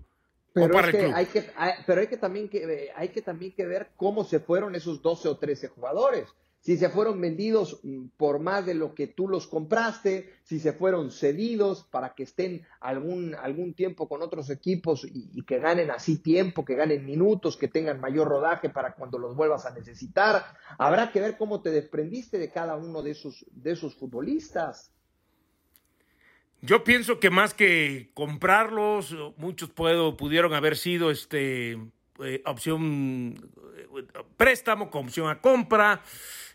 Pero, 0.55 0.79
Hay 1.13 1.25
que, 1.27 1.45
pero 1.85 2.01
hay 2.01 2.07
que 2.07 2.17
también 2.17 2.49
que 2.49 2.91
hay 2.95 3.09
que 3.09 3.21
también 3.21 3.51
que 3.51 3.65
ver 3.65 3.89
cómo 3.95 4.23
se 4.23 4.39
fueron 4.39 4.73
esos 4.73 5.01
12 5.01 5.27
o 5.27 5.37
13 5.37 5.67
jugadores 5.67 6.27
si 6.65 6.77
se 6.77 6.89
fueron 6.89 7.21
vendidos 7.21 7.79
mm, 7.83 8.07
por 8.17 8.39
más 8.39 8.65
de 8.65 8.73
lo 8.73 8.95
que 8.95 9.05
tú 9.05 9.27
los 9.27 9.45
compraste, 9.45 10.31
si 10.41 10.59
se 10.59 10.73
fueron 10.73 11.11
cedidos 11.11 11.83
para 11.91 12.15
que 12.15 12.23
estén 12.23 12.65
algún, 12.79 13.35
algún 13.35 13.75
tiempo 13.75 14.09
con 14.09 14.23
otros 14.23 14.49
equipos 14.49 15.05
y, 15.05 15.43
que 15.43 15.59
ganen 15.59 15.91
así 15.91 16.17
tiempo, 16.17 16.65
que 16.65 16.73
ganen 16.73 17.05
minutos, 17.05 17.55
que 17.55 17.67
tengan 17.67 18.01
mayor 18.01 18.27
rodaje 18.27 18.71
para 18.71 18.95
cuando 18.95 19.19
los 19.19 19.35
vuelvas 19.35 19.67
a 19.67 19.75
necesitar. 19.75 20.43
Habrá 20.79 21.11
que 21.11 21.21
ver 21.21 21.37
cómo 21.37 21.61
te 21.61 21.69
desprendiste 21.69 22.39
de 22.39 22.49
cada 22.49 22.75
uno 22.77 23.03
de 23.03 23.11
esos, 23.11 23.45
de 23.51 23.73
esos 23.73 23.93
futbolistas. 23.93 24.91
Yo 26.65 26.83
pienso 26.83 27.19
que 27.19 27.29
más 27.29 27.53
que 27.53 28.09
comprarlos, 28.13 29.15
muchos 29.37 29.69
puedo, 29.69 30.17
pudieron 30.17 30.53
haber 30.53 30.77
sido 30.77 31.11
este, 31.11 31.77
eh, 32.23 32.41
opción 32.45 33.35
eh, 33.77 34.03
préstamo 34.35 34.89
con 34.89 35.05
opción 35.05 35.29
a 35.29 35.41
compra 35.41 36.01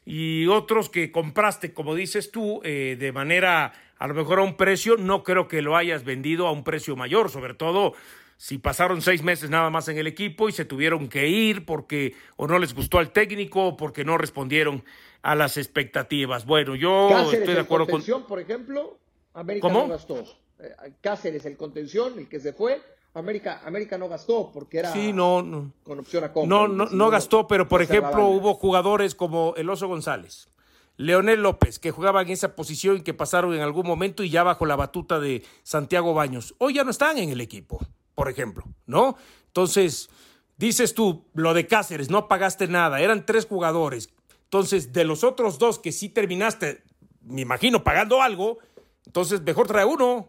y 0.05 0.47
otros 0.47 0.91
que 0.91 1.13
compraste, 1.13 1.73
como 1.73 1.95
dices 1.95 2.33
tú, 2.33 2.61
eh, 2.65 2.97
de 2.99 3.13
manera 3.13 3.73
a 3.99 4.07
lo 4.09 4.15
mejor 4.15 4.41
a 4.41 4.43
un 4.43 4.57
precio, 4.57 4.97
no 4.97 5.23
creo 5.23 5.47
que 5.47 5.63
lo 5.63 5.77
hayas 5.77 6.05
vendido 6.05 6.49
a 6.49 6.53
un 6.53 6.65
precio 6.65 6.97
mayor, 6.97 7.31
sobre 7.31 7.55
todo 7.55 7.93
si 8.37 8.59
pasaron 8.59 9.03
seis 9.03 9.23
meses 9.23 9.51
nada 9.51 9.69
más 9.71 9.87
en 9.89 9.99
el 9.99 10.07
equipo 10.07 10.49
y 10.49 10.53
se 10.53 10.65
tuvieron 10.65 11.09
que 11.09 11.29
ir 11.29 11.67
porque 11.67 12.15
o 12.37 12.49
no 12.49 12.59
les 12.59 12.75
gustó 12.75 12.99
al 12.99 13.13
técnico 13.13 13.67
o 13.67 13.77
porque 13.77 14.05
no 14.05 14.17
respondieron 14.17 14.83
a 15.23 15.35
las 15.35 15.59
expectativas. 15.59 16.47
Bueno, 16.47 16.75
yo 16.75 17.31
estoy 17.31 17.55
de 17.55 17.61
acuerdo 17.61 17.87
con... 17.87 18.03
por 18.27 18.41
ejemplo, 18.41 18.99
América 19.35 19.69
¿Cómo? 19.69 19.83
no 19.83 19.89
gastó. 19.89 20.25
Eh, 20.59 20.75
Cáceres, 21.01 21.45
el 21.47 21.57
contención, 21.57 22.19
el 22.19 22.29
que 22.29 22.41
se 22.41 22.53
fue, 22.53 22.81
América, 23.15 23.63
América 23.65 23.99
no 23.99 24.09
gastó 24.09 24.51
porque 24.53 24.79
era 24.79 24.93
sí, 24.93 25.13
no, 25.13 25.43
no. 25.43 25.73
con 25.83 25.99
opción 25.99 26.25
a 26.25 26.33
compra. 26.33 26.49
No, 26.49 26.69
no, 26.69 26.87
no 26.87 27.11
gastó, 27.11 27.47
pero 27.49 27.69
por 27.69 27.83
ejemplo 27.83 28.29
hubo 28.29 28.55
jugadores 28.55 29.15
como 29.15 29.55
el 29.57 29.69
Oso 29.69 29.89
González, 29.89 30.49
Leonel 30.97 31.43
López, 31.43 31.79
que 31.79 31.91
jugaban 31.91 32.27
en 32.27 32.33
esa 32.33 32.55
posición 32.55 32.99
y 32.99 33.03
que 33.03 33.15
pasaron 33.15 33.55
en 33.55 33.63
algún 33.63 33.87
momento 33.87 34.23
y 34.23 34.31
ya 34.31 34.43
bajo 34.43 34.67
la 34.67 34.77
batuta 34.77 35.19
de 35.19 35.43
Santiago 35.63 36.15
Baños. 36.15 36.55
Hoy 36.59 36.75
ya 36.75 36.85
no 36.85 36.91
están 36.91 37.19
en 37.19 37.31
el 37.31 37.41
equipo, 37.41 37.81
por 38.15 38.29
ejemplo, 38.29 38.65
¿no? 38.87 39.17
Entonces, 39.47 40.09
dices 40.57 40.95
tú, 40.95 41.25
lo 41.35 41.55
de 41.55 41.67
Cáceres, 41.67 42.11
no 42.11 42.29
pagaste 42.29 42.69
nada, 42.69 43.01
eran 43.01 43.27
tres 43.27 43.47
jugadores. 43.47 44.11
Entonces, 44.45 44.93
de 44.93 45.05
los 45.05 45.25
otros 45.25 45.59
dos 45.59 45.79
que 45.79 45.91
sí 45.91 46.09
terminaste, 46.09 46.83
me 47.23 47.41
imagino, 47.41 47.83
pagando 47.83 48.23
algo, 48.23 48.59
entonces 49.07 49.41
mejor 49.43 49.67
trae 49.67 49.85
uno. 49.85 50.29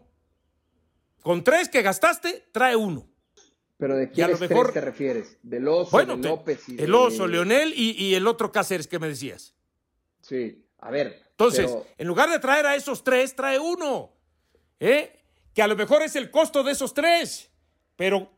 Con 1.22 1.44
tres 1.44 1.68
que 1.68 1.82
gastaste, 1.82 2.48
trae 2.52 2.74
uno. 2.74 3.06
¿Pero 3.78 3.96
de 3.96 4.10
quién 4.10 4.30
te 4.38 4.80
refieres? 4.80 5.38
¿Del 5.42 5.66
Oso, 5.66 5.98
de 5.98 6.16
López? 6.16 6.68
Y 6.68 6.80
el 6.80 6.94
Oso, 6.94 7.26
Leonel 7.26 7.72
y, 7.76 8.14
el 8.14 8.26
otro 8.26 8.52
Cáceres 8.52 8.86
que 8.86 8.98
me 8.98 9.08
decías. 9.08 9.54
Sí, 10.20 10.64
a 10.78 10.90
ver. 10.90 11.20
Entonces, 11.30 11.74
en 11.98 12.06
lugar 12.06 12.30
de 12.30 12.38
traer 12.38 12.66
a 12.66 12.76
esos 12.76 13.02
tres, 13.02 13.34
trae 13.34 13.58
uno. 13.58 14.12
¿Eh? 14.78 15.20
Que 15.52 15.62
a 15.62 15.66
lo 15.66 15.74
mejor 15.74 16.02
es 16.02 16.14
el 16.16 16.30
costo 16.30 16.62
de 16.62 16.72
esos 16.72 16.94
tres. 16.94 17.50
Pero 17.96 18.30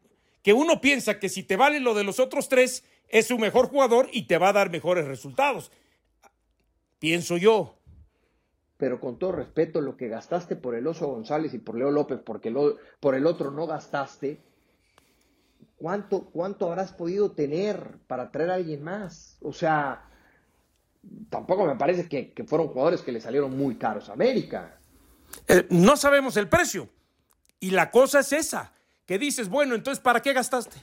que 0.43 0.53
uno 0.53 0.81
piensa 0.81 1.19
que 1.19 1.29
si 1.29 1.43
te 1.43 1.57
vale 1.57 1.81
lo 1.81 1.95
de 1.95 2.05
los 2.05 2.21
otros 2.21 2.49
tres, 2.49 2.85
es 3.09 3.31
un 3.31 3.41
mejor 3.41 3.69
jugador 3.69 4.09
y 4.13 4.27
te 4.27 4.39
va 4.39 4.49
a 4.49 4.53
dar 4.55 4.71
mejores 4.71 5.07
resultados. 5.07 5.71
Pienso 6.99 7.37
yo 7.37 7.79
pero 8.85 9.01
con 9.01 9.19
todo 9.19 9.33
respeto, 9.33 9.81
lo 9.81 9.97
que 9.97 10.09
gastaste 10.09 10.57
por 10.57 10.75
el 10.75 10.87
Oso 10.87 11.07
González 11.07 11.55
y 11.55 11.59
por 11.59 11.75
Leo 11.75 11.91
López, 11.91 12.21
porque 12.23 12.55
por 13.01 13.15
el 13.15 13.27
otro 13.27 13.51
no 13.51 13.67
gastaste, 13.67 14.43
¿cuánto, 15.75 16.27
¿cuánto 16.27 16.67
habrás 16.69 16.93
podido 16.93 17.31
tener 17.31 17.97
para 18.07 18.31
traer 18.31 18.51
a 18.51 18.55
alguien 18.57 18.85
más? 18.85 19.39
O 19.41 19.55
sea, 19.55 20.05
tampoco 21.31 21.65
me 21.65 21.77
parece 21.77 22.11
que, 22.11 22.45
fueron 22.47 22.69
jugadores 22.69 23.01
que 23.01 23.11
le 23.11 23.23
salieron 23.23 23.57
muy 23.57 23.77
caros 23.77 24.11
a 24.11 24.13
América. 24.13 24.79
Eh, 25.49 25.67
no 25.71 25.97
sabemos 25.97 26.37
el 26.37 26.51
precio. 26.51 26.91
Y 27.61 27.71
la 27.71 27.91
cosa 27.91 28.21
es 28.21 28.35
esa, 28.35 28.75
que 29.07 29.19
dices, 29.19 29.49
bueno, 29.49 29.75
entonces, 29.75 30.03
¿para 30.03 30.21
qué 30.21 30.35
gastaste? 30.35 30.77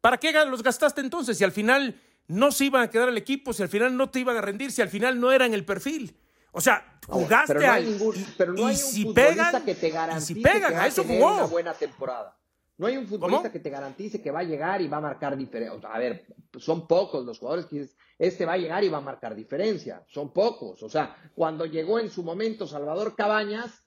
¿Para 0.00 0.16
qué 0.16 0.32
los 0.46 0.62
gastaste 0.62 1.02
entonces? 1.02 1.36
Si 1.36 1.44
al 1.44 1.52
final 1.52 1.94
no 2.26 2.52
se 2.52 2.64
iban 2.64 2.80
a 2.80 2.88
quedar 2.88 3.10
el 3.10 3.18
equipo, 3.18 3.52
si 3.52 3.62
al 3.62 3.68
final 3.68 3.98
no 3.98 4.08
te 4.08 4.20
iban 4.20 4.38
a 4.38 4.40
rendir, 4.40 4.72
si 4.72 4.80
al 4.80 4.88
final 4.88 5.20
no 5.20 5.30
eran 5.30 5.52
el 5.52 5.66
perfil. 5.66 6.16
O 6.52 6.60
sea, 6.60 6.98
jugaste 7.08 7.54
pero 7.54 7.66
no 7.66 7.72
hay 7.72 7.84
ningún, 7.84 8.26
pero 8.36 8.52
no 8.52 8.66
hay 8.66 8.74
un 8.74 8.80
si 8.80 9.02
futbolista 9.04 9.64
que 9.64 9.74
te 9.74 9.90
garantice 9.90 10.34
que 10.34 10.74
va 10.74 10.84
a 10.84 10.90
tener 10.90 11.22
una 11.22 11.44
buena 11.44 11.74
temporada. 11.74 12.38
No 12.78 12.86
hay 12.86 12.96
un 12.96 13.06
futbolista 13.06 13.50
que 13.50 13.60
te 13.60 13.70
garantice 13.70 14.22
que 14.22 14.30
va 14.30 14.40
a 14.40 14.44
llegar 14.44 14.80
y 14.80 14.88
va 14.88 14.98
a 14.98 15.00
marcar 15.00 15.36
diferencia. 15.36 15.88
a 15.88 15.98
ver, 15.98 16.26
son 16.58 16.86
pocos 16.86 17.24
los 17.24 17.38
jugadores 17.38 17.66
que 17.66 17.80
dices, 17.80 17.96
este 18.18 18.44
va 18.44 18.54
a 18.54 18.58
llegar 18.58 18.84
y 18.84 18.88
va 18.88 18.98
a 18.98 19.02
marcar 19.02 19.34
diferencia. 19.34 20.04
Son 20.08 20.32
pocos. 20.32 20.82
O 20.82 20.88
sea, 20.88 21.16
cuando 21.34 21.64
llegó 21.64 21.98
en 21.98 22.10
su 22.10 22.22
momento 22.22 22.66
Salvador 22.66 23.14
Cabañas, 23.16 23.84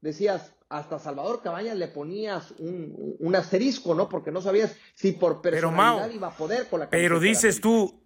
decías, 0.00 0.54
hasta 0.68 0.98
Salvador 0.98 1.40
Cabañas 1.42 1.76
le 1.76 1.88
ponías 1.88 2.52
un, 2.58 3.16
un 3.18 3.36
asterisco, 3.36 3.94
¿no? 3.94 4.08
Porque 4.08 4.30
no 4.30 4.40
sabías 4.40 4.76
si 4.94 5.12
por 5.12 5.40
personalidad 5.40 6.10
iba 6.10 6.28
a 6.28 6.36
poder 6.36 6.68
con 6.68 6.80
la 6.80 6.90
Pero 6.90 7.20
dices 7.20 7.60
tú, 7.60 7.97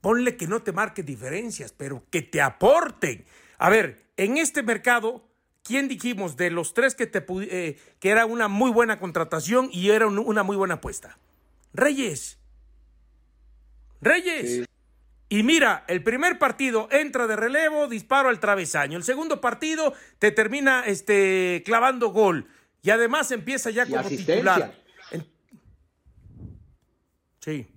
ponle 0.00 0.36
que 0.36 0.46
no 0.46 0.62
te 0.62 0.72
marque 0.72 1.02
diferencias, 1.02 1.72
pero 1.72 2.04
que 2.10 2.22
te 2.22 2.40
aporten. 2.40 3.24
A 3.58 3.70
ver, 3.70 4.04
en 4.16 4.38
este 4.38 4.62
mercado, 4.62 5.28
¿quién 5.62 5.88
dijimos 5.88 6.36
de 6.36 6.50
los 6.50 6.74
tres 6.74 6.94
que, 6.94 7.06
te, 7.06 7.24
eh, 7.28 7.78
que 8.00 8.10
era 8.10 8.26
una 8.26 8.48
muy 8.48 8.70
buena 8.70 8.98
contratación 8.98 9.68
y 9.72 9.90
era 9.90 10.06
una 10.06 10.42
muy 10.42 10.56
buena 10.56 10.74
apuesta? 10.74 11.18
Reyes. 11.72 12.38
Reyes. 14.00 14.66
Y 15.28 15.42
mira, 15.44 15.84
el 15.88 16.02
primer 16.02 16.38
partido 16.38 16.88
entra 16.90 17.26
de 17.26 17.36
relevo, 17.36 17.88
disparo 17.88 18.28
al 18.28 18.38
travesaño. 18.38 18.98
El 18.98 19.04
segundo 19.04 19.40
partido 19.40 19.94
te 20.18 20.30
termina 20.30 20.84
este, 20.84 21.62
clavando 21.64 22.08
gol. 22.08 22.48
Y 22.82 22.90
además 22.90 23.30
empieza 23.30 23.70
ya 23.70 23.86
como 23.86 24.02
titular. 24.02 24.74
Sí. 27.38 27.71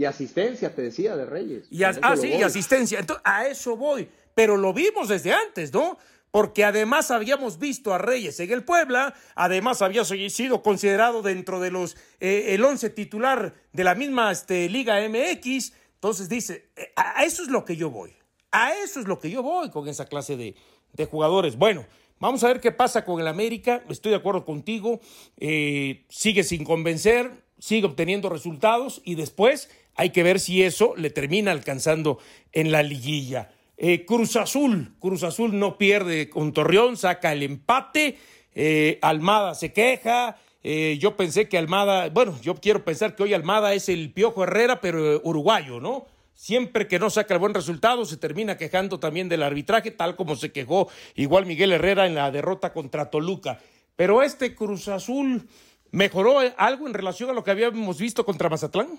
Y 0.00 0.06
asistencia, 0.06 0.74
te 0.74 0.80
decía, 0.80 1.14
de 1.14 1.26
Reyes. 1.26 1.66
Y 1.70 1.82
ah, 1.84 1.92
sí, 2.18 2.28
y 2.28 2.42
asistencia. 2.42 3.00
Entonces, 3.00 3.20
a 3.22 3.46
eso 3.48 3.76
voy. 3.76 4.08
Pero 4.34 4.56
lo 4.56 4.72
vimos 4.72 5.08
desde 5.08 5.34
antes, 5.34 5.74
¿no? 5.74 5.98
Porque 6.30 6.64
además 6.64 7.10
habíamos 7.10 7.58
visto 7.58 7.92
a 7.92 7.98
Reyes 7.98 8.40
en 8.40 8.50
el 8.50 8.64
Puebla, 8.64 9.12
además 9.34 9.82
había 9.82 10.02
sido 10.06 10.62
considerado 10.62 11.20
dentro 11.20 11.60
de 11.60 11.70
los 11.70 11.98
eh, 12.18 12.54
el 12.54 12.64
once 12.64 12.88
titular 12.88 13.52
de 13.74 13.84
la 13.84 13.94
misma 13.94 14.32
este, 14.32 14.70
Liga 14.70 15.06
MX. 15.06 15.74
Entonces 15.96 16.30
dice, 16.30 16.70
eh, 16.76 16.94
a 16.96 17.22
eso 17.24 17.42
es 17.42 17.50
lo 17.50 17.66
que 17.66 17.76
yo 17.76 17.90
voy. 17.90 18.16
A 18.52 18.72
eso 18.72 19.00
es 19.00 19.06
lo 19.06 19.18
que 19.18 19.28
yo 19.28 19.42
voy 19.42 19.68
con 19.68 19.86
esa 19.86 20.06
clase 20.06 20.34
de, 20.38 20.54
de 20.94 21.04
jugadores. 21.04 21.56
Bueno, 21.56 21.84
Vamos 22.20 22.44
a 22.44 22.48
ver 22.48 22.60
qué 22.60 22.70
pasa 22.70 23.06
con 23.06 23.18
el 23.18 23.26
América. 23.26 23.82
Estoy 23.88 24.10
de 24.10 24.16
acuerdo 24.16 24.44
contigo. 24.44 25.00
Eh, 25.38 26.04
sigue 26.10 26.44
sin 26.44 26.64
convencer, 26.64 27.30
sigue 27.60 27.86
obteniendo 27.86 28.28
resultados 28.28 29.00
y 29.04 29.14
después 29.14 29.70
hay 29.94 30.10
que 30.10 30.22
ver 30.22 30.40
si 30.40 30.62
eso 30.62 30.94
le 30.96 31.10
termina 31.10 31.52
alcanzando 31.52 32.18
en 32.52 32.72
la 32.72 32.82
liguilla. 32.82 33.50
Eh, 33.76 34.04
Cruz 34.04 34.36
Azul, 34.36 34.94
Cruz 34.98 35.22
Azul 35.22 35.58
no 35.58 35.78
pierde 35.78 36.28
con 36.28 36.52
Torreón, 36.52 36.96
saca 36.96 37.32
el 37.32 37.42
empate. 37.42 38.18
Eh, 38.54 38.98
Almada 39.02 39.54
se 39.54 39.72
queja. 39.72 40.36
yo 40.62 41.16
pensé 41.16 41.48
que 41.48 41.56
Almada, 41.56 42.10
bueno, 42.10 42.38
yo 42.42 42.54
quiero 42.56 42.84
pensar 42.84 43.16
que 43.16 43.22
hoy 43.22 43.32
Almada 43.32 43.72
es 43.72 43.88
el 43.88 44.12
Piojo 44.12 44.44
Herrera, 44.44 44.80
pero 44.80 45.20
uruguayo, 45.24 45.80
¿no? 45.80 46.06
Siempre 46.40 46.88
que 46.88 46.98
no 46.98 47.10
saca 47.10 47.34
el 47.34 47.40
buen 47.40 47.52
resultado, 47.52 48.06
se 48.06 48.16
termina 48.16 48.56
quejando 48.56 48.98
también 48.98 49.28
del 49.28 49.42
arbitraje, 49.42 49.90
tal 49.90 50.16
como 50.16 50.36
se 50.36 50.52
quejó 50.52 50.88
igual 51.14 51.44
Miguel 51.44 51.70
Herrera 51.70 52.06
en 52.06 52.14
la 52.14 52.30
derrota 52.30 52.72
contra 52.72 53.10
Toluca. 53.10 53.58
Pero 53.94 54.22
este 54.22 54.54
Cruz 54.54 54.88
Azul 54.88 55.46
mejoró 55.90 56.38
algo 56.56 56.86
en 56.86 56.94
relación 56.94 57.28
a 57.28 57.34
lo 57.34 57.44
que 57.44 57.50
habíamos 57.50 57.98
visto 57.98 58.24
contra 58.24 58.48
Mazatlán. 58.48 58.98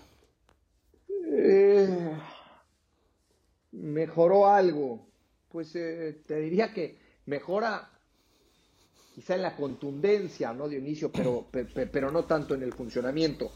Eh, 1.44 2.18
mejoró 3.72 4.48
algo. 4.48 5.08
Pues 5.50 5.76
eh, 5.76 6.22
te 6.26 6.40
diría 6.40 6.74
que 6.74 6.98
mejora 7.26 7.90
quizá 9.16 9.36
en 9.36 9.42
la 9.42 9.56
contundencia, 9.56 10.54
¿no? 10.54 10.70
De 10.70 10.78
inicio, 10.78 11.12
pero, 11.12 11.48
pero 11.52 12.12
no 12.12 12.26
tanto 12.26 12.54
en 12.54 12.64
el 12.64 12.74
funcionamiento. 12.74 13.52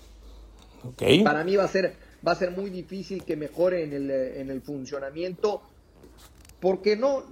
Para 1.23 1.43
mí 1.43 1.55
va 1.55 1.63
a 1.63 1.67
ser 1.67 1.95
va 2.25 2.31
a 2.31 2.36
ser 2.36 2.51
muy 2.51 2.69
difícil 2.69 3.23
que 3.23 3.36
mejore 3.36 3.83
en 3.83 3.93
el, 3.93 4.09
en 4.09 4.49
el 4.49 4.61
funcionamiento 4.61 5.61
porque 6.59 6.95
no, 6.95 7.23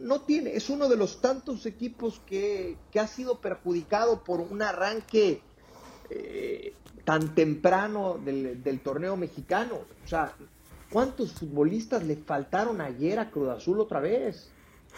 no 0.00 0.22
tiene, 0.22 0.54
es 0.54 0.68
uno 0.68 0.88
de 0.88 0.96
los 0.96 1.20
tantos 1.20 1.64
equipos 1.64 2.20
que, 2.26 2.76
ha 2.98 3.06
sido 3.06 3.40
perjudicado 3.40 4.22
por 4.22 4.40
un 4.40 4.60
arranque 4.60 5.40
eh, 6.10 6.74
tan 7.04 7.34
temprano 7.34 8.18
del, 8.18 8.80
torneo 8.82 9.16
mexicano. 9.16 9.80
O 10.04 10.08
sea, 10.08 10.34
¿cuántos 10.90 11.32
futbolistas 11.32 12.04
le 12.04 12.16
faltaron 12.16 12.80
ayer 12.80 13.18
a 13.18 13.30
Cruz 13.30 13.48
Azul 13.50 13.80
otra 13.80 14.00
vez? 14.00 14.50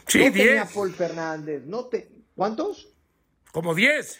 Sí, 0.06 0.30
10. 0.30 0.72
Paul 0.72 0.92
Fernández, 0.92 1.64
no 1.66 1.86
te... 1.86 2.10
¿Cuántos? 2.34 2.88
Como 3.52 3.74
10. 3.74 4.18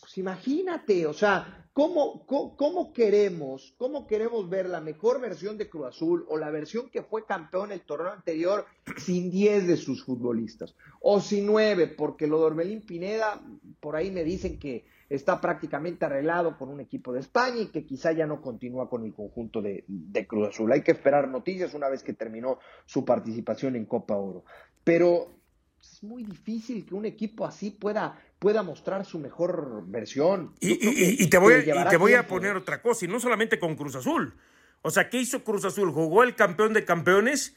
Pues 0.00 0.18
imagínate, 0.18 1.06
o 1.06 1.12
sea, 1.12 1.68
¿Cómo, 1.78 2.26
cómo, 2.26 2.92
queremos, 2.92 3.72
¿Cómo 3.78 4.08
queremos 4.08 4.50
ver 4.50 4.68
la 4.68 4.80
mejor 4.80 5.20
versión 5.20 5.56
de 5.58 5.68
Cruz 5.68 5.86
Azul 5.86 6.26
o 6.28 6.36
la 6.36 6.50
versión 6.50 6.90
que 6.90 7.04
fue 7.04 7.24
campeón 7.24 7.70
el 7.70 7.82
torneo 7.82 8.10
anterior 8.10 8.66
sin 8.96 9.30
10 9.30 9.68
de 9.68 9.76
sus 9.76 10.02
futbolistas? 10.04 10.74
O 11.00 11.20
sin 11.20 11.46
9, 11.46 11.86
porque 11.86 12.26
lo 12.26 12.40
de 12.40 12.46
Orbelín 12.46 12.80
Pineda, 12.80 13.40
por 13.78 13.94
ahí 13.94 14.10
me 14.10 14.24
dicen 14.24 14.58
que 14.58 14.86
está 15.08 15.40
prácticamente 15.40 16.04
arreglado 16.04 16.56
con 16.58 16.68
un 16.68 16.80
equipo 16.80 17.12
de 17.12 17.20
España 17.20 17.60
y 17.60 17.66
que 17.66 17.84
quizá 17.84 18.12
ya 18.12 18.26
no 18.26 18.40
continúa 18.40 18.88
con 18.88 19.04
el 19.04 19.14
conjunto 19.14 19.62
de, 19.62 19.84
de 19.86 20.26
Cruz 20.26 20.48
Azul. 20.48 20.72
Hay 20.72 20.82
que 20.82 20.92
esperar 20.92 21.28
noticias 21.28 21.74
una 21.74 21.88
vez 21.88 22.02
que 22.02 22.12
terminó 22.12 22.58
su 22.86 23.04
participación 23.04 23.76
en 23.76 23.86
Copa 23.86 24.16
Oro. 24.16 24.44
Pero 24.84 25.32
es 25.80 26.02
muy 26.02 26.24
difícil 26.24 26.84
que 26.84 26.94
un 26.94 27.06
equipo 27.06 27.46
así 27.46 27.70
pueda 27.70 28.18
pueda 28.38 28.62
mostrar 28.62 29.04
su 29.04 29.18
mejor 29.18 29.84
versión. 29.86 30.54
Y, 30.60 31.28
te 31.28 31.38
voy, 31.38 31.54
a, 31.54 31.88
te 31.88 31.96
voy 31.96 32.14
a 32.14 32.26
poner 32.26 32.56
otra 32.56 32.80
cosa, 32.80 33.04
y 33.04 33.08
no 33.08 33.20
solamente 33.20 33.58
con 33.58 33.76
Cruz 33.76 33.96
Azul. 33.96 34.34
O 34.82 34.90
sea, 34.90 35.10
¿qué 35.10 35.18
hizo 35.18 35.42
Cruz 35.42 35.64
Azul? 35.64 35.90
Jugó 35.90 36.22
el 36.22 36.36
campeón 36.36 36.72
de 36.72 36.84
campeones 36.84 37.56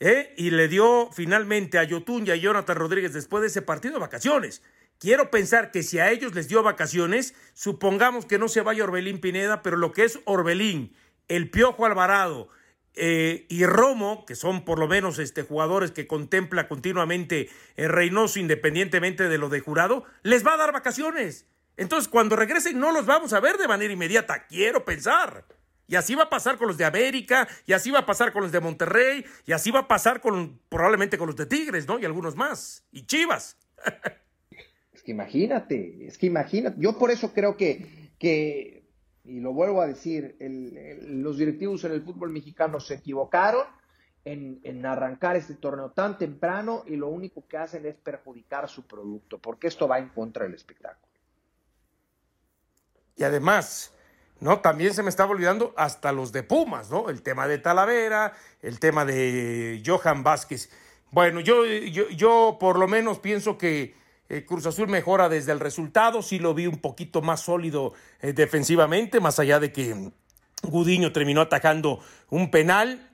¿eh? 0.00 0.34
y 0.36 0.50
le 0.50 0.68
dio 0.68 1.10
finalmente 1.12 1.78
a 1.78 1.84
Yotun 1.84 2.26
y 2.26 2.30
a 2.30 2.36
Jonathan 2.36 2.76
Rodríguez 2.76 3.12
después 3.12 3.40
de 3.42 3.48
ese 3.48 3.62
partido 3.62 4.00
vacaciones. 4.00 4.62
Quiero 4.98 5.30
pensar 5.30 5.70
que 5.70 5.82
si 5.82 5.98
a 5.98 6.10
ellos 6.10 6.34
les 6.34 6.48
dio 6.48 6.62
vacaciones, 6.62 7.34
supongamos 7.52 8.24
que 8.24 8.38
no 8.38 8.48
se 8.48 8.62
vaya 8.62 8.84
Orbelín 8.84 9.20
Pineda, 9.20 9.62
pero 9.62 9.76
lo 9.76 9.92
que 9.92 10.04
es 10.04 10.18
Orbelín, 10.24 10.94
el 11.28 11.50
Piojo 11.50 11.84
Alvarado, 11.84 12.48
eh, 12.98 13.44
y 13.50 13.66
Romo, 13.66 14.24
que 14.24 14.34
son 14.34 14.64
por 14.64 14.78
lo 14.78 14.88
menos 14.88 15.18
este, 15.18 15.42
jugadores 15.42 15.90
que 15.90 16.06
contempla 16.06 16.66
continuamente 16.66 17.50
el 17.76 17.90
Reynoso 17.90 18.38
independientemente 18.38 19.28
de 19.28 19.36
lo 19.36 19.50
de 19.50 19.60
jurado, 19.60 20.04
les 20.22 20.46
va 20.46 20.54
a 20.54 20.56
dar 20.56 20.72
vacaciones. 20.72 21.44
Entonces, 21.76 22.08
cuando 22.08 22.36
regresen, 22.36 22.80
no 22.80 22.92
los 22.92 23.04
vamos 23.04 23.34
a 23.34 23.40
ver 23.40 23.58
de 23.58 23.68
manera 23.68 23.92
inmediata, 23.92 24.46
quiero 24.46 24.86
pensar. 24.86 25.44
Y 25.88 25.96
así 25.96 26.14
va 26.14 26.24
a 26.24 26.30
pasar 26.30 26.56
con 26.56 26.68
los 26.68 26.78
de 26.78 26.86
América, 26.86 27.46
y 27.66 27.74
así 27.74 27.90
va 27.90 28.00
a 28.00 28.06
pasar 28.06 28.32
con 28.32 28.42
los 28.42 28.50
de 28.50 28.60
Monterrey, 28.60 29.26
y 29.44 29.52
así 29.52 29.70
va 29.70 29.80
a 29.80 29.88
pasar 29.88 30.22
con 30.22 30.58
probablemente 30.70 31.18
con 31.18 31.26
los 31.26 31.36
de 31.36 31.44
Tigres, 31.44 31.86
¿no? 31.86 31.98
Y 31.98 32.06
algunos 32.06 32.34
más. 32.34 32.82
Y 32.92 33.04
Chivas. 33.04 33.58
que 35.06 35.12
imagínate, 35.12 36.04
es 36.04 36.18
que 36.18 36.26
imagínate. 36.26 36.76
Yo 36.80 36.98
por 36.98 37.12
eso 37.12 37.32
creo 37.32 37.56
que, 37.56 38.10
que 38.18 38.82
y 39.22 39.38
lo 39.38 39.52
vuelvo 39.52 39.80
a 39.80 39.86
decir, 39.86 40.36
los 40.40 41.38
directivos 41.38 41.84
en 41.84 41.92
el 41.92 42.02
fútbol 42.02 42.30
mexicano 42.30 42.80
se 42.80 42.94
equivocaron 42.94 43.64
en, 44.24 44.84
arrancar 44.84 45.36
este 45.36 45.54
torneo 45.54 45.92
tan 45.92 46.18
temprano 46.18 46.82
y 46.86 46.96
lo 46.96 47.06
único 47.06 47.46
que 47.46 47.56
hacen 47.56 47.86
es 47.86 47.94
perjudicar 47.94 48.68
su 48.68 48.84
producto, 48.84 49.38
porque 49.38 49.68
esto 49.68 49.86
va 49.86 50.00
en 50.00 50.08
contra 50.08 50.42
del 50.44 50.54
espectáculo. 50.54 51.06
Y 53.16 53.22
además, 53.22 53.94
¿no? 54.40 54.58
También 54.58 54.92
se 54.92 55.04
me 55.04 55.08
estaba 55.08 55.30
olvidando 55.30 55.72
hasta 55.76 56.10
los 56.10 56.32
de 56.32 56.42
Pumas, 56.42 56.90
¿no? 56.90 57.10
El 57.10 57.22
tema 57.22 57.46
de 57.46 57.58
Talavera, 57.58 58.32
el 58.60 58.80
tema 58.80 59.04
de 59.04 59.80
Johan 59.86 60.24
Vázquez. 60.24 60.68
Bueno, 61.12 61.38
yo, 61.38 61.64
yo, 61.64 62.08
yo 62.08 62.56
por 62.58 62.76
lo 62.76 62.88
menos 62.88 63.20
pienso 63.20 63.56
que 63.56 63.94
eh, 64.28 64.44
Cruz 64.44 64.66
Azul 64.66 64.88
mejora 64.88 65.28
desde 65.28 65.52
el 65.52 65.60
resultado, 65.60 66.22
sí 66.22 66.38
lo 66.38 66.54
vi 66.54 66.66
un 66.66 66.78
poquito 66.78 67.22
más 67.22 67.40
sólido 67.40 67.92
eh, 68.20 68.32
defensivamente, 68.32 69.20
más 69.20 69.38
allá 69.38 69.60
de 69.60 69.72
que 69.72 70.10
Gudiño 70.62 71.12
terminó 71.12 71.42
atajando 71.42 72.00
un 72.30 72.50
penal. 72.50 73.10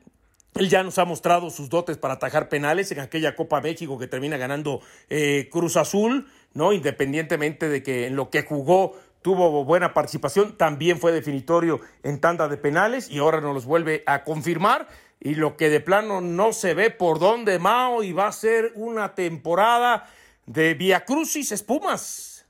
Él 0.54 0.68
ya 0.68 0.82
nos 0.82 0.98
ha 0.98 1.04
mostrado 1.04 1.50
sus 1.50 1.68
dotes 1.68 1.96
para 1.96 2.14
atajar 2.14 2.48
penales 2.48 2.92
en 2.92 3.00
aquella 3.00 3.34
Copa 3.34 3.60
México 3.60 3.98
que 3.98 4.06
termina 4.06 4.36
ganando 4.36 4.80
eh, 5.08 5.48
Cruz 5.50 5.76
Azul, 5.76 6.28
¿no? 6.54 6.72
Independientemente 6.72 7.68
de 7.68 7.82
que 7.82 8.06
en 8.06 8.16
lo 8.16 8.30
que 8.30 8.42
jugó 8.42 8.96
tuvo 9.22 9.64
buena 9.64 9.94
participación, 9.94 10.56
también 10.56 10.98
fue 10.98 11.12
definitorio 11.12 11.80
en 12.02 12.20
tanda 12.20 12.48
de 12.48 12.56
penales 12.56 13.08
y 13.10 13.18
ahora 13.18 13.40
nos 13.40 13.54
los 13.54 13.64
vuelve 13.64 14.02
a 14.06 14.24
confirmar. 14.24 14.88
Y 15.20 15.36
lo 15.36 15.56
que 15.56 15.70
de 15.70 15.80
plano 15.80 16.20
no 16.20 16.52
se 16.52 16.74
ve 16.74 16.90
por 16.90 17.18
dónde 17.18 17.58
Mao 17.58 18.02
y 18.02 18.12
va 18.12 18.26
a 18.26 18.32
ser 18.32 18.72
una 18.74 19.14
temporada 19.14 20.08
de 20.46 20.74
Via 20.74 21.04
Crucis 21.04 21.52
Espumas. 21.52 22.46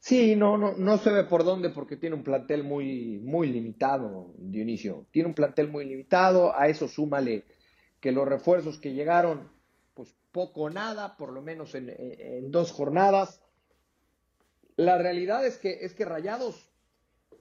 Sí, 0.00 0.36
no, 0.36 0.56
no, 0.56 0.72
no 0.72 0.96
se 0.98 1.10
ve 1.10 1.24
por 1.24 1.44
dónde 1.44 1.70
porque 1.70 1.96
tiene 1.96 2.16
un 2.16 2.22
plantel 2.22 2.64
muy, 2.64 3.18
muy 3.18 3.48
limitado, 3.48 4.32
Dionisio. 4.38 5.06
Tiene 5.10 5.28
un 5.28 5.34
plantel 5.34 5.68
muy 5.68 5.84
limitado, 5.84 6.56
a 6.56 6.68
eso 6.68 6.88
súmale 6.88 7.44
que 8.00 8.12
los 8.12 8.26
refuerzos 8.26 8.78
que 8.78 8.94
llegaron, 8.94 9.50
pues 9.94 10.14
poco 10.32 10.62
o 10.62 10.70
nada, 10.70 11.16
por 11.16 11.32
lo 11.32 11.42
menos 11.42 11.74
en, 11.74 12.50
dos 12.50 12.72
jornadas. 12.72 13.42
La 14.76 14.96
realidad 14.96 15.44
es 15.44 15.58
que, 15.58 15.84
es 15.84 15.94
que 15.94 16.04
Rayados 16.04 16.67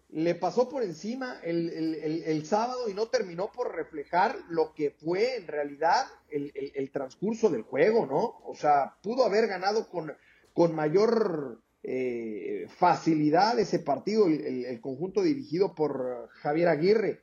le 0.10 0.36
pasó 0.36 0.70
por 0.70 0.84
encima 0.84 1.39
el, 1.43 2.45
sábado 2.45 2.89
y 2.89 2.93
no 2.93 3.08
terminó 3.08 3.51
por 3.51 3.76
reflejar 3.76 4.38
lo 4.49 4.74
que 4.74 4.91
fue 4.91 5.36
en 5.36 5.47
realidad 5.47 6.05
el, 6.30 6.89
transcurso 6.91 7.49
del 7.49 7.64
juego, 7.64 8.05
¿no? 8.05 8.39
O 8.49 8.55
sea, 8.55 8.95
pudo 9.03 9.26
haber 9.26 9.47
ganado 9.47 9.89
con, 9.89 10.14
con 10.53 10.74
mayor 10.74 11.62
eh, 11.84 12.68
facilidad 12.70 13.60
ese 13.60 13.80
partido, 13.80 14.28
el, 14.28 14.80
conjunto 14.80 15.22
dirigido 15.22 15.76
por 15.76 16.30
Javier 16.41 16.70
Aguirre. 16.70 17.22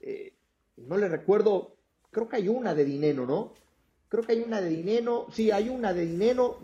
Eh, 0.00 0.34
no 0.76 0.98
le 0.98 1.08
recuerdo, 1.08 1.76
creo 2.10 2.28
que 2.28 2.36
hay 2.36 2.48
una 2.48 2.74
de 2.74 2.84
Dineno, 2.84 3.24
¿no? 3.26 3.54
Creo 4.10 4.24
que 4.24 4.32
hay 4.32 4.42
una 4.42 4.60
de 4.60 4.68
Dineno, 4.68 5.26
sí, 5.32 5.50
hay 5.50 5.68
una 5.68 5.92
de 5.92 6.06
Dineno 6.06 6.56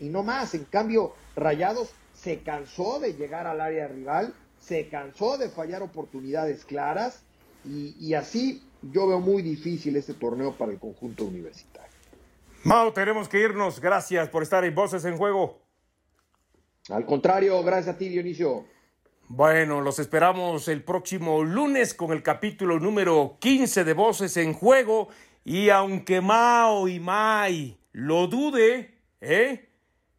y 0.00 0.08
no 0.08 0.22
más. 0.22 0.54
En 0.54 0.64
cambio, 0.64 1.12
Rayados 1.34 1.90
se 2.14 2.40
cansó 2.42 2.98
de 3.00 3.14
llegar 3.14 3.46
al 3.46 3.60
área 3.60 3.88
rival 3.88 4.34
se 4.60 4.88
cansó 4.88 5.38
de 5.38 5.48
fallar 5.48 5.82
oportunidades 5.82 6.64
claras 6.64 7.22
y, 7.64 8.14
así 8.14 8.62
yo 8.82 9.08
veo 9.08 9.20
muy 9.20 9.42
difícil 9.42 9.96
este 9.96 10.14
torneo 10.14 10.56
para 10.56 10.70
el 10.72 10.78
conjunto 10.78 11.24
universitario. 11.24 11.90
Mau, 12.62 12.92
tenemos 12.92 13.28
que 13.28 13.40
irnos. 13.40 13.80
Gracias 13.80 14.28
por 14.28 14.42
estar 14.42 14.64
en 14.64 14.74
Voces 14.74 15.04
en 15.04 15.16
Juego. 15.16 15.60
Al 16.88 17.04
contrario, 17.04 17.62
gracias 17.64 17.96
a 17.96 17.98
ti, 17.98 18.08
Dionisio. 18.08 18.64
Bueno, 19.28 19.80
los 19.80 19.98
esperamos 19.98 20.68
el 20.68 20.84
próximo 20.84 21.42
lunes 21.42 21.94
con 21.94 22.12
el 22.12 22.22
capítulo 22.22 22.78
número 22.78 23.38
15 23.40 23.82
de 23.82 23.92
Voces 23.92 24.36
en 24.36 24.52
Juego. 24.52 25.08
Y 25.44 25.70
aunque 25.70 26.20
Mao 26.20 26.86
y 26.86 27.00
Mai 27.00 27.76
lo 27.92 28.28
dude, 28.28 28.94
¿eh? 29.20 29.65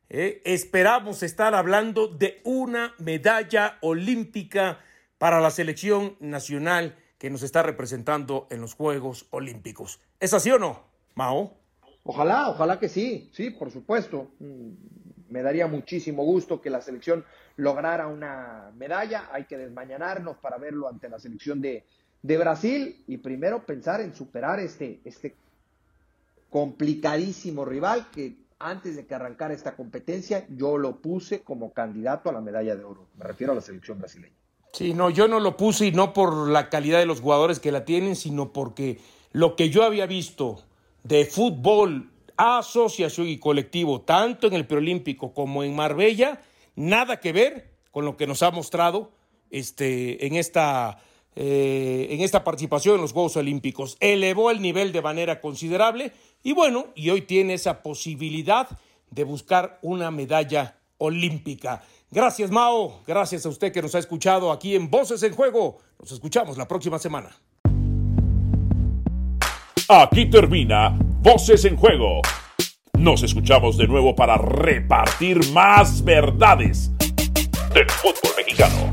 Eh, 0.09 0.41
esperamos 0.45 1.21
estar 1.21 1.53
hablando 1.53 2.07
de 2.07 2.39
una 2.45 2.93
medalla 2.97 3.77
olímpica 3.81 4.79
para 5.17 5.41
la 5.41 5.51
selección 5.51 6.15
nacional 6.21 6.95
que 7.17 7.29
nos 7.29 7.43
está 7.43 7.61
representando 7.61 8.47
en 8.49 8.61
los 8.61 8.73
Juegos 8.73 9.27
Olímpicos. 9.31 9.99
¿Es 10.19 10.33
así 10.33 10.49
o 10.51 10.59
no, 10.59 10.83
Mao? 11.15 11.57
Ojalá, 12.03 12.49
ojalá 12.49 12.79
que 12.79 12.87
sí, 12.87 13.29
sí, 13.33 13.49
por 13.49 13.69
supuesto. 13.69 14.31
Mm, 14.39 14.69
me 15.29 15.41
daría 15.41 15.67
muchísimo 15.67 16.23
gusto 16.23 16.61
que 16.61 16.69
la 16.69 16.81
selección 16.81 17.25
lograra 17.57 18.07
una 18.07 18.71
medalla. 18.77 19.29
Hay 19.33 19.43
que 19.43 19.57
desmañanarnos 19.57 20.37
para 20.37 20.57
verlo 20.57 20.87
ante 20.87 21.09
la 21.09 21.19
selección 21.19 21.59
de, 21.59 21.83
de 22.21 22.37
Brasil 22.37 23.03
y 23.07 23.17
primero 23.17 23.65
pensar 23.65 23.99
en 23.99 24.15
superar 24.15 24.61
este, 24.61 25.01
este 25.03 25.35
complicadísimo 26.49 27.65
rival 27.65 28.09
que 28.09 28.46
antes 28.59 28.95
de 28.95 29.05
que 29.05 29.15
arrancara 29.15 29.53
esta 29.53 29.75
competencia, 29.75 30.45
yo 30.49 30.77
lo 30.77 31.01
puse 31.01 31.41
como 31.41 31.73
candidato 31.73 32.29
a 32.29 32.33
la 32.33 32.41
medalla 32.41 32.75
de 32.75 32.83
oro. 32.83 33.07
Me 33.17 33.25
refiero 33.25 33.53
a 33.53 33.55
la 33.55 33.61
selección 33.61 33.99
brasileña. 33.99 34.35
Sí, 34.73 34.93
no, 34.93 35.09
yo 35.09 35.27
no 35.27 35.39
lo 35.39 35.57
puse 35.57 35.87
y 35.87 35.91
no 35.91 36.13
por 36.13 36.49
la 36.49 36.69
calidad 36.69 36.99
de 36.99 37.05
los 37.05 37.21
jugadores 37.21 37.59
que 37.59 37.71
la 37.71 37.85
tienen, 37.85 38.15
sino 38.15 38.53
porque 38.53 38.99
lo 39.31 39.55
que 39.55 39.69
yo 39.69 39.83
había 39.83 40.05
visto 40.05 40.63
de 41.03 41.25
fútbol, 41.25 42.11
asociación 42.35 43.27
y 43.27 43.39
colectivo, 43.39 44.01
tanto 44.01 44.47
en 44.47 44.53
el 44.53 44.67
preolímpico 44.67 45.33
como 45.33 45.63
en 45.63 45.75
Marbella, 45.75 46.41
nada 46.75 47.19
que 47.19 47.31
ver 47.31 47.71
con 47.91 48.05
lo 48.05 48.17
que 48.17 48.27
nos 48.27 48.43
ha 48.43 48.51
mostrado 48.51 49.11
este, 49.49 50.27
en 50.27 50.35
esta 50.35 50.99
eh, 51.39 52.07
en 52.09 52.21
esta 52.21 52.43
participación 52.43 52.95
en 52.95 53.01
los 53.01 53.13
Juegos 53.13 53.37
Olímpicos. 53.37 53.95
Elevó 53.99 54.49
el 54.49 54.59
nivel 54.59 54.91
de 54.91 55.03
manera 55.03 55.39
considerable 55.39 56.11
y 56.43 56.53
bueno, 56.53 56.87
y 56.95 57.09
hoy 57.09 57.21
tiene 57.21 57.55
esa 57.55 57.81
posibilidad 57.81 58.67
de 59.09 59.23
buscar 59.23 59.79
una 59.81 60.11
medalla 60.11 60.77
olímpica. 60.97 61.83
Gracias, 62.09 62.51
Mao. 62.51 63.01
Gracias 63.05 63.45
a 63.45 63.49
usted 63.49 63.71
que 63.71 63.81
nos 63.81 63.95
ha 63.95 63.99
escuchado 63.99 64.51
aquí 64.51 64.75
en 64.75 64.89
Voces 64.89 65.23
en 65.23 65.33
Juego. 65.33 65.79
Nos 65.99 66.11
escuchamos 66.11 66.57
la 66.57 66.67
próxima 66.67 66.99
semana. 66.99 67.35
Aquí 69.89 70.29
termina 70.29 70.97
Voces 71.21 71.65
en 71.65 71.75
Juego. 71.75 72.21
Nos 72.93 73.23
escuchamos 73.23 73.77
de 73.77 73.87
nuevo 73.87 74.15
para 74.15 74.37
repartir 74.37 75.51
más 75.51 76.03
verdades 76.03 76.91
del 77.73 77.89
fútbol 77.89 78.33
mexicano. 78.37 78.91